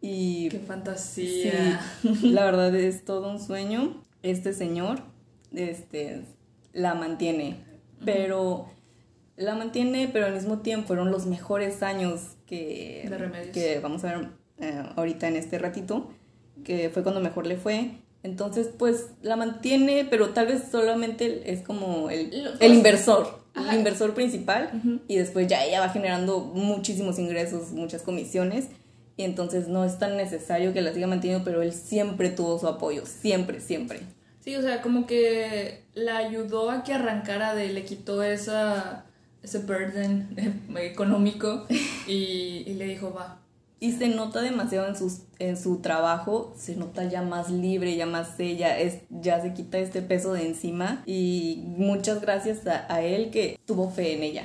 Y 0.00 0.48
Qué 0.48 0.58
fantasía. 0.58 1.80
Sí, 2.02 2.30
la 2.32 2.44
verdad 2.44 2.74
es 2.74 3.04
todo 3.04 3.30
un 3.30 3.38
sueño. 3.38 4.02
Este 4.24 4.52
señor 4.52 5.00
este, 5.52 6.22
la 6.72 6.94
mantiene, 6.94 7.58
pero 8.04 8.66
la 9.36 9.54
mantiene, 9.54 10.10
pero 10.12 10.26
al 10.26 10.34
mismo 10.34 10.58
tiempo 10.58 10.88
fueron 10.88 11.12
los 11.12 11.26
mejores 11.26 11.82
años 11.84 12.36
que, 12.46 13.06
De 13.08 13.18
Remedios. 13.18 13.52
que 13.52 13.78
vamos 13.78 14.04
a 14.04 14.16
ver 14.16 14.28
eh, 14.58 14.82
ahorita 14.96 15.28
en 15.28 15.36
este 15.36 15.58
ratito, 15.58 16.10
que 16.64 16.90
fue 16.90 17.02
cuando 17.02 17.20
mejor 17.20 17.46
le 17.46 17.56
fue. 17.56 18.01
Entonces, 18.22 18.68
pues 18.78 19.06
la 19.22 19.36
mantiene, 19.36 20.06
pero 20.08 20.30
tal 20.30 20.46
vez 20.46 20.62
solamente 20.70 21.52
es 21.52 21.62
como 21.62 22.08
el, 22.08 22.54
el 22.60 22.74
inversor, 22.74 23.40
Ajá. 23.54 23.72
el 23.72 23.78
inversor 23.78 24.14
principal, 24.14 24.70
y 25.08 25.16
después 25.16 25.48
ya 25.48 25.64
ella 25.64 25.80
va 25.80 25.88
generando 25.88 26.40
muchísimos 26.40 27.18
ingresos, 27.18 27.72
muchas 27.72 28.02
comisiones, 28.02 28.68
y 29.16 29.24
entonces 29.24 29.68
no 29.68 29.84
es 29.84 29.98
tan 29.98 30.16
necesario 30.16 30.72
que 30.72 30.82
la 30.82 30.94
siga 30.94 31.08
manteniendo, 31.08 31.44
pero 31.44 31.62
él 31.62 31.72
siempre 31.72 32.30
tuvo 32.30 32.58
su 32.58 32.68
apoyo, 32.68 33.04
siempre, 33.06 33.60
siempre. 33.60 34.00
Sí, 34.40 34.54
o 34.56 34.62
sea, 34.62 34.82
como 34.82 35.06
que 35.06 35.82
la 35.94 36.16
ayudó 36.16 36.70
a 36.70 36.84
que 36.84 36.92
arrancara 36.94 37.54
de, 37.54 37.68
le 37.68 37.84
quitó 37.84 38.22
esa, 38.22 39.04
ese 39.42 39.58
burden 39.58 40.28
económico 40.76 41.66
y, 42.06 42.64
y 42.66 42.74
le 42.74 42.86
dijo, 42.86 43.12
va, 43.12 43.41
y 43.82 43.90
se 43.90 44.06
nota 44.06 44.40
demasiado 44.42 44.86
en, 44.86 44.94
sus, 44.94 45.22
en 45.40 45.56
su 45.56 45.78
trabajo, 45.78 46.54
se 46.56 46.76
nota 46.76 47.02
ya 47.02 47.20
más 47.22 47.50
libre, 47.50 47.96
ya 47.96 48.06
más 48.06 48.38
ella, 48.38 48.78
es, 48.78 48.98
ya 49.10 49.42
se 49.42 49.54
quita 49.54 49.78
este 49.78 50.02
peso 50.02 50.32
de 50.32 50.46
encima 50.46 51.02
y 51.04 51.64
muchas 51.66 52.20
gracias 52.20 52.64
a, 52.68 52.86
a 52.88 53.02
él 53.02 53.30
que 53.32 53.58
tuvo 53.66 53.90
fe 53.90 54.14
en 54.14 54.22
ella. 54.22 54.44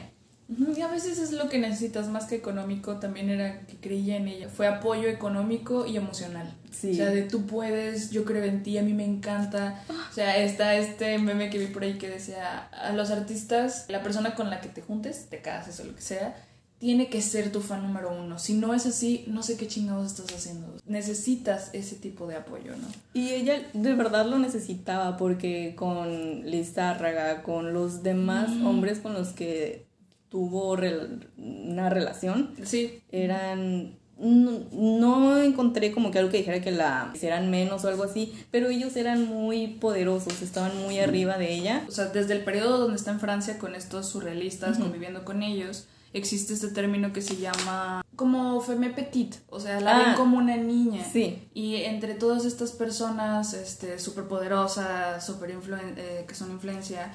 Y 0.75 0.81
a 0.81 0.87
veces 0.87 1.19
es 1.19 1.33
lo 1.33 1.49
que 1.49 1.59
necesitas 1.59 2.07
más 2.07 2.25
que 2.25 2.33
económico, 2.35 2.97
también 2.97 3.29
era 3.29 3.59
que 3.67 3.75
creía 3.75 4.15
en 4.15 4.27
ella. 4.27 4.49
Fue 4.49 4.65
apoyo 4.65 5.07
económico 5.07 5.85
y 5.85 5.97
emocional. 5.97 6.51
Sí. 6.71 6.93
O 6.93 6.95
sea, 6.95 7.11
de 7.11 7.21
tú 7.21 7.45
puedes, 7.45 8.09
yo 8.09 8.25
creo 8.25 8.43
en 8.43 8.63
ti, 8.63 8.79
a 8.79 8.81
mí 8.81 8.93
me 8.93 9.05
encanta. 9.05 9.83
O 10.09 10.13
sea, 10.13 10.37
está 10.37 10.73
este 10.75 11.19
meme 11.19 11.51
que 11.51 11.59
vi 11.59 11.67
por 11.67 11.83
ahí 11.83 11.99
que 11.99 12.09
decía, 12.09 12.69
a 12.69 12.91
los 12.93 13.11
artistas, 13.11 13.85
la 13.89 14.01
persona 14.01 14.33
con 14.33 14.49
la 14.49 14.61
que 14.61 14.69
te 14.69 14.81
juntes, 14.81 15.27
te 15.29 15.41
cases 15.41 15.79
o 15.79 15.83
lo 15.83 15.93
que 15.93 16.01
sea, 16.01 16.35
tiene 16.79 17.09
que 17.09 17.21
ser 17.21 17.51
tu 17.51 17.61
fan 17.61 17.81
número 17.81 18.11
uno. 18.13 18.37
Si 18.37 18.53
no 18.53 18.73
es 18.73 18.85
así, 18.85 19.23
no 19.27 19.41
sé 19.41 19.57
qué 19.57 19.67
chingados 19.67 20.05
estás 20.05 20.31
haciendo. 20.35 20.75
Necesitas 20.85 21.69
ese 21.73 21.95
tipo 21.95 22.27
de 22.27 22.35
apoyo, 22.35 22.73
¿no? 22.75 22.87
Y 23.13 23.29
ella 23.29 23.67
de 23.73 23.93
verdad 23.95 24.25
lo 24.27 24.37
necesitaba 24.37 25.17
porque 25.17 25.73
con 25.75 26.45
Lizárraga, 26.49 27.41
con 27.43 27.73
los 27.73 28.03
demás 28.03 28.49
Mm. 28.49 28.67
hombres 28.67 28.99
con 28.99 29.13
los 29.13 29.29
que 29.29 29.85
tuvo 30.29 30.75
rel- 30.77 31.25
una 31.37 31.89
relación, 31.89 32.51
Sí. 32.63 33.01
eran... 33.11 33.95
No, 34.19 34.61
no 34.71 35.37
encontré 35.43 35.91
como 35.91 36.09
que 36.09 36.17
algo 36.17 36.31
que 36.31 36.37
dijera 36.37 36.59
que 36.59 36.71
la 36.71 37.13
eran 37.21 37.51
menos 37.51 37.85
o 37.85 37.87
algo 37.87 38.03
así, 38.03 38.33
pero 38.49 38.67
ellos 38.69 38.95
eran 38.95 39.25
muy 39.27 39.67
poderosos, 39.67 40.41
estaban 40.41 40.75
muy 40.81 40.97
arriba 40.97 41.37
de 41.37 41.53
ella. 41.53 41.85
O 41.87 41.91
sea, 41.91 42.05
desde 42.05 42.33
el 42.33 42.43
periodo 42.43 42.79
donde 42.79 42.95
está 42.97 43.11
en 43.11 43.19
Francia 43.19 43.59
con 43.59 43.75
estos 43.75 44.07
surrealistas 44.09 44.79
conviviendo 44.79 45.23
con 45.23 45.43
ellos, 45.43 45.85
existe 46.13 46.53
este 46.53 46.69
término 46.69 47.13
que 47.13 47.21
se 47.21 47.37
llama 47.37 48.03
como 48.15 48.59
femme 48.61 48.89
petite, 48.89 49.37
o 49.49 49.59
sea, 49.59 49.79
la 49.79 49.95
Ah. 49.97 50.03
ven 50.07 50.15
como 50.15 50.37
una 50.37 50.55
niña. 50.57 51.03
Sí. 51.11 51.47
Y 51.53 51.75
entre 51.83 52.15
todas 52.15 52.45
estas 52.45 52.71
personas 52.71 53.53
este, 53.53 53.99
súper 53.99 54.25
poderosas, 54.25 55.27
influen- 55.29 55.93
eh, 55.97 56.25
que 56.27 56.33
son 56.35 56.51
influencia, 56.51 57.11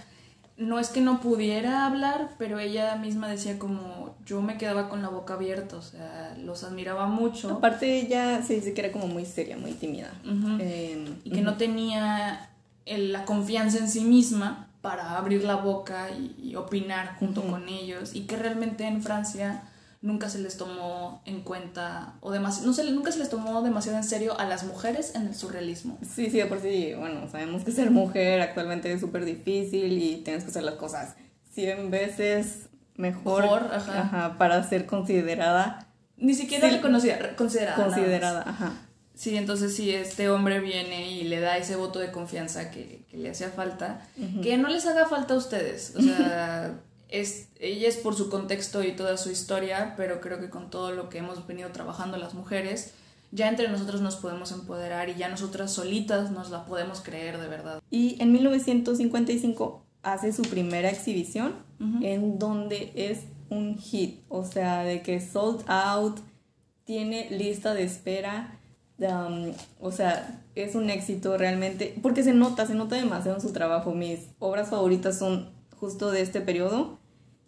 no 0.59 0.78
es 0.78 0.88
que 0.90 1.01
no 1.01 1.20
pudiera 1.20 1.86
hablar, 1.86 2.34
pero 2.38 2.59
ella 2.61 2.95
misma 2.97 3.26
decía 3.28 3.59
como 3.59 4.14
yo 4.24 4.43
me 4.43 4.59
quedaba 4.59 4.88
con 4.88 5.03
la 5.03 5.09
boca 5.09 5.34
abierta, 5.34 5.76
o 5.76 5.82
sea, 5.82 6.36
los 6.38 6.62
admiraba 6.62 7.07
mucho. 7.07 7.51
Aparte 7.51 7.99
ella 8.01 8.43
se 8.43 8.55
dice 8.57 8.72
que 8.74 8.82
era 8.82 8.93
como 8.93 9.09
muy 9.09 9.24
seria, 9.24 9.57
muy 9.57 9.72
tímida. 9.72 10.12
Eh, 10.61 11.05
y 11.24 11.30
que 11.30 11.40
no 11.40 11.57
tenía 11.57 12.51
el- 12.84 13.12
la 13.12 13.24
confianza 13.24 13.78
en 13.78 13.88
sí 13.88 14.03
misma 14.03 14.68
para 14.82 15.16
abrir 15.16 15.44
la 15.44 15.56
boca 15.56 16.10
y, 16.10 16.36
y 16.42 16.56
opinar 16.56 17.16
junto 17.18 17.42
con 17.42 17.68
ellos 17.68 18.14
y 18.14 18.22
que 18.26 18.36
realmente 18.36 18.84
en 18.86 19.02
Francia 19.02 19.62
nunca 20.02 20.28
se 20.28 20.40
les 20.40 20.56
tomó 20.56 21.22
en 21.24 21.42
cuenta 21.42 22.14
o 22.20 22.32
demasiado 22.32 22.66
no 22.66 22.72
se, 22.74 22.90
nunca 22.90 23.12
se 23.12 23.20
les 23.20 23.30
tomó 23.30 23.62
demasiado 23.62 23.96
en 23.98 24.02
serio 24.04 24.36
a 24.38 24.44
las 24.44 24.64
mujeres 24.64 25.14
en 25.14 25.28
el 25.28 25.34
surrealismo 25.36 25.96
Sí, 26.02 26.28
sí, 26.28 26.38
de 26.38 26.46
por 26.46 26.60
sí, 26.60 26.92
bueno, 26.98 27.28
sabemos 27.30 27.62
que 27.62 27.70
ser 27.70 27.92
mujer 27.92 28.40
actualmente 28.40 28.92
es 28.92 29.00
súper 29.00 29.24
difícil 29.24 29.92
y 30.02 30.16
tienes 30.24 30.42
que 30.42 30.50
hacer 30.50 30.64
las 30.64 30.74
cosas 30.74 31.14
100 31.52 31.90
veces 31.92 32.68
mejor, 32.96 33.42
Mejor, 33.44 33.70
ajá. 33.72 34.34
para 34.38 34.62
ser 34.68 34.86
considerada, 34.86 35.86
ni 36.16 36.34
siquiera 36.34 36.68
Sí. 36.68 36.74
reconocida 36.76 37.16
re- 37.18 37.36
considerada 37.36 37.76
considerada, 37.84 38.42
ajá. 38.46 38.72
Sí 39.14 39.36
entonces 39.36 39.74
si 39.76 39.90
este 39.90 40.28
hombre 40.30 40.60
viene 40.60 41.10
y 41.12 41.24
le 41.24 41.40
da 41.40 41.58
ese 41.58 41.76
voto 41.76 41.98
de 41.98 42.10
confianza 42.10 42.70
que, 42.70 43.04
que 43.10 43.16
le 43.18 43.30
hacía 43.30 43.50
falta 43.50 44.06
que 44.42 44.56
no 44.56 44.68
les 44.68 44.86
haga 44.86 45.06
falta 45.06 45.34
a 45.34 45.36
ustedes 45.36 45.94
o 45.96 46.02
sea 46.02 46.80
es, 47.12 47.48
ella 47.60 47.88
es 47.88 47.98
por 47.98 48.16
su 48.16 48.28
contexto 48.28 48.82
y 48.82 48.92
toda 48.92 49.16
su 49.18 49.30
historia, 49.30 49.94
pero 49.96 50.20
creo 50.20 50.40
que 50.40 50.48
con 50.48 50.70
todo 50.70 50.92
lo 50.92 51.08
que 51.10 51.18
hemos 51.18 51.46
venido 51.46 51.70
trabajando 51.70 52.16
las 52.16 52.34
mujeres, 52.34 52.94
ya 53.30 53.48
entre 53.48 53.68
nosotros 53.68 54.00
nos 54.00 54.16
podemos 54.16 54.50
empoderar 54.50 55.10
y 55.10 55.14
ya 55.14 55.28
nosotras 55.28 55.72
solitas 55.72 56.30
nos 56.30 56.50
la 56.50 56.64
podemos 56.64 57.00
creer 57.00 57.38
de 57.38 57.48
verdad. 57.48 57.82
Y 57.90 58.20
en 58.20 58.32
1955 58.32 59.84
hace 60.02 60.32
su 60.32 60.42
primera 60.42 60.90
exhibición 60.90 61.54
Ujú. 61.78 62.04
en 62.04 62.38
donde 62.38 62.92
es 62.94 63.20
un 63.50 63.78
hit, 63.78 64.20
o 64.28 64.44
sea, 64.44 64.82
de 64.82 65.02
que 65.02 65.20
sold 65.20 65.62
out, 65.68 66.18
tiene 66.84 67.28
lista 67.30 67.74
de 67.74 67.84
espera, 67.84 68.58
um, 69.05 69.53
o 69.80 69.92
sea, 69.92 70.42
es 70.55 70.74
un 70.74 70.90
éxito 70.90 71.36
realmente, 71.38 71.94
porque 72.03 72.22
se 72.22 72.32
nota, 72.32 72.66
se 72.66 72.74
nota 72.74 72.96
demasiado 72.96 73.36
en 73.36 73.42
su 73.42 73.53
trabajo. 73.53 73.92
Mis 73.92 74.20
obras 74.38 74.70
favoritas 74.70 75.18
son 75.18 75.50
justo 75.78 76.11
de 76.11 76.20
este 76.20 76.40
periodo. 76.40 76.98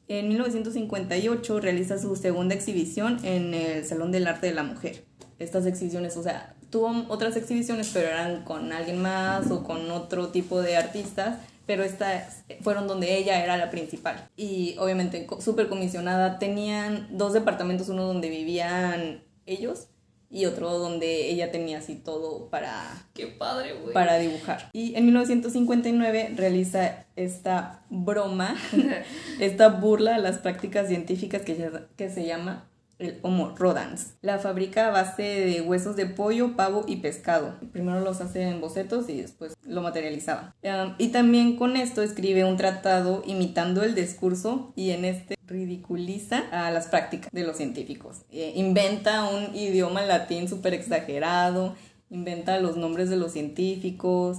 En 0.08 0.28
1958 0.28 1.60
realiza 1.60 1.98
su 1.98 2.14
segunda 2.16 2.54
exhibición 2.54 3.24
en 3.24 3.54
el 3.54 3.84
Salón 3.84 4.12
del 4.12 4.26
Arte 4.26 4.48
de 4.48 4.54
la 4.54 4.62
Mujer. 4.62 5.04
Estas 5.38 5.66
exhibiciones, 5.66 6.16
o 6.16 6.22
sea, 6.22 6.54
tuvo 6.70 7.06
otras 7.08 7.36
exhibiciones, 7.36 7.90
pero 7.92 8.08
eran 8.08 8.44
con 8.44 8.72
alguien 8.72 9.00
más 9.00 9.50
o 9.50 9.62
con 9.62 9.90
otro 9.90 10.28
tipo 10.28 10.60
de 10.60 10.76
artistas, 10.76 11.38
pero 11.66 11.84
estas 11.84 12.44
fueron 12.60 12.86
donde 12.86 13.16
ella 13.16 13.42
era 13.42 13.56
la 13.56 13.70
principal. 13.70 14.28
Y 14.36 14.76
obviamente 14.78 15.26
súper 15.40 15.68
comisionada. 15.68 16.38
Tenían 16.38 17.08
dos 17.12 17.32
departamentos, 17.32 17.88
uno 17.88 18.04
donde 18.04 18.28
vivían 18.28 19.22
ellos 19.46 19.88
y 20.34 20.46
otro 20.46 20.78
donde 20.78 21.30
ella 21.30 21.50
tenía 21.52 21.78
así 21.78 21.94
todo 21.94 22.50
para 22.50 23.06
Qué 23.14 23.28
padre, 23.28 23.74
güey. 23.80 23.94
para 23.94 24.18
dibujar. 24.18 24.68
Y 24.72 24.94
en 24.96 25.04
1959 25.06 26.32
realiza 26.36 27.04
esta 27.16 27.82
broma, 27.88 28.56
esta 29.40 29.68
burla 29.68 30.16
a 30.16 30.18
las 30.18 30.38
prácticas 30.38 30.88
científicas 30.88 31.42
que, 31.42 31.54
se- 31.54 31.70
que 31.96 32.10
se 32.10 32.26
llama 32.26 32.68
el 32.98 33.18
Homo 33.22 33.54
Rodans. 33.56 34.14
La 34.22 34.38
fabrica 34.38 34.86
a 34.86 34.90
base 34.90 35.22
de 35.22 35.60
huesos 35.60 35.96
de 35.96 36.06
pollo, 36.06 36.54
pavo 36.54 36.84
y 36.86 36.96
pescado. 36.96 37.54
Primero 37.72 38.00
los 38.00 38.20
hace 38.20 38.42
en 38.42 38.60
bocetos 38.60 39.08
y 39.08 39.20
después 39.20 39.54
lo 39.66 39.82
materializaba. 39.82 40.54
Um, 40.62 40.94
y 40.98 41.08
también 41.08 41.56
con 41.56 41.76
esto 41.76 42.02
escribe 42.02 42.44
un 42.44 42.56
tratado 42.56 43.22
imitando 43.26 43.82
el 43.82 43.94
discurso 43.96 44.72
y 44.76 44.90
en 44.90 45.04
este 45.04 45.33
ridiculiza 45.46 46.44
a 46.50 46.70
las 46.70 46.88
prácticas 46.88 47.30
de 47.32 47.44
los 47.44 47.56
científicos. 47.56 48.22
Eh, 48.30 48.52
inventa 48.56 49.28
un 49.28 49.54
idioma 49.54 50.02
latín 50.02 50.48
súper 50.48 50.74
exagerado, 50.74 51.74
inventa 52.10 52.58
los 52.60 52.76
nombres 52.76 53.10
de 53.10 53.16
los 53.16 53.32
científicos 53.32 54.38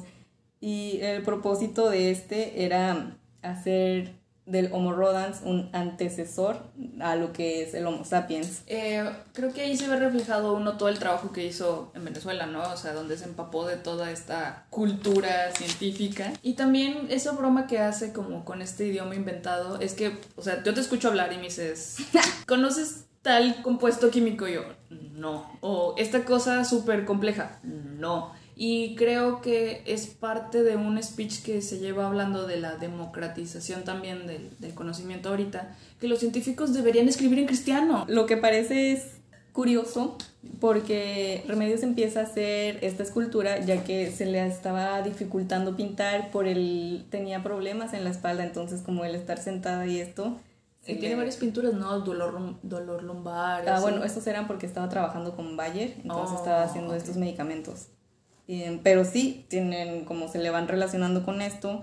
y 0.60 1.00
el 1.02 1.24
propósito 1.24 1.90
de 1.90 2.12
este 2.12 2.66
era 2.66 3.18
hacer 3.42 4.14
del 4.46 4.70
Homo 4.72 4.94
rodans 4.94 5.42
un 5.44 5.70
antecesor 5.74 6.58
a 7.00 7.16
lo 7.16 7.34
que 7.34 7.64
es 7.64 7.74
el 7.74 7.86
Homo 7.88 8.06
sapiens. 8.06 8.62
Eh, 8.68 9.04
creo 9.34 9.54
que 9.54 9.62
ahí 9.62 9.76
se 9.76 9.88
ve 9.88 9.98
reflejado 9.98 10.54
uno 10.54 10.78
todo 10.78 10.90
el 10.90 11.00
trabajo 11.00 11.32
que 11.32 11.46
hizo 11.46 11.92
en 11.96 12.06
Venezuela, 12.06 12.46
¿no? 12.46 12.62
O 12.72 12.78
sea, 12.78 12.94
donde 12.94 13.18
se 13.18 13.26
empapó 13.26 13.66
de 13.66 13.78
toda 13.78 14.12
esta 14.12 14.66
cultura 14.70 15.52
científica. 15.54 16.34
Y 16.42 16.54
también 16.54 17.08
esa 17.10 17.32
broma 17.32 17.68
que 17.68 17.80
hace 17.80 18.14
como 18.14 18.46
con 18.46 18.62
este 18.62 18.86
idioma 18.86 19.16
inventado 19.16 19.80
es 19.80 19.94
que, 19.94 20.18
o 20.36 20.42
sea, 20.42 20.64
yo 20.64 20.74
te 20.74 20.82
escucho 20.82 21.08
hablar 21.08 21.34
y 21.34 21.38
me 21.38 21.44
dices, 21.44 21.98
¿conoces 22.48 23.06
tal 23.22 23.62
compuesto 23.64 24.12
químico? 24.12 24.48
Y 24.48 24.54
yo, 24.54 24.64
no. 24.90 25.58
O 25.62 25.96
esta 25.98 26.24
cosa 26.24 26.64
súper 26.66 27.06
compleja, 27.06 27.60
no. 27.64 28.34
Y 28.58 28.96
creo 28.96 29.42
que 29.42 29.82
es 29.86 30.08
parte 30.08 30.64
de 30.64 30.78
un 30.78 31.02
speech 31.04 31.42
que 31.44 31.62
se 31.62 31.80
lleva 31.80 32.08
hablando 32.08 32.48
de 32.48 32.58
la 32.58 32.76
democratización 32.78 33.84
también 33.84 34.28
del, 34.28 34.50
del 34.60 34.74
conocimiento 34.74 35.30
ahorita, 35.30 35.76
que 36.00 36.08
los 36.08 36.20
científicos 36.20 36.74
deberían 36.74 37.08
escribir 37.10 37.40
en 37.40 37.48
cristiano. 37.48 38.06
Lo 38.08 38.26
que 38.26 38.38
parece 38.38 38.94
es 38.94 39.08
curioso 39.52 40.18
porque 40.60 41.44
Remedios 41.48 41.82
empieza 41.84 42.20
a 42.22 42.24
hacer 42.24 42.78
esta 42.84 43.04
escultura 43.04 43.60
ya 43.60 43.84
que 43.84 44.12
se 44.12 44.26
le 44.26 44.46
estaba 44.46 45.02
dificultando 45.02 45.76
pintar 45.76 46.30
por 46.32 46.48
el 46.48 47.06
tenía 47.10 47.42
problemas 47.42 47.94
en 47.94 48.04
la 48.04 48.10
espalda 48.10 48.44
entonces 48.44 48.82
como 48.82 49.06
el 49.06 49.16
estar 49.16 49.38
sentada 49.38 49.86
y 49.88 50.00
esto 50.00 50.38
Y 50.86 50.96
tiene 50.96 51.10
le- 51.10 51.16
varias 51.16 51.38
pinturas, 51.38 51.74
¿no? 51.74 52.00
Dolor, 52.02 52.56
dolor 52.64 53.04
lumbar. 53.04 53.68
Ah, 53.68 53.76
así. 53.76 53.84
bueno, 53.84 54.04
estos 54.04 54.28
eran 54.28 54.46
porque 54.46 54.66
estaba 54.66 54.88
trabajando 54.90 55.36
con 55.36 55.56
Bayer, 55.58 55.94
entonces 56.04 56.36
Oh, 56.36 56.40
estaba 56.40 56.64
haciendo 56.64 56.94
estos 56.94 57.16
medicamentos. 57.16 57.88
Eh, 58.48 58.80
pero 58.84 59.06
sí, 59.06 59.46
tienen, 59.50 60.06
como 60.06 60.28
se 60.28 60.40
le 60.40 60.50
van 60.50 60.68
relacionando 60.68 61.24
con 61.26 61.42
esto, 61.42 61.82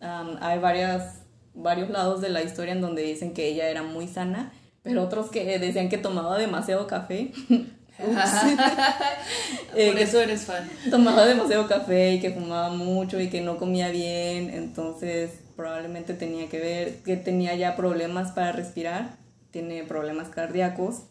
am, 0.00 0.36
hay 0.40 0.58
varias, 0.58 1.22
varios 1.54 1.90
lados 1.90 2.20
de 2.20 2.30
la 2.30 2.42
historia 2.42 2.72
en 2.72 2.80
donde 2.80 3.02
dicen 3.02 3.34
que 3.34 3.48
ella 3.48 3.68
era 3.68 3.82
muy 3.82 4.08
sana, 4.08 4.52
pero 4.82 5.02
otros 5.02 5.30
que 5.30 5.58
decían 5.58 5.88
que 5.88 5.98
tomaba 5.98 6.38
demasiado 6.38 6.86
café. 6.86 7.32
Eh, 9.74 9.90
Por 9.90 10.00
eso 10.00 10.20
eres 10.20 10.42
fan. 10.42 10.68
tomaba 10.90 11.26
demasiado 11.26 11.66
café 11.66 12.14
y 12.14 12.20
que 12.20 12.30
fumaba 12.30 12.70
mucho 12.70 13.20
y 13.20 13.28
que 13.28 13.40
no 13.40 13.58
comía 13.58 13.90
bien, 13.90 14.50
entonces 14.50 15.30
probablemente 15.56 16.14
tenía 16.14 16.48
que 16.48 16.58
ver 16.58 17.02
que 17.02 17.16
tenía 17.16 17.54
ya 17.54 17.76
problemas 17.76 18.32
para 18.32 18.52
respirar, 18.52 19.16
tiene 19.50 19.84
problemas 19.84 20.28
cardíacos, 20.28 21.02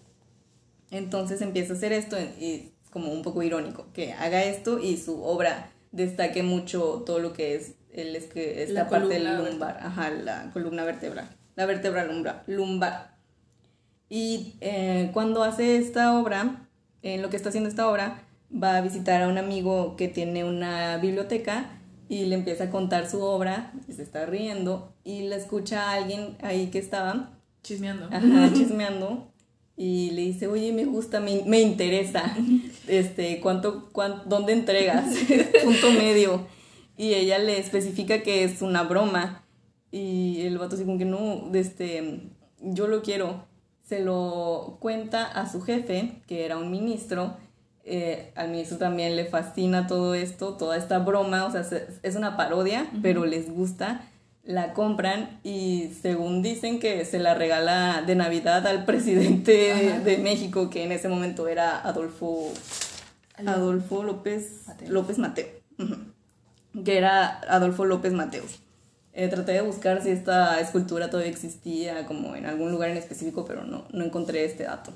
entonces 0.90 1.42
empieza 1.42 1.74
a 1.74 1.76
hacer 1.78 1.94
esto 1.94 2.18
y 2.20 2.72
como 2.92 3.12
un 3.12 3.22
poco 3.22 3.44
irónico, 3.44 3.88
que 3.94 4.14
haga 4.14 4.44
esto 4.44 4.80
y 4.80 4.98
su 4.98 5.24
obra 5.24 5.72
destaque 5.92 6.44
mucho 6.44 7.04
todo 7.06 7.20
lo 7.20 7.34
que 7.34 7.56
es, 7.56 7.76
el, 7.92 8.16
es 8.16 8.26
que 8.26 8.64
esta 8.64 8.84
La 8.84 8.90
parte 8.90 9.20
del 9.20 9.38
lumbar, 9.38 9.80
ajá, 9.82 10.10
la 10.12 10.50
columna 10.52 10.84
vertebral, 10.84 11.30
la 11.56 11.66
vértebra 11.66 12.06
lumbar. 12.06 12.44
lumbar. 12.48 13.18
Y 14.10 14.56
eh, 14.62 15.10
cuando 15.14 15.44
hace 15.44 15.78
esta 15.78 16.18
obra, 16.18 16.68
en 17.02 17.22
lo 17.22 17.30
que 17.30 17.38
está 17.38 17.50
haciendo 17.50 17.70
esta 17.70 17.90
obra, 17.90 18.24
va 18.52 18.78
a 18.78 18.82
visitar 18.82 19.22
a 19.22 19.28
un 19.28 19.38
amigo 19.38 19.96
que 19.96 20.08
tiene 20.08 20.44
una 20.46 20.98
biblioteca 20.98 21.72
y 22.08 22.26
le 22.26 22.36
empieza 22.36 22.66
a 22.66 22.70
contar 22.70 23.10
su 23.10 23.22
obra, 23.22 23.74
y 23.88 23.94
se 23.94 24.04
está 24.04 24.26
riendo 24.26 24.94
y 25.04 25.28
le 25.28 25.36
escucha 25.36 25.90
a 25.90 25.94
alguien 25.94 26.38
ahí 26.42 26.68
que 26.68 26.80
estaba 26.80 27.38
Chismeando. 27.68 28.06
Ajá, 28.06 28.50
chismeando. 28.54 29.28
Y 29.80 30.10
le 30.12 30.24
dice, 30.24 30.48
oye, 30.48 30.74
me 30.74 30.86
gusta, 30.86 31.20
me, 31.20 31.44
me 31.46 31.62
interesa. 31.62 32.36
Este, 32.88 33.42
¿cuánto, 33.42 33.90
cuán- 33.92 34.24
¿dónde 34.28 34.54
entregas? 34.54 35.14
Punto 35.64 35.92
medio. 35.92 36.48
Y 36.96 37.14
ella 37.16 37.38
le 37.38 37.60
especifica 37.60 38.24
que 38.24 38.44
es 38.46 38.62
una 38.62 38.84
broma. 38.84 39.44
Y 39.92 40.42
el 40.42 40.58
vato 40.58 40.76
así 40.76 40.86
como 40.86 40.98
que 40.98 41.04
no, 41.06 41.50
este, 41.54 42.22
yo 42.62 42.88
lo 42.88 43.02
quiero. 43.02 43.46
Se 43.84 44.00
lo 44.00 44.78
cuenta 44.80 45.26
a 45.26 45.52
su 45.52 45.62
jefe, 45.62 46.14
que 46.28 46.46
era 46.46 46.58
un 46.58 46.72
ministro. 46.72 47.36
Eh, 47.84 48.32
al 48.36 48.50
ministro 48.52 48.78
también 48.78 49.16
le 49.18 49.26
fascina 49.26 49.86
todo 49.88 50.14
esto, 50.16 50.54
toda 50.56 50.78
esta 50.78 51.00
broma. 51.00 51.46
O 51.46 51.52
sea, 51.52 51.66
se- 51.66 51.88
es 52.04 52.16
una 52.16 52.38
parodia, 52.38 52.90
pero 53.02 53.26
les 53.26 53.52
gusta 53.54 54.10
la 54.48 54.74
compran 54.74 55.40
y 55.44 55.92
según 56.02 56.42
dicen 56.42 56.80
que 56.80 57.04
se 57.04 57.20
la 57.20 57.34
regala 57.34 58.02
de 58.08 58.16
Navidad 58.16 58.66
al 58.66 58.86
presidente 58.86 59.74
Ajá. 59.74 60.00
de 60.00 60.18
México, 60.18 60.70
que 60.70 60.86
en 60.86 60.94
ese 60.94 61.10
momento 61.10 61.50
era 61.50 61.82
Adolfo, 61.82 62.54
Adolfo 63.46 64.04
López 64.04 64.64
Mateo. 64.66 64.90
López 64.90 65.18
Mateo. 65.20 65.48
Que 66.84 66.98
era 66.98 67.42
Adolfo 67.42 67.84
López 67.84 68.14
Mateos. 68.14 68.62
Eh, 69.12 69.28
traté 69.28 69.52
de 69.52 69.62
buscar 69.62 70.02
si 70.02 70.12
esta 70.12 70.62
escultura 70.62 71.10
todavía 71.10 71.32
existía 71.32 72.06
como 72.06 72.36
en 72.36 72.46
algún 72.46 72.72
lugar 72.72 72.90
en 72.90 72.98
específico, 72.98 73.44
pero 73.46 73.66
no, 73.66 73.86
no 73.92 74.06
encontré 74.06 74.46
este 74.46 74.64
dato. 74.64 74.94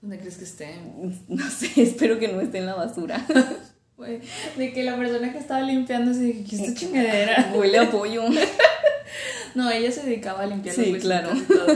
¿Dónde 0.00 0.18
crees 0.18 0.38
que 0.38 0.44
esté? 0.44 0.74
No 1.28 1.50
sé, 1.50 1.82
espero 1.82 2.20
que 2.20 2.28
no 2.28 2.40
esté 2.40 2.58
en 2.58 2.66
la 2.66 2.76
basura. 2.76 3.26
Güey, 4.00 4.20
de 4.56 4.72
que 4.72 4.82
la 4.82 4.96
persona 4.96 5.30
que 5.30 5.36
estaba 5.38 5.60
limpiando 5.60 6.14
se 6.14 6.20
dije, 6.20 6.44
¿qué 6.48 6.56
es 6.56 6.62
esta 6.62 6.80
chingadera? 6.80 7.52
Huele 7.56 7.78
a 7.78 7.90
pollo. 7.90 8.24
No, 9.54 9.68
ella 9.70 9.90
se 9.90 10.04
dedicaba 10.04 10.42
a 10.44 10.46
limpiar 10.46 10.74
Sí, 10.74 10.92
los 10.92 11.02
claro. 11.02 11.34
y 11.36 11.40
todo. 11.42 11.66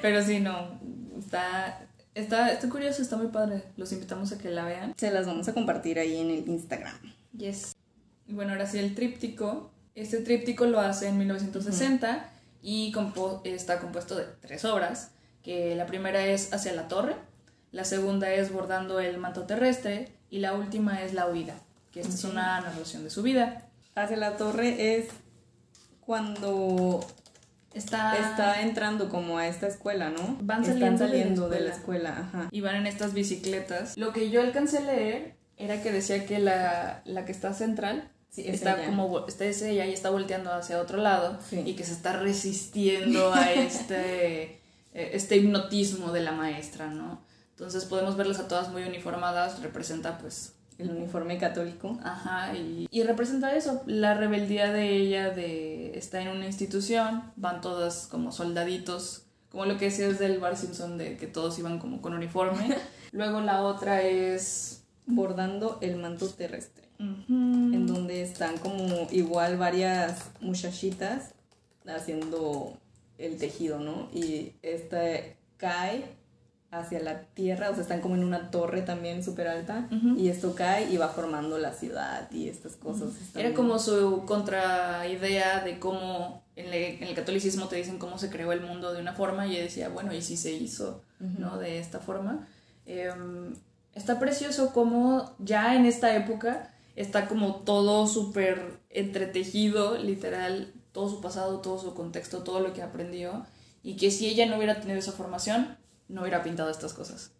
Pero 0.00 0.24
sí, 0.24 0.38
no. 0.38 0.78
Está, 1.18 1.84
está, 2.14 2.52
está 2.52 2.68
curioso, 2.68 3.02
está 3.02 3.16
muy 3.16 3.26
padre. 3.28 3.62
Los 3.76 3.90
invitamos 3.92 4.30
a 4.32 4.38
que 4.38 4.48
la 4.50 4.64
vean. 4.64 4.94
Se 4.96 5.10
las 5.10 5.26
vamos 5.26 5.48
a 5.48 5.52
compartir 5.52 5.98
ahí 5.98 6.16
en 6.20 6.30
el 6.30 6.48
Instagram. 6.48 6.94
Yes. 7.36 7.74
Y 8.28 8.32
bueno, 8.34 8.52
ahora 8.52 8.66
sí 8.66 8.78
el 8.78 8.94
tríptico. 8.94 9.72
Este 9.96 10.18
tríptico 10.20 10.66
lo 10.66 10.78
hace 10.78 11.08
en 11.08 11.18
1960 11.18 12.30
y 12.62 12.92
compo- 12.92 13.40
está 13.44 13.80
compuesto 13.80 14.14
de 14.14 14.24
tres 14.40 14.64
obras, 14.64 15.10
que 15.42 15.74
la 15.74 15.86
primera 15.86 16.24
es 16.24 16.52
Hacia 16.52 16.74
la 16.74 16.86
Torre, 16.86 17.16
la 17.72 17.84
segunda 17.84 18.32
es 18.32 18.52
Bordando 18.52 19.00
el 19.00 19.18
manto 19.18 19.42
terrestre 19.46 20.10
y 20.36 20.40
la 20.40 20.52
última 20.54 21.02
es 21.02 21.14
La 21.14 21.26
huida, 21.28 21.54
que 21.92 22.00
esta 22.00 22.12
es 22.14 22.24
una 22.24 22.60
narración 22.60 23.02
de 23.04 23.10
su 23.10 23.22
vida. 23.22 23.62
Hacia 23.94 24.16
la 24.18 24.36
torre 24.36 24.96
es 24.98 25.06
cuando 26.00 27.04
Está, 27.74 28.16
está 28.16 28.62
entrando 28.62 29.10
como 29.10 29.36
a 29.38 29.48
esta 29.48 29.66
escuela, 29.66 30.08
¿no? 30.08 30.38
Van 30.40 30.62
Están 30.64 30.98
saliendo 30.98 31.04
de 31.04 31.08
la 31.08 31.08
saliendo 31.20 31.48
de 31.50 31.60
la 31.60 31.70
escuela. 31.74 32.10
ajá. 32.18 32.48
y 32.50 32.60
van 32.62 32.76
en 32.76 32.86
estas 32.86 33.12
bicicletas. 33.12 33.96
Lo 33.98 34.12
que 34.14 34.30
yo 34.30 34.40
alcancé 34.40 34.78
a 34.78 34.82
leer 34.82 35.34
era 35.58 35.82
que 35.82 35.92
decía 35.92 36.24
que 36.26 36.38
la, 36.38 37.02
la 37.04 37.24
que 37.24 37.32
está 37.32 37.52
central 37.54 38.10
Sí, 38.30 38.42
es 38.46 38.56
está 38.56 38.74
ella. 38.76 38.86
como 38.86 39.26
está 39.26 39.44
es 39.46 39.62
ella 39.62 39.86
y 39.86 39.92
está 39.94 40.10
volteando 40.10 40.52
hacia 40.52 40.80
otro 40.80 40.98
lado 40.98 41.38
Sí. 41.48 41.62
y 41.64 41.74
que 41.74 41.84
se 41.84 41.92
está 41.92 42.12
resistiendo 42.18 43.32
a 43.32 43.50
este 43.52 44.42
eh, 44.94 45.10
este 45.12 45.36
hipnotismo 45.36 46.12
de 46.12 46.20
la 46.20 46.32
maestra, 46.32 46.86
¿no? 46.88 47.20
Entonces 47.56 47.86
podemos 47.86 48.18
verlas 48.18 48.38
a 48.38 48.48
todas 48.48 48.70
muy 48.70 48.82
uniformadas, 48.82 49.62
representa 49.62 50.18
pues 50.18 50.52
El 50.76 50.90
uniforme 50.90 51.38
católico. 51.38 51.98
Ajá, 52.04 52.54
y, 52.54 52.86
y 52.90 53.02
representa 53.02 53.56
eso, 53.56 53.82
la 53.86 54.12
rebeldía 54.12 54.70
de 54.72 54.90
ella 54.90 55.30
de 55.30 55.96
estar 55.96 56.20
en 56.20 56.28
una 56.28 56.44
institución, 56.44 57.32
van 57.36 57.62
todas 57.62 58.08
como 58.08 58.30
soldaditos, 58.30 59.22
como 59.50 59.64
lo 59.64 59.78
que 59.78 59.86
decías 59.86 60.18
del 60.18 60.38
Bar 60.38 60.58
Simpson 60.58 60.98
de 60.98 61.16
que 61.16 61.26
todos 61.26 61.58
iban 61.58 61.78
como 61.78 62.02
con 62.02 62.12
uniforme. 62.12 62.76
Luego 63.12 63.40
la 63.40 63.62
otra 63.62 64.02
es... 64.02 64.82
Bordando 65.08 65.78
el 65.82 65.96
manto 65.98 66.28
terrestre. 66.28 66.88
En 66.98 67.86
donde 67.86 68.22
están 68.22 68.58
como 68.58 69.06
igual 69.12 69.56
varias 69.56 70.30
muchachitas 70.40 71.32
haciendo 71.86 72.76
el 73.16 73.38
tejido, 73.38 73.78
¿no? 73.78 74.08
Y 74.12 74.54
esta 74.62 74.98
cae 75.58 76.15
hacia 76.70 77.00
la 77.00 77.22
tierra, 77.22 77.70
o 77.70 77.72
sea, 77.74 77.82
están 77.82 78.00
como 78.00 78.16
en 78.16 78.24
una 78.24 78.50
torre 78.50 78.82
también 78.82 79.22
súper 79.24 79.48
alta, 79.48 79.88
y 80.18 80.28
esto 80.28 80.54
cae 80.54 80.90
y 80.92 80.96
va 80.96 81.08
formando 81.08 81.58
la 81.58 81.72
ciudad 81.72 82.30
y 82.30 82.48
estas 82.48 82.76
cosas. 82.76 83.10
están- 83.20 83.42
Era 83.46 83.54
como 83.54 83.78
su 83.78 84.24
contraidea 84.26 85.62
de 85.64 85.78
cómo 85.78 86.42
en, 86.56 86.70
le- 86.70 86.96
en 86.96 87.04
el 87.04 87.14
catolicismo 87.14 87.68
te 87.68 87.76
dicen 87.76 87.98
cómo 87.98 88.18
se 88.18 88.30
creó 88.30 88.52
el 88.52 88.60
mundo 88.60 88.92
de 88.92 89.00
una 89.00 89.12
forma 89.12 89.46
y 89.46 89.52
ella 89.54 89.62
decía, 89.64 89.88
bueno, 89.88 90.12
¿y 90.14 90.22
si 90.22 90.36
se 90.36 90.52
hizo 90.52 91.02
¿no? 91.20 91.58
de 91.58 91.78
esta 91.78 91.98
forma? 92.00 92.46
Em, 92.84 93.54
está 93.94 94.18
precioso 94.18 94.72
como 94.72 95.34
ya 95.38 95.74
en 95.76 95.86
esta 95.86 96.14
época 96.16 96.72
está 96.94 97.28
como 97.28 97.56
todo 97.56 98.06
súper 98.06 98.78
entretejido, 98.90 99.98
literal, 99.98 100.72
todo 100.92 101.08
su 101.10 101.20
pasado, 101.20 101.60
todo 101.60 101.78
su 101.78 101.94
contexto, 101.94 102.42
todo 102.42 102.60
lo 102.60 102.72
que 102.72 102.82
aprendió 102.82 103.44
y 103.82 103.96
que 103.96 104.10
si 104.10 104.26
ella 104.28 104.46
no 104.46 104.56
hubiera 104.56 104.80
tenido 104.80 104.98
esa 104.98 105.12
formación, 105.12 105.76
no 106.08 106.22
hubiera 106.22 106.42
pintado 106.42 106.70
estas 106.70 106.92
cosas. 106.92 107.32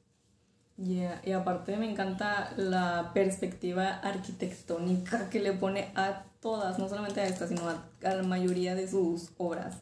Yeah, 0.77 1.23
Y 1.25 1.33
aparte 1.33 1.77
me 1.79 1.91
encanta 1.91 2.53
la 2.57 3.13
perspectiva 3.15 3.95
arquitectónica 3.95 5.31
que 5.31 5.41
le 5.41 5.53
pone 5.53 5.91
a 5.95 6.25
todas, 6.41 6.79
no 6.79 6.89
solamente 6.89 7.21
a 7.21 7.27
esta, 7.27 7.49
sino 7.49 7.69
a, 7.69 7.83
a 8.05 8.15
la 8.15 8.23
mayoría 8.23 8.75
de 8.75 8.87
sus 8.87 9.31
obras. 9.39 9.77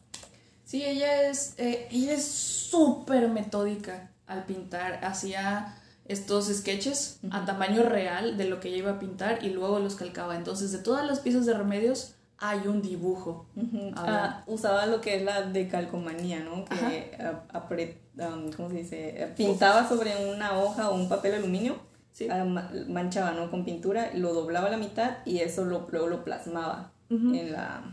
Sí, 0.63 0.83
ella 0.83 1.29
es, 1.29 1.53
eh, 1.57 1.87
ella 1.91 2.13
es 2.13 2.25
súper 2.25 3.29
metódica 3.29 4.09
al 4.25 4.45
pintar. 4.45 5.05
Hacía 5.05 5.77
estos 6.05 6.47
sketches 6.47 7.19
a 7.29 7.45
tamaño 7.45 7.83
real 7.83 8.37
de 8.37 8.45
lo 8.45 8.59
que 8.59 8.69
ella 8.69 8.77
iba 8.77 8.91
a 8.91 8.99
pintar 8.99 9.43
y 9.43 9.49
luego 9.49 9.79
los 9.79 9.95
calcaba. 9.95 10.35
Entonces, 10.35 10.71
de 10.71 10.79
todas 10.79 11.05
las 11.05 11.19
piezas 11.19 11.45
de 11.45 11.53
remedios 11.53 12.14
hay 12.37 12.67
un 12.67 12.81
dibujo. 12.81 13.47
Ujú. 13.55 13.91
A 13.95 14.03
Ah, 14.25 14.43
usaba 14.47 14.85
lo 14.85 15.01
que 15.01 15.15
es 15.17 15.23
la 15.23 15.41
decalcomanía, 15.43 16.39
¿no? 16.41 16.65
Ajá. 16.69 16.89
Que 16.89 17.11
ah, 17.19 17.43
apre- 17.53 17.95
um, 18.17 18.51
¿cómo 18.51 18.69
se 18.69 18.75
dice? 18.77 19.23
Eh, 19.23 19.33
Pintaba 19.35 19.87
sobre 19.87 20.11
una 20.33 20.57
hoja 20.59 20.89
o 20.89 20.95
un 20.95 21.07
papel 21.09 21.35
aluminio, 21.35 21.77
Sí. 22.11 22.27
ah, 22.29 22.43
ma- 22.45 22.71
manchaba, 22.87 23.31
¿no? 23.31 23.49
Con 23.51 23.65
pintura, 23.65 24.11
lo 24.13 24.33
doblaba 24.33 24.67
a 24.67 24.71
la 24.71 24.77
mitad 24.77 25.17
y 25.25 25.39
eso 25.39 25.65
lo, 25.65 25.87
luego 25.91 26.07
lo 26.07 26.23
plasmaba 26.23 26.91
Ujú. 27.09 27.33
en 27.35 27.51
la 27.51 27.83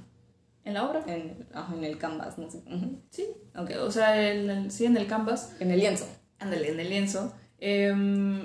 En 0.65 0.75
la 0.75 0.85
obra. 0.89 1.03
en, 1.07 1.47
ajá, 1.55 1.75
en 1.75 1.85
el 1.85 1.99
canvas, 1.99 2.39
no 2.39 2.49
sé. 2.51 2.59
Ujú. 2.67 3.01
Sí. 3.11 3.27
Ok. 3.57 3.71
O 3.81 3.91
sea, 3.91 4.21
el- 4.31 4.49
el- 4.51 4.71
sí, 4.71 4.85
en 4.87 4.97
el 4.97 5.07
canvas. 5.07 5.55
En 5.61 5.71
el 5.71 5.81
lienzo. 5.81 6.07
Ándale, 6.39 6.71
en 6.71 6.81
el 6.81 6.89
lienzo. 6.89 7.33
Em, 7.59 8.43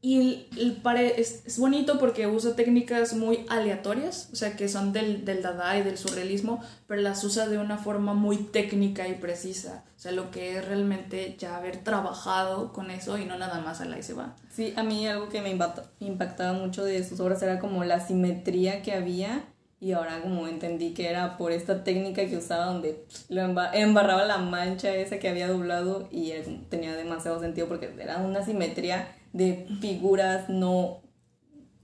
y 0.00 0.20
el, 0.20 0.48
el 0.58 0.80
es, 1.18 1.42
es 1.44 1.58
bonito 1.58 1.98
porque 1.98 2.26
usa 2.28 2.54
técnicas 2.54 3.14
muy 3.14 3.44
aleatorias, 3.48 4.28
o 4.32 4.36
sea, 4.36 4.54
que 4.56 4.68
son 4.68 4.92
del, 4.92 5.24
del 5.24 5.42
dada 5.42 5.76
y 5.76 5.82
del 5.82 5.98
surrealismo, 5.98 6.62
pero 6.86 7.02
las 7.02 7.24
usa 7.24 7.48
de 7.48 7.58
una 7.58 7.78
forma 7.78 8.14
muy 8.14 8.36
técnica 8.36 9.08
y 9.08 9.14
precisa. 9.14 9.84
O 9.96 9.98
sea, 10.00 10.12
lo 10.12 10.30
que 10.30 10.56
es 10.56 10.64
realmente 10.64 11.34
ya 11.38 11.56
haber 11.56 11.78
trabajado 11.82 12.72
con 12.72 12.90
eso 12.92 13.18
y 13.18 13.24
no 13.24 13.36
nada 13.38 13.60
más 13.60 13.80
a 13.80 13.86
la 13.86 13.98
y 13.98 14.02
se 14.04 14.14
va. 14.14 14.36
Sí, 14.52 14.72
a 14.76 14.84
mí 14.84 15.06
algo 15.08 15.28
que 15.28 15.42
me 15.42 15.50
impacta- 15.50 15.90
impactaba 15.98 16.52
mucho 16.52 16.84
de 16.84 17.02
sus 17.02 17.18
obras 17.18 17.42
era 17.42 17.58
como 17.58 17.82
la 17.82 17.98
simetría 17.98 18.82
que 18.82 18.92
había 18.92 19.44
y 19.80 19.92
ahora 19.92 20.20
como 20.22 20.48
entendí 20.48 20.92
que 20.94 21.08
era 21.08 21.36
por 21.36 21.52
esta 21.52 21.84
técnica 21.84 22.26
que 22.26 22.36
usaba 22.36 22.66
donde 22.66 23.04
lo 23.28 23.42
emba- 23.42 23.70
embarraba 23.74 24.24
la 24.24 24.38
mancha 24.38 24.94
esa 24.94 25.18
que 25.18 25.28
había 25.28 25.48
doblado 25.48 26.08
y 26.10 26.32
tenía 26.68 26.96
demasiado 26.96 27.38
sentido 27.40 27.68
porque 27.68 27.94
era 28.00 28.18
una 28.18 28.44
simetría 28.44 29.14
de 29.32 29.66
figuras 29.80 30.48
no... 30.48 31.00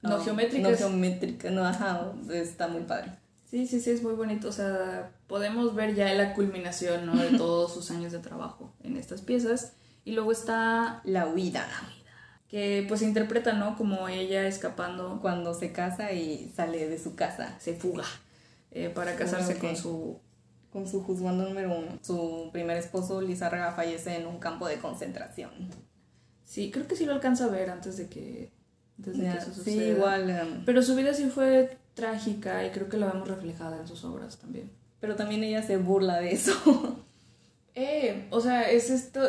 No 0.03 0.17
um, 0.17 0.23
geométricas. 0.23 0.71
No 0.73 0.77
geométricas, 0.77 1.53
no, 1.53 1.65
ajá, 1.65 2.13
está 2.33 2.69
muy 2.69 2.83
padre. 2.83 3.13
Sí, 3.45 3.67
sí, 3.67 3.81
sí, 3.81 3.91
es 3.91 4.03
muy 4.03 4.15
bonito. 4.15 4.49
O 4.49 4.53
sea, 4.53 5.13
podemos 5.29 5.75
ver 5.75 5.95
ya 5.95 6.13
la 6.15 6.35
culminación 6.35 7.07
¿no? 7.07 7.15
de 7.15 7.39
todos 7.39 7.73
sus 7.73 7.91
años 7.91 8.13
de 8.13 8.19
trabajo 8.19 8.73
en 8.83 8.97
estas 8.97 9.23
piezas. 9.23 9.75
Y 10.05 10.13
luego 10.13 10.33
está 10.33 11.01
La 11.05 11.27
huida, 11.29 11.67
que 12.55 12.85
pues 12.87 13.01
se 13.01 13.07
interpreta, 13.07 13.53
¿no? 13.55 13.77
Como 13.77 14.07
ella 14.07 14.47
escapando 14.47 15.19
cuando 15.21 15.55
se 15.55 15.73
casa 15.73 16.13
y 16.13 16.53
sale 16.55 16.89
de 16.89 17.01
su 17.01 17.17
casa 17.17 17.57
se 17.59 17.75
fuga 17.75 18.05
eh, 18.71 18.91
para 18.95 19.17
casarse 19.17 19.55
Ok. 19.55 19.59
con 19.61 19.77
su... 19.77 20.21
con 20.73 20.87
su 20.87 21.03
juzgando 21.03 21.49
número 21.49 21.77
uno. 21.77 21.99
Su 22.03 22.51
primer 22.53 22.77
esposo, 22.77 23.21
Lizárraga, 23.21 23.73
fallece 23.73 24.15
en 24.15 24.29
un 24.29 24.39
campo 24.39 24.69
de 24.69 24.77
concentración. 24.79 25.51
Sí, 26.45 26.71
creo 26.71 26.87
que 26.87 26.95
sí 26.95 27.07
lo 27.07 27.13
alcanza 27.15 27.47
a 27.47 27.49
ver 27.49 27.71
antes 27.71 27.97
de 27.97 28.09
que, 28.09 28.53
antes 28.99 29.15
de 29.15 29.25
que 29.25 29.25
Ya, 29.25 29.35
eso 29.35 29.51
sí, 29.53 29.57
suceda. 29.59 29.85
igual. 29.87 30.31
em, 30.31 30.65
Pero 30.65 30.81
su 30.83 30.95
vida 30.95 31.13
sí 31.13 31.25
fue 31.31 31.77
trágica 31.95 32.65
y 32.65 32.71
creo 32.71 32.89
que 32.89 32.99
la 32.99 33.07
vemos 33.11 33.27
reflejada 33.27 33.79
en 33.81 33.89
sus 33.89 34.05
obras 34.05 34.39
también. 34.39 34.71
Pero 35.01 35.17
también 35.17 35.43
ella 35.43 35.65
se 35.65 35.77
burla 35.77 36.21
de 36.21 36.31
eso. 36.33 36.53
Eh, 37.75 38.29
o 38.31 38.41
sea, 38.41 38.71
es 38.71 38.91
esto, 38.91 39.21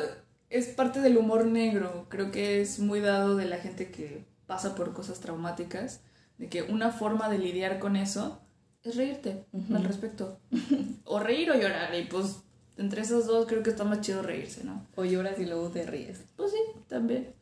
es 0.57 0.67
parte 0.67 1.01
del 1.01 1.17
humor 1.17 1.45
negro. 1.45 2.05
Creo 2.09 2.31
que 2.31 2.61
es 2.61 2.79
muy 2.79 3.01
dado 3.01 3.35
de 3.35 3.45
la 3.45 3.57
gente 3.57 3.91
que 3.91 4.25
pasa 4.47 4.75
por 4.75 4.93
cosas 4.93 5.19
traumáticas, 5.19 6.01
de 6.37 6.47
que 6.47 6.63
una 6.63 6.91
forma 6.91 7.29
de 7.29 7.39
lidiar 7.39 7.79
con 7.79 7.95
eso 7.95 8.41
es 8.83 8.95
reírte 8.95 9.45
al 9.73 9.83
respecto. 9.83 10.39
o 11.05 11.19
reír 11.19 11.51
o 11.51 11.55
llorar, 11.55 11.93
y 11.95 12.05
pues 12.05 12.43
entre 12.77 13.01
esos 13.01 13.27
dos 13.27 13.47
creo 13.47 13.63
que 13.63 13.69
está 13.71 13.83
más 13.83 14.01
chido 14.01 14.21
reírse, 14.21 14.63
¿no? 14.63 14.85
O 14.95 15.03
lloras 15.03 15.39
y 15.39 15.45
luego 15.45 15.69
te 15.69 15.85
ríes. 15.85 16.23
Pues 16.35 16.51
sí, 16.51 16.57
también. 16.87 17.33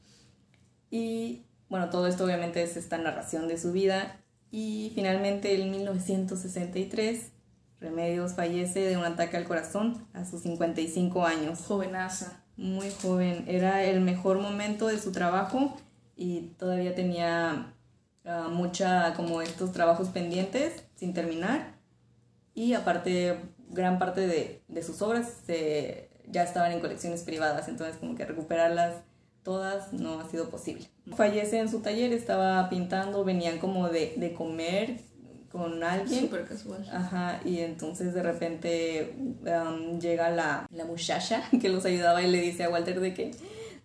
Y 0.89 1.43
bueno, 1.69 1.89
todo 1.89 2.07
esto 2.07 2.25
obviamente 2.25 2.63
es 2.63 2.77
esta 2.77 2.97
narración 2.97 3.47
de 3.47 3.57
su 3.57 3.71
vida. 3.71 4.19
Y 4.51 4.91
finalmente 4.95 5.59
en 5.59 5.71
1963 5.71 7.31
Remedios 7.83 8.33
fallece 8.33 8.79
de 8.79 8.95
un 8.95 9.03
ataque 9.03 9.35
al 9.35 9.43
corazón 9.43 10.07
a 10.13 10.23
sus 10.23 10.43
55 10.43 11.25
años. 11.25 11.59
Jovenaza. 11.67 12.42
Muy 12.57 12.91
joven. 13.01 13.45
Era 13.47 13.83
el 13.83 14.01
mejor 14.01 14.39
momento 14.39 14.87
de 14.87 14.99
su 14.99 15.11
trabajo 15.11 15.75
y 16.15 16.51
todavía 16.59 16.95
tenía 16.95 17.73
uh, 18.25 18.49
mucha 18.49 19.13
como 19.15 19.41
estos 19.41 19.71
trabajos 19.71 20.09
pendientes 20.09 20.83
sin 20.95 21.13
terminar. 21.13 21.73
Y 22.53 22.73
aparte, 22.73 23.39
gran 23.69 23.97
parte 23.97 24.27
de, 24.27 24.61
de 24.67 24.83
sus 24.83 25.01
obras 25.01 25.33
se, 25.45 26.09
ya 26.27 26.43
estaban 26.43 26.71
en 26.71 26.79
colecciones 26.79 27.23
privadas, 27.23 27.67
entonces 27.67 27.97
como 27.97 28.15
que 28.15 28.25
recuperarlas 28.25 29.01
todas 29.43 29.91
no 29.91 30.19
ha 30.19 30.29
sido 30.29 30.49
posible. 30.49 30.87
Fallece 31.15 31.59
en 31.59 31.69
su 31.69 31.81
taller, 31.81 32.13
estaba 32.13 32.69
pintando, 32.69 33.23
venían 33.23 33.59
como 33.59 33.89
de, 33.89 34.13
de 34.17 34.33
comer 34.33 34.99
con 35.53 35.83
alguien. 35.83 36.21
Súper 36.21 36.45
casual. 36.45 36.83
Ajá, 36.91 37.39
y 37.45 37.59
entonces 37.59 38.15
de 38.15 38.23
repente 38.23 39.15
um, 39.19 39.99
llega 39.99 40.31
la, 40.31 40.65
la 40.71 40.85
muchacha 40.85 41.43
que 41.61 41.69
los 41.69 41.85
ayudaba 41.85 42.23
y 42.23 42.29
le 42.29 42.41
dice 42.41 42.63
a 42.63 42.69
Walter 42.69 42.99
de 42.99 43.13
que 43.13 43.31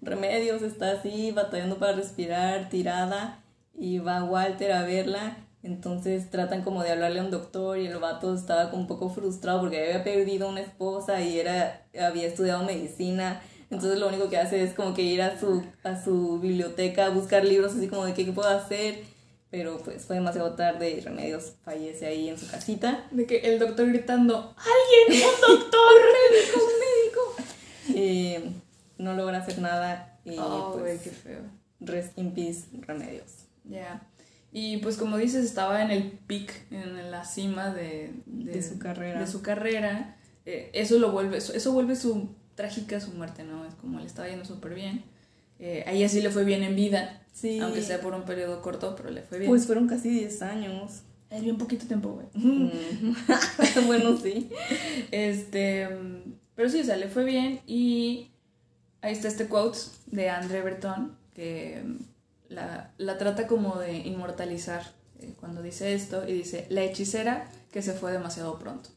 Remedios 0.00 0.62
está 0.62 0.92
así, 0.92 1.30
batallando 1.30 1.78
para 1.78 1.92
respirar, 1.92 2.70
tirada, 2.70 3.40
y 3.74 3.98
va 3.98 4.24
Walter 4.24 4.72
a 4.72 4.82
verla. 4.82 5.36
Entonces 5.62 6.30
tratan 6.30 6.62
como 6.62 6.82
de 6.82 6.92
hablarle 6.92 7.20
a 7.20 7.24
un 7.24 7.30
doctor 7.30 7.78
y 7.78 7.86
el 7.86 7.98
vato 7.98 8.34
estaba 8.34 8.70
como 8.70 8.82
un 8.82 8.88
poco 8.88 9.10
frustrado 9.10 9.60
porque 9.60 9.78
había 9.78 10.04
perdido 10.04 10.48
una 10.48 10.60
esposa 10.60 11.20
y 11.20 11.38
era, 11.38 11.82
había 12.00 12.28
estudiado 12.28 12.64
medicina. 12.64 13.42
Entonces 13.68 13.98
lo 13.98 14.08
único 14.08 14.30
que 14.30 14.38
hace 14.38 14.62
es 14.62 14.72
como 14.72 14.94
que 14.94 15.02
ir 15.02 15.20
a 15.20 15.38
su, 15.38 15.62
a 15.82 16.02
su 16.02 16.38
biblioteca 16.40 17.06
a 17.06 17.10
buscar 17.10 17.44
libros 17.44 17.74
así 17.74 17.88
como 17.88 18.06
de 18.06 18.14
qué, 18.14 18.24
qué 18.24 18.32
puedo 18.32 18.48
hacer 18.48 19.17
pero 19.50 19.78
pues 19.78 20.04
fue 20.04 20.16
demasiado 20.16 20.54
tarde 20.54 20.90
y 20.90 21.00
Remedios 21.00 21.54
fallece 21.64 22.06
ahí 22.06 22.28
en 22.28 22.38
su 22.38 22.48
casita. 22.48 23.06
De 23.10 23.26
que 23.26 23.38
el 23.38 23.58
doctor 23.58 23.88
gritando, 23.88 24.54
¡Alguien! 24.56 25.24
¡Un 25.24 25.40
doctor! 25.58 25.92
¡Médico! 26.30 26.60
¡Un 26.60 26.72
médico! 26.80 27.54
Eh, 28.00 28.52
no 28.98 29.14
logra 29.14 29.38
hacer 29.38 29.58
nada 29.60 30.20
y 30.22 30.36
oh, 30.38 30.76
pues, 30.78 31.00
qué 31.00 31.10
feo. 31.10 31.40
Rest 31.80 32.18
in 32.18 32.34
peace, 32.34 32.66
Remedios. 32.80 33.46
Ya. 33.64 34.06
Y 34.52 34.76
pues 34.78 34.98
como 34.98 35.16
dices, 35.16 35.44
estaba 35.44 35.82
en 35.82 35.90
el 35.90 36.10
peak, 36.12 36.70
en 36.70 37.10
la 37.10 37.24
cima 37.24 37.72
de, 37.72 38.12
de, 38.26 38.62
su 38.62 38.78
carrera. 38.78 39.20
De 39.20 39.26
su 39.26 39.40
carrera. 39.40 40.16
Eh, 40.44 40.70
eso 40.74 40.98
lo 40.98 41.12
vuelve, 41.12 41.38
eso, 41.38 41.54
eso 41.54 41.72
vuelve 41.72 41.96
su 41.96 42.34
trágica 42.54 43.00
su 43.00 43.12
muerte, 43.12 43.44
¿no? 43.44 43.64
Es 43.64 43.74
como 43.74 44.00
le 44.00 44.06
estaba 44.06 44.28
yendo 44.28 44.44
súper 44.44 44.74
bien. 44.74 45.04
Eh, 45.58 45.84
a 45.86 45.92
ella 45.92 46.08
sí 46.08 46.20
le 46.20 46.30
fue 46.30 46.44
bien 46.44 46.62
en 46.62 46.76
vida, 46.76 47.22
sí. 47.32 47.58
aunque 47.58 47.82
sea 47.82 48.00
por 48.00 48.14
un 48.14 48.22
periodo 48.22 48.62
corto, 48.62 48.94
pero 48.96 49.10
le 49.10 49.22
fue 49.22 49.38
bien. 49.38 49.50
Pues 49.50 49.66
fueron 49.66 49.88
casi 49.88 50.10
10 50.10 50.42
años. 50.42 51.02
Es 51.30 51.42
bien 51.42 51.58
poquito 51.58 51.86
tiempo, 51.86 52.10
güey. 52.10 52.26
Mm. 52.34 52.70
bueno, 53.86 54.16
sí. 54.16 54.50
Este, 55.10 55.88
pero 56.54 56.68
sí, 56.68 56.80
o 56.80 56.84
sea, 56.84 56.96
le 56.96 57.08
fue 57.08 57.24
bien 57.24 57.60
y 57.66 58.30
ahí 59.02 59.12
está 59.12 59.28
este 59.28 59.46
quote 59.46 59.78
de 60.06 60.30
André 60.30 60.62
Breton 60.62 61.16
que 61.34 61.82
la, 62.48 62.92
la 62.96 63.18
trata 63.18 63.46
como 63.46 63.78
de 63.78 63.98
inmortalizar 63.98 64.82
eh, 65.20 65.34
cuando 65.38 65.62
dice 65.62 65.94
esto 65.94 66.26
y 66.26 66.32
dice, 66.32 66.66
la 66.70 66.82
hechicera 66.82 67.48
que 67.72 67.82
se 67.82 67.92
fue 67.92 68.12
demasiado 68.12 68.58
pronto. 68.58 68.90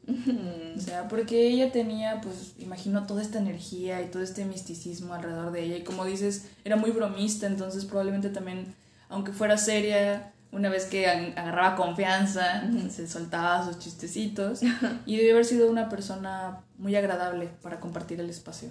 o 0.77 0.79
sea, 0.79 1.07
porque 1.07 1.47
ella 1.47 1.71
tenía, 1.71 2.21
pues, 2.21 2.53
imagino 2.57 3.05
toda 3.05 3.21
esta 3.21 3.39
energía 3.39 4.01
y 4.01 4.09
todo 4.09 4.23
este 4.23 4.45
misticismo 4.45 5.13
alrededor 5.13 5.51
de 5.51 5.63
ella. 5.63 5.77
Y 5.77 5.83
como 5.83 6.05
dices, 6.05 6.47
era 6.63 6.77
muy 6.77 6.91
bromista, 6.91 7.47
entonces 7.47 7.85
probablemente 7.85 8.29
también, 8.29 8.73
aunque 9.09 9.33
fuera 9.33 9.57
seria, 9.57 10.31
una 10.51 10.69
vez 10.69 10.85
que 10.85 11.07
agarraba 11.07 11.75
confianza, 11.75 12.63
se 12.89 13.07
soltaba 13.07 13.65
sus 13.65 13.79
chistecitos. 13.79 14.61
y 15.05 15.17
debió 15.17 15.33
haber 15.33 15.45
sido 15.45 15.69
una 15.69 15.89
persona 15.89 16.61
muy 16.77 16.95
agradable 16.95 17.49
para 17.61 17.79
compartir 17.79 18.19
el 18.21 18.29
espacio. 18.29 18.69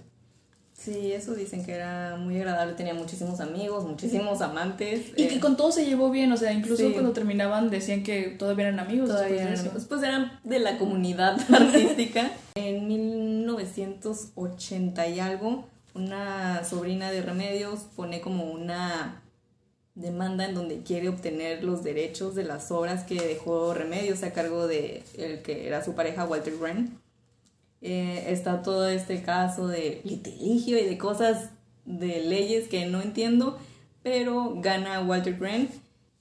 Sí, 0.83 1.13
eso 1.13 1.35
dicen 1.35 1.63
que 1.63 1.75
era 1.75 2.17
muy 2.17 2.39
agradable, 2.39 2.73
tenía 2.73 2.95
muchísimos 2.95 3.41
amigos, 3.41 3.85
muchísimos 3.85 4.41
amantes. 4.41 5.09
Y 5.15 5.29
que 5.29 5.35
eh, 5.35 5.41
con 5.41 5.59
todos 5.59 5.75
se 5.75 5.85
llevó 5.85 6.11
bien, 6.11 6.33
o 6.33 6.39
sea, 6.39 6.55
incluso 6.55 6.91
cuando 6.93 7.13
terminaban 7.13 7.69
decían 7.69 8.03
que 8.03 8.31
todavía 8.31 8.69
eran 8.69 8.81
amigos. 8.81 9.11
Todavía 9.11 9.43
eran 9.43 9.59
amigos. 9.59 9.85
Pues 9.87 10.03
eran 10.03 10.41
de 10.43 10.59
la 10.59 10.79
comunidad 10.79 11.39
artística. 11.55 12.33
en 12.55 12.89
1980 12.89 15.07
y 15.09 15.21
algo, 15.21 15.67
una 15.93 16.65
sobrina 16.65 17.11
de 17.11 17.21
Remedios 17.21 17.81
pone 17.95 18.23
como 18.23 18.51
una 18.51 19.21
demanda 19.95 20.47
en 20.47 20.55
donde 20.55 20.83
quiere 20.83 21.11
obtener 21.11 21.63
los 21.63 21.85
derechos 21.85 22.35
de 22.35 22.45
las 22.45 22.71
obras 22.71 23.05
que 23.05 23.21
dejó 23.21 23.75
Remedios 23.75 24.23
a 24.23 24.33
cargo 24.33 24.67
de 24.67 25.03
el 25.19 25.43
que 25.43 25.67
era 25.67 25.85
su 25.85 25.95
pareja 25.95 26.25
Walter 26.25 26.55
Wren 26.55 26.99
eh, 27.83 28.27
está 28.29 28.63
todo 28.63 28.89
este 28.89 29.23
caso 29.23 29.67
de 29.67 30.03
litigio 30.05 30.79
y 30.79 30.85
de 30.85 30.99
cosas 30.99 31.51
de 31.85 32.21
leyes 32.21 32.69
que 32.69 32.87
no 32.87 33.01
entiendo, 33.01 33.59
pero 34.03 34.55
gana 34.57 35.01
Walter 35.01 35.37
Grant 35.39 35.71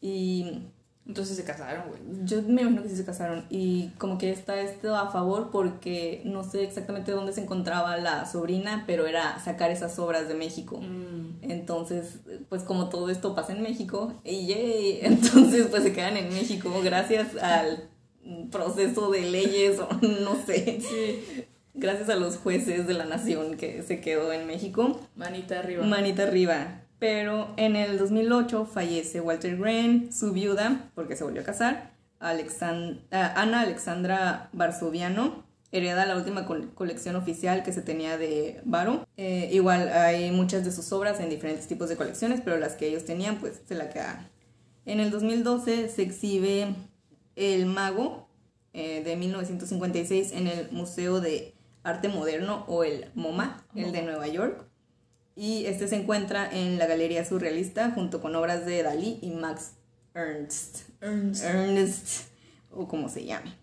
y... 0.01 0.63
Entonces 1.05 1.37
se 1.37 1.43
casaron, 1.43 1.85
güey. 1.87 2.01
Yo 2.23 2.43
me 2.43 2.61
imagino 2.61 2.83
que 2.83 2.89
sí 2.89 2.95
se 2.95 3.03
casaron. 3.03 3.43
Y 3.49 3.87
como 3.97 4.19
que 4.19 4.29
está 4.29 4.61
esto 4.61 4.95
a 4.95 5.09
favor 5.09 5.49
porque 5.51 6.21
no 6.23 6.43
sé 6.43 6.63
exactamente 6.63 7.11
dónde 7.11 7.33
se 7.33 7.41
encontraba 7.41 7.97
la 7.97 8.27
sobrina, 8.27 8.83
pero 8.85 9.07
era 9.07 9.39
sacar 9.39 9.71
esas 9.71 9.97
obras 9.97 10.27
de 10.27 10.35
México. 10.35 10.79
Mm. 10.79 11.39
Entonces, 11.41 12.19
pues 12.47 12.61
como 12.61 12.89
todo 12.89 13.09
esto 13.09 13.33
pasa 13.33 13.53
en 13.53 13.63
México, 13.63 14.13
y 14.23 14.45
yay, 14.45 14.99
entonces 15.01 15.65
pues 15.71 15.81
se 15.81 15.93
quedan 15.93 16.15
en 16.15 16.29
México 16.29 16.71
gracias 16.83 17.35
al 17.37 17.88
proceso 18.51 19.09
de 19.11 19.21
leyes 19.21 19.79
o 19.79 19.87
no 20.01 20.35
sé. 20.45 20.79
Sí 20.81 21.45
gracias 21.79 22.09
a 22.09 22.15
los 22.15 22.37
jueces 22.37 22.87
de 22.87 22.93
la 22.93 23.05
nación 23.05 23.55
que 23.55 23.83
se 23.83 24.01
quedó 24.01 24.31
en 24.33 24.47
México. 24.47 24.99
Manita 25.15 25.59
arriba. 25.59 25.85
Manita 25.85 26.23
arriba. 26.23 26.81
Pero 26.99 27.53
en 27.57 27.75
el 27.75 27.97
2008 27.97 28.65
fallece 28.65 29.21
Walter 29.21 29.57
Green, 29.57 30.11
su 30.11 30.33
viuda, 30.33 30.89
porque 30.95 31.15
se 31.15 31.23
volvió 31.23 31.41
a 31.41 31.45
casar, 31.45 31.91
Ana 32.19 33.61
Alexandra 33.61 34.49
Varsoviano, 34.51 35.45
hereda 35.71 36.05
la 36.05 36.17
última 36.17 36.45
colección 36.45 37.15
oficial 37.15 37.63
que 37.63 37.71
se 37.71 37.81
tenía 37.81 38.17
de 38.17 38.59
Baro. 38.65 39.07
Eh, 39.15 39.49
igual 39.53 39.87
hay 39.89 40.31
muchas 40.31 40.65
de 40.65 40.73
sus 40.73 40.91
obras 40.91 41.21
en 41.21 41.29
diferentes 41.29 41.67
tipos 41.67 41.87
de 41.87 41.95
colecciones, 41.95 42.41
pero 42.43 42.57
las 42.57 42.73
que 42.73 42.87
ellos 42.87 43.05
tenían 43.05 43.37
pues 43.37 43.61
se 43.65 43.75
la 43.75 43.89
quedaron. 43.89 44.27
En 44.85 44.99
el 44.99 45.11
2012 45.11 45.87
se 45.87 46.01
exhibe 46.01 46.75
El 47.39 47.65
Mago 47.65 48.27
eh, 48.73 49.01
de 49.03 49.15
1956 49.15 50.33
en 50.33 50.47
el 50.47 50.69
Museo 50.71 51.21
de 51.21 51.55
Arte 51.83 52.09
Moderno 52.09 52.65
o 52.67 52.83
el 52.83 53.09
MoMA, 53.15 53.65
el 53.75 53.93
de 53.93 54.01
Nueva 54.01 54.27
York. 54.27 54.65
Y 55.35 55.65
este 55.65 55.87
se 55.87 55.95
encuentra 55.95 56.49
en 56.51 56.77
la 56.77 56.85
Galería 56.85 57.23
Surrealista 57.23 57.91
junto 57.91 58.19
con 58.19 58.35
obras 58.35 58.65
de 58.65 58.83
Dalí 58.83 59.19
y 59.21 59.31
Max 59.31 59.71
Ernst. 60.13 60.81
Ernst. 61.01 62.27
o 62.71 62.89
como 62.89 63.07
se 63.07 63.23
llame. 63.23 63.53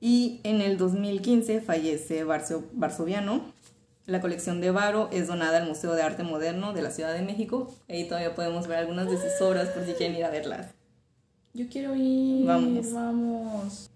Y 0.00 0.40
en 0.44 0.60
el 0.60 0.78
2015 0.78 1.60
fallece 1.60 2.24
Varsoviano. 2.24 3.52
La 4.06 4.20
colección 4.20 4.60
de 4.60 4.70
Varo 4.70 5.08
es 5.12 5.26
donada 5.26 5.58
al 5.58 5.66
Museo 5.66 5.94
de 5.94 6.02
Arte 6.02 6.22
Moderno 6.22 6.72
de 6.72 6.82
la 6.82 6.90
Ciudad 6.90 7.12
de 7.12 7.22
México. 7.22 7.74
Ahí 7.88 8.06
todavía 8.06 8.34
podemos 8.34 8.68
ver 8.68 8.78
algunas 8.78 9.10
de 9.10 9.18
sus 9.18 9.40
obras 9.40 9.68
por 9.70 9.84
si 9.84 9.92
quieren 9.92 10.16
ir 10.16 10.24
a 10.24 10.30
verlas. 10.30 10.68
Yo 11.54 11.68
quiero 11.68 11.94
ir. 11.94 12.46
Vamos. 12.46 12.92
Vamos 12.92 13.90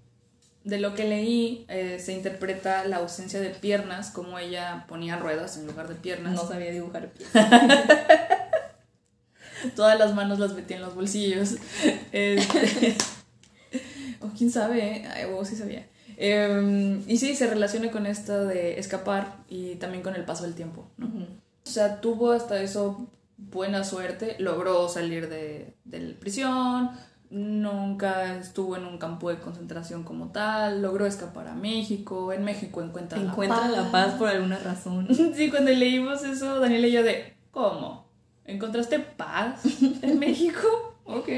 de 0.65 0.79
lo 0.79 0.95
que 0.95 1.05
leí, 1.05 1.67
eh, 1.69 1.99
se 2.01 2.15
interpreta 2.15 2.87
la 2.87 2.97
ausencia 2.97 3.39
de 3.39 3.51
piernas, 3.51 4.11
como 4.11 4.39
ella 4.39 4.87
ponía 4.89 5.17
ruedas 5.17 5.59
en 5.59 5.67
lugar 5.67 5.89
de 5.89 5.95
piernas. 5.95 6.35
No 6.35 6.49
sabía 6.49 6.73
dibujar 6.73 7.13
pies. 7.13 7.29
Todas 9.77 9.99
las 9.99 10.15
manos 10.15 10.39
las 10.39 10.55
metía 10.55 10.77
en 10.77 10.83
los 10.83 10.95
bolsillos. 10.95 11.57
Este, 12.13 12.97
o 14.21 14.29
quién 14.37 14.51
sabe, 14.51 15.05
¿eh? 15.05 15.27
o 15.27 15.45
sí 15.45 15.55
sabía. 15.55 15.87
Em, 16.17 17.03
y 17.07 17.19
sí, 17.19 17.35
se 17.35 17.47
relaciona 17.47 17.91
con 17.91 18.07
esto 18.07 18.47
de 18.47 18.79
escapar 18.79 19.37
y 19.49 19.75
también 19.75 20.03
con 20.03 20.15
el 20.15 20.25
paso 20.25 20.45
del 20.45 20.55
tiempo. 20.55 20.89
O 20.99 21.71
sea, 21.71 22.01
tuvo 22.01 22.33
hasta 22.33 22.63
eso 22.63 23.07
buena 23.37 23.85
suerte, 23.85 24.37
logró 24.39 24.89
salir 24.89 25.29
de, 25.29 25.75
de 25.85 26.01
prisión, 26.15 26.91
nunca 27.35 28.37
estuvo 28.39 28.77
en 28.77 28.87
un 28.87 28.99
campo 28.99 29.29
de 29.29 29.41
concentración 29.41 30.05
como 30.05 30.31
tal, 30.31 30.81
logró 30.81 31.05
escapar 31.05 31.49
a 31.49 31.55
México, 31.55 32.33
en 32.33 32.45
México 32.45 32.81
encuentra, 32.81 33.21
encuentra 33.21 33.69
la, 33.69 33.77
paz. 33.77 33.85
la 33.85 33.91
paz 33.91 34.15
por 34.15 34.29
alguna 34.29 34.59
razón. 34.59 35.09
Sí, 35.35 35.51
cuando 35.51 35.73
leímos 35.73 36.23
eso, 36.23 36.61
Daniel 36.61 36.85
y 36.85 36.93
yo 36.93 37.03
de, 37.03 37.35
¿cómo? 37.51 38.07
¿Encontraste 38.45 39.01
paz 39.01 39.63
en 40.03 40.19
México? 40.21 40.97
Ok. 41.05 41.29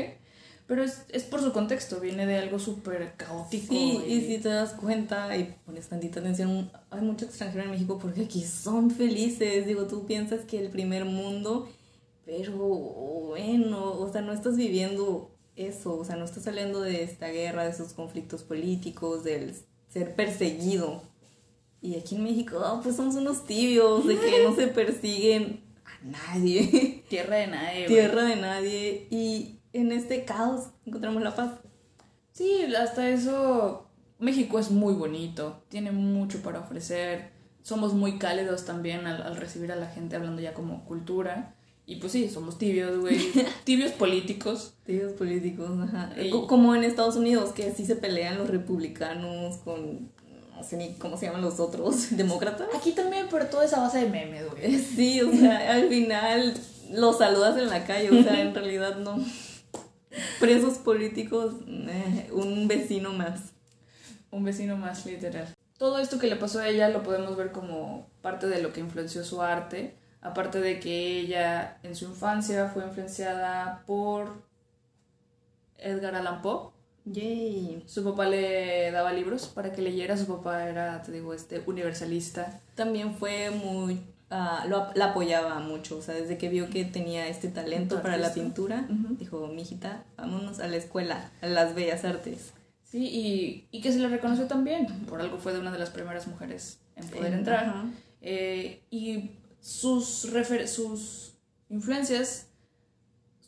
Pero 0.67 0.83
es, 0.83 1.07
es, 1.11 1.23
por 1.23 1.41
su 1.41 1.53
contexto, 1.53 2.01
viene 2.01 2.27
de 2.27 2.37
algo 2.37 2.59
súper 2.59 3.15
caótico. 3.17 3.73
Sí, 3.73 4.03
y... 4.07 4.21
si 4.21 4.39
te 4.39 4.49
das 4.49 4.73
cuenta 4.73 5.35
y 5.37 5.57
pones 5.65 5.89
tantita 5.89 6.21
atención, 6.21 6.71
hay 6.91 7.01
mucho 7.03 7.25
extranjero 7.25 7.65
en 7.65 7.71
México 7.71 7.99
porque 7.99 8.25
aquí 8.25 8.43
son 8.43 8.91
felices. 8.91 9.67
Digo, 9.67 9.87
tú 9.87 10.07
piensas 10.07 10.41
que 10.41 10.59
el 10.59 10.71
primer 10.71 11.05
mundo, 11.05 11.69
pero 12.25 12.57
bueno, 12.57 13.93
o 13.93 14.13
sea, 14.13 14.23
no 14.23 14.33
estás 14.33 14.57
viviendo 14.57 15.36
eso, 15.57 15.97
o 15.97 16.05
sea, 16.05 16.17
no 16.17 16.25
estás 16.25 16.45
saliendo 16.45 16.81
de 16.81 17.03
esta 17.03 17.29
guerra, 17.29 17.65
de 17.65 17.71
esos 17.71 17.93
conflictos 17.93 18.43
políticos, 18.43 19.25
del 19.25 19.55
ser 19.89 20.15
perseguido. 20.15 21.03
Y 21.81 21.97
aquí 21.97 22.17
en 22.17 22.25
México, 22.25 22.63
oh, 22.65 22.81
pues 22.83 22.97
somos 22.97 23.17
unos 23.17 23.45
tibios, 23.45 24.07
de 24.07 24.19
que 24.19 24.45
no 24.45 24.55
se 24.55 24.67
persiguen 24.69 25.65
a 25.85 26.05
nadie. 26.05 27.05
Tierra 27.09 27.37
de 27.37 27.47
nadie. 27.47 27.87
Tierra 27.87 28.25
de 28.25 28.37
nadie. 28.37 29.07
Y 29.11 29.61
en 29.73 29.93
este 29.93 30.25
caos 30.25 30.71
encontramos 30.85 31.23
la 31.23 31.35
paz. 31.35 31.53
Sí, 32.33 32.65
hasta 32.75 33.09
eso 33.09 33.87
México 34.19 34.59
es 34.59 34.71
muy 34.71 34.95
bonito, 34.95 35.63
tiene 35.69 35.93
mucho 35.93 36.43
para 36.43 36.61
ofrecer, 36.61 37.33
somos 37.63 37.95
muy 37.95 38.19
cálidos 38.19 38.65
también 38.65 39.07
al, 39.07 39.37
recibir 39.37 39.73
a 39.73 39.77
la 39.77 39.89
gente 39.89 40.17
hablando 40.17 40.41
ya 40.41 40.55
como 40.55 40.85
cultura. 40.85 41.56
Y 41.87 41.97
pues 41.97 42.13
sí, 42.13 42.29
somos 42.29 42.59
tibios, 42.59 42.99
güey. 42.99 43.19
tibios 43.65 43.93
políticos. 43.93 44.75
Tibios 44.85 45.13
políticos, 45.13 45.71
ajá. 45.85 46.13
Como 46.49 46.75
en 46.75 46.83
Estados 46.83 47.17
Unidos, 47.17 47.53
que 47.53 47.73
sí 47.73 47.87
se 47.87 47.95
pelean 47.95 48.39
los 48.39 48.51
republicanos 48.51 49.59
con 49.59 50.11
no 50.57 50.65
sé 50.65 50.77
ni 50.79 50.95
cómo 50.95 51.17
se 51.17 51.27
llaman 51.27 51.43
los 51.43 51.61
otros, 51.61 52.09
demócratas. 52.17 52.69
Aquí 52.75 52.93
también, 52.93 53.27
pero 53.31 53.47
todo 53.47 53.63
es 53.63 53.73
a 53.75 53.81
base 53.81 54.01
de 54.01 54.11
memes, 54.11 54.51
güey. 54.51 54.79
Sí, 54.97 55.21
o 55.21 55.31
sea, 55.31 55.75
al 55.75 55.89
final 55.89 56.55
los 56.93 57.19
saludas 57.19 57.59
en 57.59 57.69
la 57.69 57.85
calle, 57.85 58.11
o 58.11 58.23
sea, 58.23 58.41
en 58.41 58.55
realidad 58.55 58.97
no 58.97 59.19
presos 60.41 60.79
políticos, 60.79 61.55
eh, 61.67 62.31
un 62.33 62.69
vecino 62.69 63.13
más. 63.13 63.53
Un 64.31 64.45
vecino 64.45 64.77
más, 64.77 65.05
literal. 65.05 65.55
Todo 65.79 65.99
esto 65.99 66.19
que 66.19 66.27
le 66.27 66.37
pasó 66.37 66.61
a 66.61 66.69
ella 66.69 66.89
lo 66.89 67.03
podemos 67.03 67.37
ver 67.37 67.53
como 67.53 68.09
parte 68.23 68.47
de 68.47 68.63
lo 68.63 68.73
que 68.73 68.81
influenció 68.81 69.25
su 69.25 69.43
arte, 69.43 69.95
aparte 70.27 70.61
de 70.61 70.81
que 70.81 71.21
ella 71.21 71.79
en 71.83 71.95
su 71.95 72.07
infancia 72.07 72.69
fue 72.69 72.85
influenciada 72.85 73.83
por 73.87 74.43
Edgar 75.79 76.15
Allan 76.15 76.43
Poe. 76.43 76.71
Yay. 77.05 77.85
Su 77.87 78.03
papá 78.03 78.27
le 78.27 78.91
daba 78.91 79.13
libros 79.13 79.47
para 79.47 79.73
que 79.73 79.81
leyera, 79.81 80.17
su 80.17 80.27
papá 80.27 80.69
era, 80.69 81.03
te 81.03 81.13
digo, 81.13 81.33
este 81.35 81.63
universalista. 81.67 82.61
También 82.75 83.15
fue 83.15 83.51
muy 83.51 84.01
Ah, 84.29 84.65
lo, 84.69 84.89
la 84.95 85.07
apoyaba 85.07 85.61
mucho, 85.61 85.99
o 85.99 86.03
sea, 86.03 86.15
desde 86.15 86.37
que 86.37 86.49
vio 86.49 86.69
que 86.69 86.85
tenía 86.85 87.29
este 87.29 87.47
talento 87.47 88.03
para 88.03 88.17
la 88.17 88.35
pintura, 88.35 88.85
dijo, 88.89 89.47
mijita, 89.47 90.03
vámonos 90.17 90.59
a 90.59 90.67
la 90.67 90.77
escuela, 90.77 91.31
a 91.43 91.47
las 91.47 91.77
bellas 91.77 92.05
artes. 92.05 92.53
Sí, 92.83 93.07
y, 93.07 93.69
y, 93.71 93.81
que 93.83 93.93
se 93.93 94.01
le 94.01 94.09
reconoció 94.09 94.47
también, 94.47 94.87
por 95.09 95.21
algo 95.21 95.39
fue 95.39 95.53
de 95.53 95.61
una 95.61 95.71
de 95.71 95.79
las 95.79 95.91
primeras 95.91 96.27
mujeres 96.27 96.81
en 96.97 97.07
poder 97.07 97.35
entrar. 97.35 97.85
Eh, 98.21 98.83
y 98.91 99.31
sus, 99.67 100.29
sus 100.67 101.33
influencias 101.69 102.47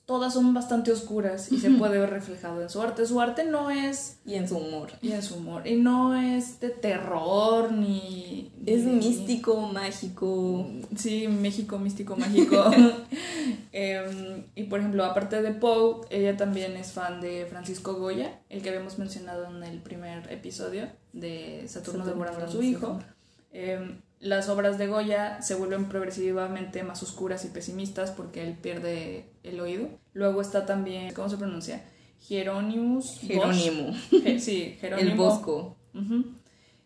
todas 0.05 0.33
son 0.33 0.53
bastante 0.53 0.91
oscuras 0.91 1.53
y 1.53 1.59
se 1.59 1.71
puede 1.71 1.99
ver 1.99 2.11
reflejado 2.11 2.63
en 2.63 2.71
su 2.71 2.81
arte. 2.81 3.07
Su 3.07 3.21
arte 3.21 3.45
no 3.45 3.71
es... 3.71 4.19
Y 4.25 4.35
en 4.35 4.49
su 4.49 4.57
humor. 4.57 4.91
Y 5.03 5.13
en 5.13 5.23
su 5.23 5.37
humor. 5.37 5.67
Y 5.67 5.77
no 5.77 6.17
es 6.17 6.59
de 6.61 6.71
terror 6.71 7.71
ni... 7.71 8.51
Es 8.65 8.85
místico, 8.85 9.61
mágico. 9.61 10.67
Sí, 10.97 11.29
México, 11.29 11.79
místico, 11.79 12.17
mágico. 12.17 12.71
Em, 13.73 14.45
y 14.55 14.65
por 14.65 14.81
ejemplo, 14.81 15.05
aparte 15.05 15.41
de 15.41 15.53
Poe, 15.53 16.07
ella 16.11 16.37
también 16.37 16.77
es 16.77 16.93
fan 16.93 17.21
de 17.21 17.47
Francisco 17.47 17.95
Goya, 17.95 18.41
el 18.49 18.63
que 18.63 18.71
habíamos 18.71 18.99
mencionado 18.99 19.47
en 19.47 19.63
el 19.63 19.81
primer 19.81 20.33
episodio 20.33 20.89
de 21.13 21.65
Saturno, 21.69 22.05
Saturno 22.05 22.07
devorando 22.07 22.45
a 22.47 22.49
su 22.49 22.63
hijo. 22.63 22.99
Em, 23.53 24.01
las 24.21 24.49
obras 24.49 24.79
de 24.79 24.89
Goya 24.89 25.43
se 25.43 25.55
vuelven 25.55 25.89
progresivamente 25.89 26.83
más 26.83 27.03
oscuras 27.03 27.45
y 27.45 27.49
pesimistas 27.49 28.11
porque 28.11 28.43
él 28.43 28.55
pierde 28.55 29.31
el 29.43 29.61
oído. 29.61 29.89
Luego 30.13 30.41
está 30.41 30.67
también, 30.67 31.15
¿cómo 31.15 31.29
se 31.29 31.37
pronuncia? 31.37 31.85
Jerónimos. 32.21 33.19
Jerónimo. 33.21 33.95
sí, 34.39 34.77
Jerónimo. 34.81 35.11
El 35.11 35.17
Bosco. 35.17 35.77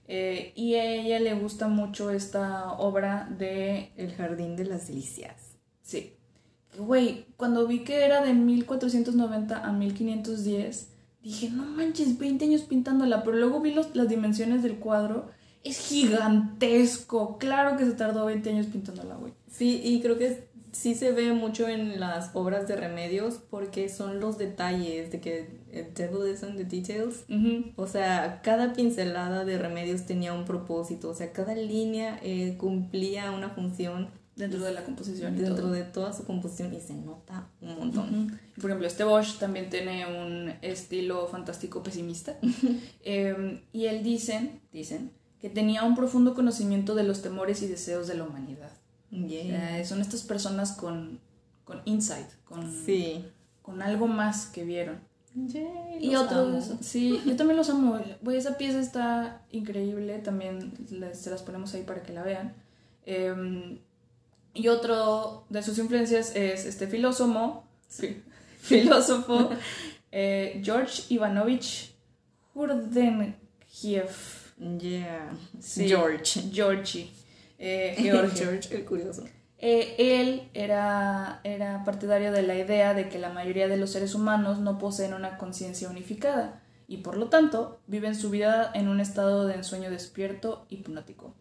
Eh, 0.09 0.53
y 0.55 0.75
a 0.75 0.85
ella 0.85 1.21
le 1.21 1.35
gusta 1.35 1.69
mucho 1.69 2.11
esta 2.11 2.73
obra 2.73 3.29
de... 3.39 3.93
El 3.97 4.13
Jardín 4.13 4.57
de 4.57 4.65
las 4.67 4.89
Delicias. 4.89 5.57
Sí. 5.81 6.17
Güey, 6.79 7.27
cuando 7.37 7.67
vi 7.67 7.81
que 7.81 8.05
era 8.05 8.23
de 8.23 8.35
1490 8.35 9.65
a 9.65 9.73
1510, 9.73 10.89
dije, 11.23 11.51
no 11.51 11.65
manches, 11.65 12.19
20 12.19 12.45
años 12.45 12.63
pintándola, 12.63 13.23
pero 13.23 13.39
luego 13.39 13.61
vi 13.61 13.75
las 13.95 14.09
dimensiones 14.09 14.63
del 14.63 14.77
cuadro 14.77 15.31
es 15.65 15.79
gigantesco. 15.79 17.39
Claro 17.39 17.77
que 17.77 17.85
se 17.85 17.93
tardó 17.93 18.27
20 18.27 18.51
años 18.51 18.67
pintándola, 18.67 19.17
güey. 19.17 19.33
Sí, 19.51 19.81
y 19.83 20.01
creo 20.01 20.19
que 20.19 20.53
sí 20.73 20.95
se 20.95 21.13
ve 21.13 21.33
mucho 21.33 21.69
en 21.69 22.01
las 22.01 22.31
obras 22.35 22.67
de 22.67 22.77
remedios 22.77 23.39
porque 23.51 23.89
son 23.89 24.21
los 24.21 24.39
detalles 24.39 25.13
de 25.13 25.21
que 25.21 25.61
el 25.71 25.95
devil 25.95 26.33
is 26.33 26.43
in 26.43 26.57
the 26.57 26.65
details. 26.65 27.25
O 27.77 27.87
sea, 27.87 28.41
cada 28.43 28.73
pincelada 28.73 29.45
de 29.45 29.59
remedios 29.59 30.07
tenía 30.07 30.33
un 30.33 30.45
propósito, 30.45 31.11
o 31.11 31.15
sea, 31.15 31.33
cada 31.33 31.55
línea 31.55 32.19
eh, 32.23 32.57
cumplía 32.59 33.31
una 33.31 33.51
función. 33.51 34.09
Dentro 34.35 34.61
de 34.61 34.73
la 34.73 34.83
composición. 34.83 35.37
Dentro 35.37 35.71
de 35.71 35.85
toda 35.85 36.15
su 36.15 36.25
composición 36.25 36.73
y 36.73 36.81
se 36.81 36.95
nota 36.95 37.49
un 37.61 37.79
montón. 37.79 38.41
Por 38.59 38.71
ejemplo, 38.71 38.87
este 38.87 39.05
Bosch 39.05 39.39
también 39.39 39.69
tiene 39.69 40.07
un 40.07 40.55
estilo 40.63 41.29
fantástico 41.29 41.83
pesimista. 41.83 42.39
Em, 43.05 43.61
y 43.75 43.87
él 43.87 44.03
dicen, 44.03 44.61
dicen, 44.73 45.11
que 45.43 45.51
tenía 45.51 45.83
un 45.83 45.97
profundo 45.97 46.35
conocimiento 46.35 46.95
de 46.95 47.03
los 47.03 47.21
temores 47.21 47.63
y 47.63 47.67
deseos 47.67 48.07
de 48.07 48.15
la 48.15 48.23
humanidad. 48.23 48.71
son 49.85 50.01
estas 50.01 50.23
personas 50.23 50.71
con, 50.73 51.19
con 51.65 51.83
insight, 51.85 52.29
con, 52.45 52.73
sí. 52.87 53.27
con 53.61 53.83
algo 53.83 54.07
más 54.07 54.47
que 54.47 54.65
vieron. 54.65 55.01
y 56.01 56.15
otros, 56.15 56.77
sí, 56.81 57.21
yo 57.27 57.35
también 57.35 57.57
los 57.57 57.69
amo. 57.71 57.99
esa 58.33 58.57
pieza 58.57 58.79
está 58.79 59.43
increíble, 59.51 60.21
también 60.21 60.73
se 61.13 61.31
las 61.31 61.43
ponemos 61.43 61.75
ahí 61.75 61.83
para 61.83 62.05
que 62.05 62.13
la 62.13 62.23
vean. 62.23 62.55
Em, 63.05 63.81
y 64.55 64.69
otro 64.69 65.45
de 65.49 65.61
sus 65.65 65.77
influencias 65.79 66.37
es 66.37 66.67
este 66.67 66.87
filósofo, 66.87 67.65
filósofo 68.59 69.51
eh, 70.13 70.61
George 70.63 71.03
Ivanovich 71.09 71.97
Hurdenkiev. 72.55 74.42
Yeah. 74.79 75.31
George. 75.77 76.51
Georgie. 76.53 77.11
Eh, 77.59 77.97
George, 78.35 78.75
el 78.75 78.85
curioso. 78.85 79.25
Eh, 79.59 79.95
él 79.99 80.51
era, 80.55 81.41
era 81.45 81.85
partidario 81.85 82.33
de 82.33 82.43
la 82.43 82.57
idea 82.57 82.95
de 82.95 83.09
que 83.09 83.19
la 83.19 83.31
mayoría 83.31 83.69
de 83.69 83.77
los 83.77 83.91
seres 83.91 84.15
humanos 84.15 84.59
no 84.59 84.79
poseen 84.79 85.15
una 85.15 85.39
conciencia 85.39 85.89
unificada 85.89 86.61
y 86.89 86.99
por 86.99 87.17
lo 87.17 87.29
tanto 87.29 87.81
viven 87.87 88.17
su 88.17 88.29
vida 88.31 88.73
en 88.75 88.89
un 88.89 89.01
estado 89.01 89.47
de 89.47 89.55
ensueño 89.55 89.89
despierto 89.89 90.67
hipnótico, 90.69 91.37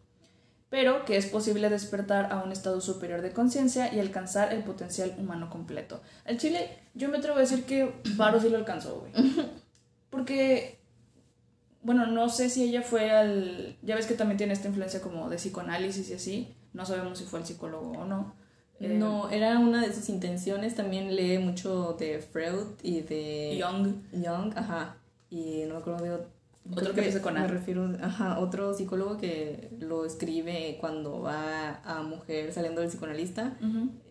pero 0.69 1.03
que 1.03 1.17
es 1.17 1.25
posible 1.25 1.69
despertar 1.69 2.31
a 2.31 2.43
un 2.43 2.51
estado 2.51 2.79
superior 2.79 3.23
de 3.23 3.33
conciencia 3.33 3.91
y 3.91 3.99
alcanzar 3.99 4.53
el 4.53 4.63
potencial 4.63 5.15
humano 5.17 5.49
completo. 5.49 6.01
Al 6.25 6.37
chile, 6.37 6.69
yo 6.93 7.09
me 7.09 7.17
atrevo 7.17 7.37
a 7.37 7.41
decir 7.41 7.65
que 7.65 7.91
Varo 8.15 8.39
sí 8.39 8.49
lo 8.49 8.57
alcanzó, 8.57 8.99
güey. 8.99 9.13
Porque 10.11 10.80
bueno, 11.83 12.05
no 12.07 12.29
sé 12.29 12.49
si 12.49 12.63
ella 12.63 12.81
fue 12.81 13.11
al, 13.11 13.77
ya 13.81 13.95
ves 13.95 14.05
que 14.05 14.13
también 14.13 14.37
tiene 14.37 14.53
esta 14.53 14.67
influencia 14.67 15.01
como 15.01 15.29
de 15.29 15.37
psicoanálisis 15.37 16.09
y 16.09 16.13
así, 16.13 16.55
no 16.73 16.85
sabemos 16.85 17.17
si 17.17 17.25
fue 17.25 17.39
el 17.39 17.45
psicólogo 17.45 17.91
o 17.91 18.05
no. 18.05 18.35
Eh, 18.79 18.89
no, 18.89 19.29
era 19.29 19.59
una 19.59 19.85
de 19.85 19.93
sus 19.93 20.09
intenciones, 20.09 20.75
también 20.75 21.15
lee 21.15 21.37
mucho 21.37 21.93
de 21.99 22.19
Freud 22.19 22.67
y 22.81 23.01
de... 23.01 23.57
Young. 23.57 23.93
Young, 24.11 24.53
ajá, 24.55 24.97
y 25.29 25.63
no 25.67 25.75
me 25.75 25.79
acuerdo 25.81 26.03
de 26.03 26.11
otro 26.69 26.93
que, 26.93 27.09
que 27.09 27.21
con 27.21 27.33
Me 27.33 27.47
refiero, 27.47 27.91
ajá, 28.01 28.39
otro 28.39 28.73
psicólogo 28.73 29.17
que 29.17 29.69
lo 29.79 30.05
escribe 30.05 30.77
cuando 30.79 31.21
va 31.21 31.81
a 31.83 32.03
mujer 32.03 32.53
saliendo 32.53 32.81
del 32.81 32.89
psicoanalista. 32.89 33.57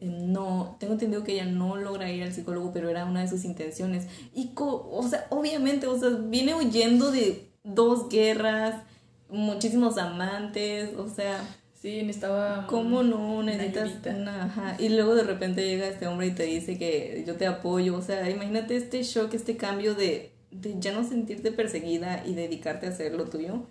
Eh, 0.01 0.07
no, 0.07 0.77
tengo 0.81 0.95
entendido 0.95 1.23
que 1.23 1.35
ella 1.35 1.47
no 1.47 1.77
logra 1.77 2.11
ir 2.11 2.25
al 2.25 2.33
psicólogo, 2.33 2.73
pero 2.73 2.89
era 2.89 3.05
una 3.05 3.21
de 3.21 3.29
sus 3.29 3.45
intenciones. 3.45 4.09
Y, 4.35 4.53
o 4.57 5.07
sea, 5.09 5.27
obviamente, 5.31 5.87
o 5.87 5.97
sea, 5.97 6.11
viene 6.11 6.55
huyendo 6.55 7.13
de 7.13 7.50
dos 7.65 8.09
guerras, 8.09 8.83
muchísimos 9.29 9.99
amantes, 9.99 10.91
o 10.97 11.09
sea... 11.09 11.41
Sí, 11.81 12.03
necesitaba. 12.03 12.67
¿Cómo 12.67 13.03
no? 13.03 13.43
Necesitas 13.43 13.91
una. 14.15 14.45
Ajá. 14.45 14.77
Y 14.79 14.91
luego 14.91 15.15
de 15.15 15.23
repente 15.23 15.65
llega 15.67 15.87
este 15.89 16.07
hombre 16.09 16.27
y 16.27 16.33
te 16.33 16.43
dice 16.43 16.77
que 16.77 17.25
yo 17.27 17.37
te 17.37 17.47
apoyo. 17.47 17.97
O 17.97 18.03
sea, 18.03 18.29
imagínate 18.29 18.77
este 18.77 19.03
shock, 19.03 19.33
este 19.33 19.57
cambio 19.57 19.95
de, 19.95 20.31
de 20.51 20.79
ya 20.79 20.93
no 20.93 21.09
sentirte 21.09 21.53
perseguida 21.53 22.23
y 22.27 22.35
dedicarte 22.35 22.87
a 22.87 22.91
hacer 22.91 23.15
lo 23.15 23.25
tuyo. 23.31 23.63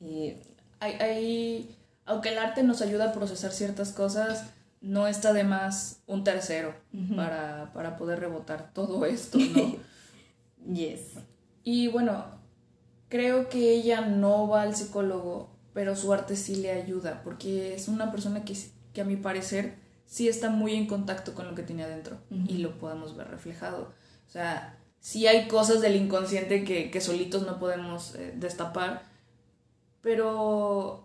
Y 0.00 0.32
Hay, 0.80 0.92
hay- 0.94 1.76
aunque 2.06 2.30
el 2.30 2.38
arte 2.38 2.62
nos 2.62 2.80
ayuda 2.80 3.10
a 3.10 3.12
procesar 3.12 3.52
ciertas 3.52 3.92
cosas, 3.92 4.46
no 4.80 5.06
está 5.06 5.34
de 5.34 5.44
más 5.44 6.00
un 6.06 6.24
tercero 6.24 6.74
para, 7.16 7.70
para 7.74 7.98
poder 7.98 8.18
rebotar 8.20 8.72
todo 8.72 9.04
esto, 9.04 9.36
¿no? 9.38 9.76
yes. 10.72 11.16
y 11.64 11.88
bueno, 11.88 12.24
creo 13.08 13.48
que 13.48 13.72
ella 13.72 14.02
no 14.02 14.48
va 14.48 14.62
al 14.62 14.74
psicólogo, 14.76 15.50
pero 15.72 15.96
su 15.96 16.12
arte 16.12 16.36
sí 16.36 16.56
le 16.56 16.72
ayuda, 16.72 17.22
porque 17.22 17.74
es 17.74 17.88
una 17.88 18.10
persona 18.10 18.44
que, 18.44 18.56
que 18.92 19.00
a 19.00 19.04
mi 19.04 19.16
parecer 19.16 19.76
sí 20.06 20.28
está 20.28 20.50
muy 20.50 20.74
en 20.74 20.86
contacto 20.86 21.34
con 21.34 21.46
lo 21.46 21.54
que 21.54 21.62
tiene 21.62 21.84
adentro 21.84 22.18
y 22.30 22.58
lo 22.58 22.78
podemos 22.78 23.16
ver 23.16 23.28
reflejado. 23.28 23.92
O 24.26 24.30
sea, 24.30 24.78
sí 25.00 25.26
hay 25.26 25.48
cosas 25.48 25.80
del 25.80 25.96
inconsciente 25.96 26.64
que, 26.64 26.90
que 26.90 27.00
solitos 27.00 27.46
no 27.46 27.58
podemos 27.58 28.14
eh, 28.14 28.32
destapar, 28.36 29.02
pero 30.00 31.04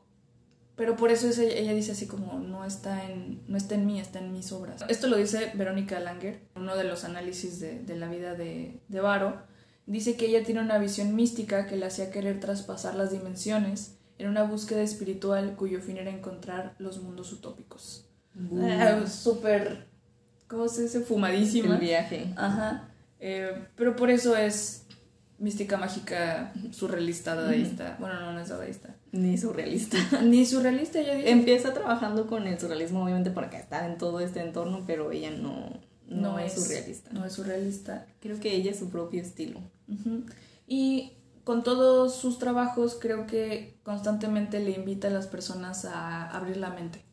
pero 0.76 0.96
por 0.96 1.12
eso 1.12 1.28
es 1.28 1.38
ella, 1.38 1.56
ella 1.56 1.74
dice 1.74 1.92
así 1.92 2.08
como 2.08 2.40
no 2.40 2.66
está 2.66 3.06
en 3.06 3.44
no 3.48 3.58
está 3.58 3.76
en 3.76 3.86
mí 3.86 4.00
está 4.00 4.20
en 4.20 4.32
mis 4.32 4.52
obras 4.52 4.84
esto 4.88 5.08
lo 5.08 5.18
dice 5.18 5.52
Verónica 5.54 6.00
Langer 6.00 6.42
uno 6.56 6.76
de 6.76 6.84
los 6.84 7.04
análisis 7.04 7.60
de, 7.60 7.80
de 7.80 7.96
la 7.96 8.08
vida 8.08 8.34
de, 8.34 8.80
de 8.88 9.00
Varo 9.00 9.44
dice 9.86 10.16
que 10.16 10.28
ella 10.28 10.44
tiene 10.44 10.62
una 10.62 10.78
visión 10.78 11.16
mística 11.16 11.68
que 11.68 11.76
le 11.76 11.86
hacía 11.86 12.12
querer 12.12 12.40
traspasar 12.40 12.96
las 12.96 13.12
dimensiones 13.12 13.96
en 14.18 14.30
una 14.30 14.44
búsqueda 14.44 14.82
espiritual 14.82 15.56
cuyo 15.56 15.82
fin 15.82 15.98
era 15.98 16.12
encontrar 16.12 16.76
los 16.80 17.02
mundos 17.02 17.32
utópicos 17.34 18.08
Ah, 18.62 19.06
súper 19.08 19.86
cómo 20.48 20.68
se 20.68 20.84
dice 20.84 21.02
fumadísima 21.02 21.76
El 21.76 21.82
viaje. 21.82 22.34
Ajá. 22.36 22.90
Eh, 23.20 23.68
pero 23.76 23.96
por 23.96 24.10
eso 24.10 24.36
es 24.36 24.86
mística 25.38 25.78
mágica, 25.78 26.54
surrealista, 26.72 27.36
dadaísta. 27.36 27.98
Bueno, 28.00 28.20
no, 28.20 28.34
no 28.34 28.40
es 28.40 28.50
dadaísta. 28.50 28.96
Ni 29.12 29.38
surrealista. 29.38 29.98
Ni 30.24 30.46
surrealista, 30.46 31.00
ella 31.00 31.16
dice. 31.16 31.30
Empieza 31.30 31.74
trabajando 31.74 32.28
con 32.28 32.48
el 32.48 32.60
surrealismo, 32.60 33.04
obviamente, 33.04 33.32
porque 33.32 33.58
está 33.58 33.86
en 33.88 33.98
todo 33.98 34.20
este 34.20 34.42
entorno, 34.42 34.84
pero 34.88 35.12
ella 35.12 35.32
no, 35.32 35.70
no, 36.08 36.40
es, 36.40 36.54
surrealista. 36.54 37.12
No 37.12 37.26
es 37.26 37.34
surrealista. 37.34 38.08
Creo 38.20 38.40
que 38.40 38.56
ella 38.56 38.72
es 38.72 38.80
su 38.80 38.90
propio 38.90 39.22
estilo. 39.22 39.60
Y 40.68 41.14
con 41.44 41.64
todos 41.64 42.16
sus 42.16 42.40
trabajos, 42.40 42.98
creo 43.00 43.28
que 43.28 43.78
constantemente 43.84 44.60
le 44.60 44.72
invita 44.72 45.08
a 45.08 45.12
las 45.12 45.28
personas 45.28 45.86
a 45.86 46.30
abrir 46.30 46.58
la 46.58 46.70
mente. 46.70 47.04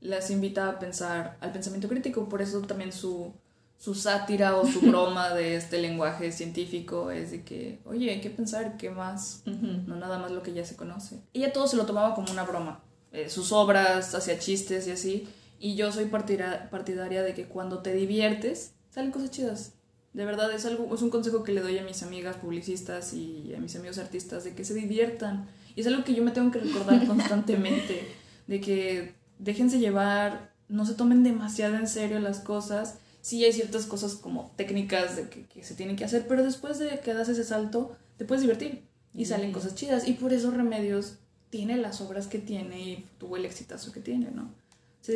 Las 0.00 0.30
invita 0.30 0.68
a 0.68 0.78
pensar 0.78 1.36
al 1.40 1.52
pensamiento 1.52 1.88
crítico, 1.88 2.28
por 2.28 2.42
eso 2.42 2.60
también 2.62 2.92
su, 2.92 3.34
su 3.78 3.94
sátira 3.94 4.56
o 4.56 4.66
su 4.66 4.80
broma 4.90 5.30
de 5.30 5.56
este 5.56 5.80
lenguaje 5.80 6.32
científico 6.32 7.10
es 7.10 7.30
de 7.30 7.44
que, 7.44 7.80
oye, 7.84 8.10
hay 8.10 8.20
que 8.20 8.30
pensar 8.30 8.76
qué 8.76 8.90
más 8.90 9.42
no 9.46 9.96
nada 9.96 10.18
más 10.18 10.30
lo 10.30 10.42
que 10.42 10.52
ya 10.52 10.64
se 10.64 10.76
conoce. 10.76 11.20
Ella 11.32 11.52
todo 11.52 11.66
se 11.66 11.76
lo 11.76 11.86
tomaba 11.86 12.14
como 12.14 12.30
una 12.30 12.44
broma, 12.44 12.82
eh, 13.12 13.28
sus 13.28 13.52
obras, 13.52 14.14
hacía 14.14 14.38
chistes 14.38 14.86
y 14.86 14.90
así, 14.90 15.28
y 15.60 15.74
yo 15.76 15.92
soy 15.92 16.06
partidaria 16.06 17.22
de 17.22 17.34
que 17.34 17.44
cuando 17.44 17.80
te 17.80 17.92
diviertes, 17.94 18.72
salen 18.90 19.12
cosas 19.12 19.30
chidas. 19.30 19.74
De 20.14 20.24
verdad, 20.24 20.50
es, 20.52 20.64
algo, 20.64 20.92
es 20.92 21.02
un 21.02 21.10
consejo 21.10 21.44
que 21.44 21.52
le 21.52 21.60
doy 21.60 21.78
a 21.78 21.84
mis 21.84 22.02
amigas 22.02 22.36
publicistas 22.36 23.12
y 23.12 23.54
a 23.54 23.60
mis 23.60 23.76
amigos 23.76 23.98
artistas, 23.98 24.42
de 24.42 24.54
que 24.54 24.64
se 24.64 24.74
diviertan. 24.74 25.46
Y 25.76 25.82
es 25.82 25.86
algo 25.86 26.02
que 26.02 26.14
yo 26.14 26.24
me 26.24 26.30
tengo 26.32 26.50
que 26.50 26.58
recordar 26.58 27.06
constantemente, 27.06 28.08
de 28.48 28.60
que 28.60 29.14
déjense 29.38 29.78
llevar, 29.78 30.50
no 30.68 30.86
se 30.86 30.94
tomen 30.94 31.22
demasiado 31.22 31.76
en 31.76 31.86
serio 31.86 32.18
las 32.20 32.40
cosas. 32.40 32.96
Sí 33.20 33.44
hay 33.44 33.52
ciertas 33.52 33.84
cosas 33.84 34.14
como 34.14 34.52
técnicas 34.56 35.14
de 35.16 35.28
que, 35.28 35.44
que 35.44 35.62
se 35.62 35.74
tienen 35.74 35.94
que 35.94 36.04
hacer, 36.06 36.26
pero 36.26 36.42
después 36.42 36.78
de 36.78 37.00
que 37.00 37.12
das 37.14 37.28
ese 37.28 37.44
salto, 37.44 37.94
te 38.16 38.24
puedes 38.24 38.42
divertir 38.42 38.82
y 39.14 39.26
salen 39.26 39.48
Sí. 39.48 39.52
cosas 39.52 39.74
chidas. 39.74 40.08
Y 40.08 40.14
por 40.14 40.32
eso 40.32 40.50
Remedios 40.50 41.18
tiene 41.50 41.76
las 41.76 42.00
obras 42.00 42.28
que 42.28 42.38
tiene 42.38 42.80
y 42.80 43.06
tuvo 43.18 43.36
el 43.36 43.44
exitazo 43.44 43.92
que 43.92 44.00
tiene, 44.00 44.30
¿no? 44.30 44.50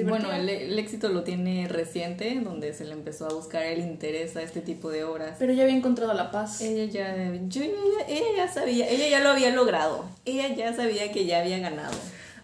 Bueno, 0.09 0.33
el, 0.33 0.49
el 0.49 0.79
éxito 0.79 1.09
lo 1.09 1.23
tiene 1.25 1.69
reciente, 1.69 2.41
donde 2.43 2.73
se 2.73 2.85
le 2.85 2.93
empezó 2.93 3.27
a 3.27 3.35
buscar 3.35 3.63
el 3.65 3.81
interés 3.81 4.35
a 4.37 4.43
este 4.43 4.61
tipo 4.61 4.91
de 4.91 5.05
obras. 5.05 5.37
Pero 5.39 5.53
ya 5.53 5.65
había 5.65 5.77
encontrado 5.77 6.13
la 6.15 6.31
paz. 6.31 6.61
Ella 6.63 6.85
ya, 6.87 7.15
yo 7.49 7.63
ya- 7.63 8.07
ella 8.09 8.27
ya 8.37 8.49
sabía, 8.53 8.89
ella 8.89 9.09
ya 9.09 9.21
lo 9.21 9.31
había 9.31 9.51
logrado. 9.51 10.05
Ella 10.25 10.55
ya 10.55 10.75
sabía 10.75 11.13
que 11.13 11.27
ya 11.27 11.41
había 11.41 11.59
ganado. 11.59 11.95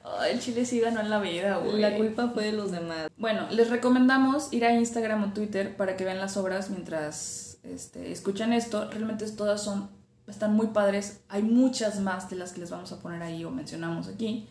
Ay, 0.05 0.32
el 0.32 0.41
chile 0.41 0.64
sí 0.64 0.80
ganó 0.80 1.01
en 1.01 1.11
la 1.11 1.18
vida, 1.18 1.59
güey. 1.59 1.80
La 1.80 1.97
culpa 1.97 2.28
fue 2.34 2.45
de 2.45 2.53
los 2.53 2.70
demás. 2.72 3.09
Bueno, 3.16 3.47
les 3.51 3.70
recomendamos 3.70 4.53
ir 4.53 4.64
a 4.64 4.72
Instagram 4.74 5.24
o 5.30 5.32
Twitter 5.32 5.76
para 5.76 5.97
que 5.97 6.05
vean 6.05 6.18
las 6.18 6.36
obras 6.36 6.70
mientras 6.70 7.59
este, 7.64 8.11
escuchan 8.12 8.53
esto. 8.53 8.91
Realmente 8.91 9.28
todas 9.30 9.62
son, 9.62 9.88
están 10.28 10.55
muy 10.55 10.68
padres. 10.68 11.20
Hay 11.28 11.43
muchas 11.43 12.01
más 12.01 12.28
de 12.30 12.36
las 12.36 12.53
que 12.53 12.61
les 12.61 12.70
vamos 12.70 12.93
a 12.93 13.01
poner 13.01 13.22
ahí 13.22 13.45
o 13.45 13.51
mencionamos 13.51 14.09
aquí. 14.09 14.47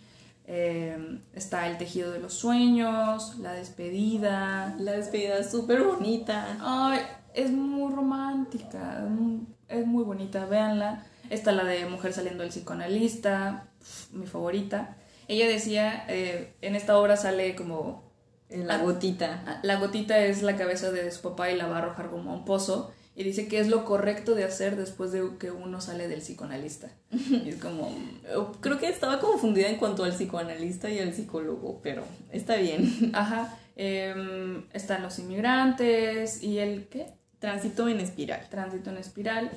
Eh, 0.52 1.20
está 1.36 1.68
El 1.68 1.78
tejido 1.78 2.12
de 2.12 2.18
los 2.20 2.34
sueños, 2.34 3.38
La 3.38 3.54
despedida. 3.54 4.76
La 4.80 4.94
despedida 4.94 5.38
es 5.38 5.52
súper 5.52 5.84
bonita. 5.84 6.58
Ay, 6.60 7.02
es 7.36 7.52
muy 7.52 7.94
romántica, 7.94 9.04
es 9.68 9.86
muy- 9.86 10.04
bonita, 10.04 10.46
véanla. 10.48 11.06
Está 11.30 11.52
la 11.52 11.64
de 11.66 11.86
Mujer 11.86 12.14
saliendo 12.14 12.42
del 12.42 12.50
psicoanalista, 12.52 13.68
mi 14.12 14.26
favorita. 14.26 14.98
Ella 15.28 15.48
decía, 15.48 16.06
eh, 16.08 16.56
en 16.62 16.76
esta 16.76 16.98
obra 16.98 17.16
sale 17.16 17.56
como 17.56 18.02
La 18.50 18.80
gotita. 18.80 19.60
la 19.62 19.76
gotita 19.76 20.18
es 20.18 20.42
la 20.42 20.56
cabeza 20.56 20.90
de 20.92 21.12
su 21.12 21.22
papá 21.22 21.52
y 21.52 21.58
la 21.58 21.68
va 21.68 21.76
a 21.76 21.80
arrojar 21.84 22.10
como 22.10 22.32
a 22.32 22.34
un 22.34 22.46
pozo. 22.46 22.92
Y 23.20 23.24
dice 23.26 23.50
que 23.50 23.60
es 23.60 23.68
lo 23.68 23.84
correcto 23.84 24.34
de 24.34 24.46
hacer 24.46 24.78
después 24.78 25.12
de 25.12 25.32
que 25.38 25.52
uno 25.52 25.82
sale 25.82 26.08
del 26.08 26.22
psicoanalista. 26.22 26.90
Y 27.12 27.50
es 27.50 27.58
como, 27.58 27.94
Creo 28.62 28.80
que 28.80 28.88
estaba 28.88 29.20
confundida 29.20 29.68
en 29.68 29.76
cuanto 29.76 30.06
al 30.06 30.14
psicoanalista 30.14 30.90
y 30.90 31.00
al 31.00 31.14
psicólogo, 31.14 31.82
pero 31.84 32.06
está 32.32 32.56
bien. 32.56 33.12
ajá, 33.14 33.58
em, 33.76 34.64
están 34.72 35.04
los 35.04 35.20
inmigrantes 35.20 36.42
y 36.42 36.60
el, 36.60 36.88
¿qué? 36.88 37.08
Tránsito 37.40 37.90
en 37.90 38.00
espiral. 38.00 38.48
Tránsito 38.50 38.90
en 38.90 38.98
espiral. 39.00 39.52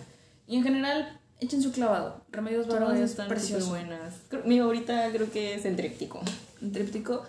Y 0.48 0.56
en 0.56 0.64
general, 0.64 1.20
echen 1.38 1.62
su 1.62 1.70
clavado. 1.70 2.24
Remedios 2.32 2.66
Todas 2.66 2.98
es 2.98 3.12
están 3.12 3.28
precioso. 3.28 3.66
súper 3.66 3.86
buenas. 3.86 4.14
Mi 4.44 4.58
favorita 4.58 5.08
creo 5.12 5.30
que 5.30 5.54
es 5.54 5.64
el 5.66 5.76
tríptico. 5.76 6.20
Un 6.60 6.72
tríptico. 6.72 7.22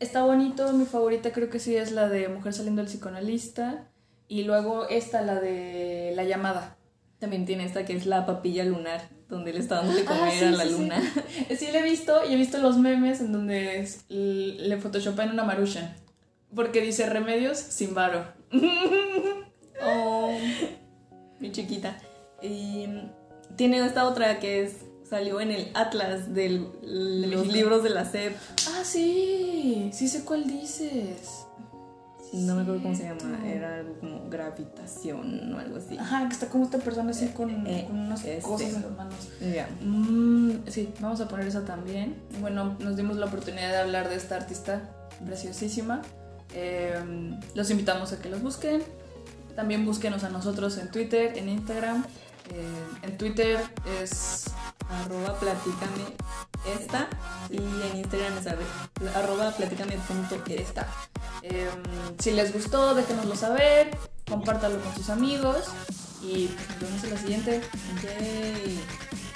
Está 0.00 0.24
bonito, 0.24 0.72
mi 0.72 0.86
favorita 0.86 1.30
creo 1.30 1.50
que 1.50 1.60
sí 1.60 1.76
es 1.76 1.92
la 1.92 2.08
de 2.08 2.26
Mujer 2.26 2.52
saliendo 2.52 2.82
del 2.82 2.90
psicoanalista. 2.90 3.86
Y 4.32 4.44
luego 4.44 4.88
esta, 4.88 5.20
la 5.20 5.34
de 5.38 6.12
La 6.16 6.24
llamada. 6.24 6.78
También 7.18 7.44
tiene 7.44 7.66
esta 7.66 7.84
que 7.84 7.94
es 7.94 8.06
la 8.06 8.24
papilla 8.24 8.64
lunar, 8.64 9.10
donde 9.28 9.52
le 9.52 9.58
está 9.58 9.74
dando 9.76 9.92
de 9.92 10.00
Ah, 10.00 10.04
comer 10.06 10.32
sí, 10.38 10.44
a 10.46 10.50
la 10.52 10.64
sí, 10.64 10.70
sí. 10.70 10.74
luna. 10.80 11.02
Sí, 11.58 11.66
la 11.70 11.78
he 11.80 11.82
visto 11.82 12.20
y 12.26 12.32
he 12.32 12.36
visto 12.36 12.56
los 12.56 12.78
memes 12.78 13.20
en 13.20 13.30
donde 13.30 13.78
es- 13.80 14.06
le 14.08 14.78
photoshopan 14.78 15.30
una 15.32 15.44
Marushan. 15.44 15.94
Porque 16.54 16.80
dice 16.80 17.10
remedios 17.10 17.58
sin 17.58 17.92
varo. 17.94 18.24
Oh, 19.84 20.38
mi 21.40 21.50
chiquita. 21.52 21.98
Y 22.40 22.86
tiene 23.56 23.84
esta 23.84 24.06
otra 24.06 24.38
que 24.38 24.62
es 24.62 24.76
salió 25.08 25.40
en 25.40 25.50
el 25.50 25.70
Atlas 25.74 26.32
de 26.32 26.48
los 26.82 27.48
libros 27.48 27.82
de 27.82 27.90
la 27.90 28.04
SEP. 28.06 28.34
Ah, 28.70 28.82
sí. 28.84 29.90
Sí 29.92 30.08
sé 30.08 30.24
cuál 30.24 30.46
dices. 30.46 31.46
No 32.32 32.54
me 32.56 32.62
acuerdo 32.62 32.82
cómo 32.82 32.94
se 32.94 33.02
llama. 33.04 33.46
Era 33.46 33.76
algo 33.76 33.94
como 34.00 34.28
gravitación 34.30 35.52
o 35.54 35.58
algo 35.58 35.76
así. 35.76 35.98
Ajá, 35.98 36.26
que 36.28 36.32
está 36.34 36.48
como 36.48 36.64
esta 36.64 36.78
persona 36.78 37.10
así 37.10 37.28
con, 37.28 37.66
Eh, 37.66 37.84
con 37.86 37.98
unas 37.98 38.24
este. 38.24 38.40
cosas 38.42 38.74
en 38.74 38.82
las 38.82 38.90
manos. 38.92 39.28
Ya. 39.40 39.68
Mm, 39.82 40.64
sí, 40.68 40.92
vamos 41.00 41.20
a 41.20 41.28
poner 41.28 41.46
esa 41.46 41.64
también. 41.64 42.16
Bueno, 42.40 42.76
nos 42.80 42.96
dimos 42.96 43.16
la 43.16 43.26
oportunidad 43.26 43.70
de 43.70 43.78
hablar 43.78 44.08
de 44.08 44.16
esta 44.16 44.36
artista 44.36 44.80
preciosísima. 45.26 46.02
Eh, 46.54 46.94
los 47.54 47.70
invitamos 47.70 48.12
a 48.12 48.18
que 48.20 48.28
los 48.30 48.42
busquen. 48.42 48.82
También 49.54 49.84
búsquenos 49.84 50.24
a 50.24 50.30
nosotros 50.30 50.78
en 50.78 50.90
Twitter, 50.90 51.36
en 51.36 51.48
Instagram. 51.50 52.04
Eh, 52.50 52.84
en 53.02 53.18
Twitter 53.18 53.64
es 54.02 54.46
arroba 54.90 55.38
platicame 55.38 56.04
esta 56.78 57.08
y 57.50 57.56
en 57.56 57.96
Instagram 57.96 58.38
es 58.38 59.16
arroba 59.16 59.50
platicame.esta. 59.52 60.86
Em, 61.42 62.18
si 62.18 62.32
les 62.32 62.52
gustó, 62.52 62.94
déjenoslo 62.94 63.36
saber, 63.36 63.96
compártalo 64.28 64.80
con 64.80 64.94
sus 64.94 65.10
amigos 65.10 65.68
y 66.22 66.48
pues, 66.48 66.68
nos 66.68 66.80
vemos 66.80 67.04
en 67.04 67.10
la 67.10 67.18
siguiente. 67.18 67.60
Yay. 68.02 68.80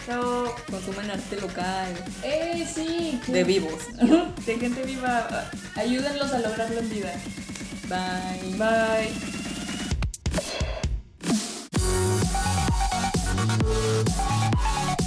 Chao. 0.07 0.55
Consuman 0.71 1.11
arte 1.11 1.41
local. 1.41 1.93
¡Eh, 2.23 2.65
sí! 2.73 3.21
De 3.27 3.43
vivos. 3.43 3.89
De 4.47 4.59
gente 4.59 4.85
viva. 4.85 5.51
Ayúdenlos 5.75 6.33
a 6.33 6.39
lograrlo 6.39 6.79
en 6.79 6.91
vida. 6.91 7.13
Bye. 7.89 8.55
Bye. 8.57 9.37
Thank 13.49 15.01
you. 15.01 15.06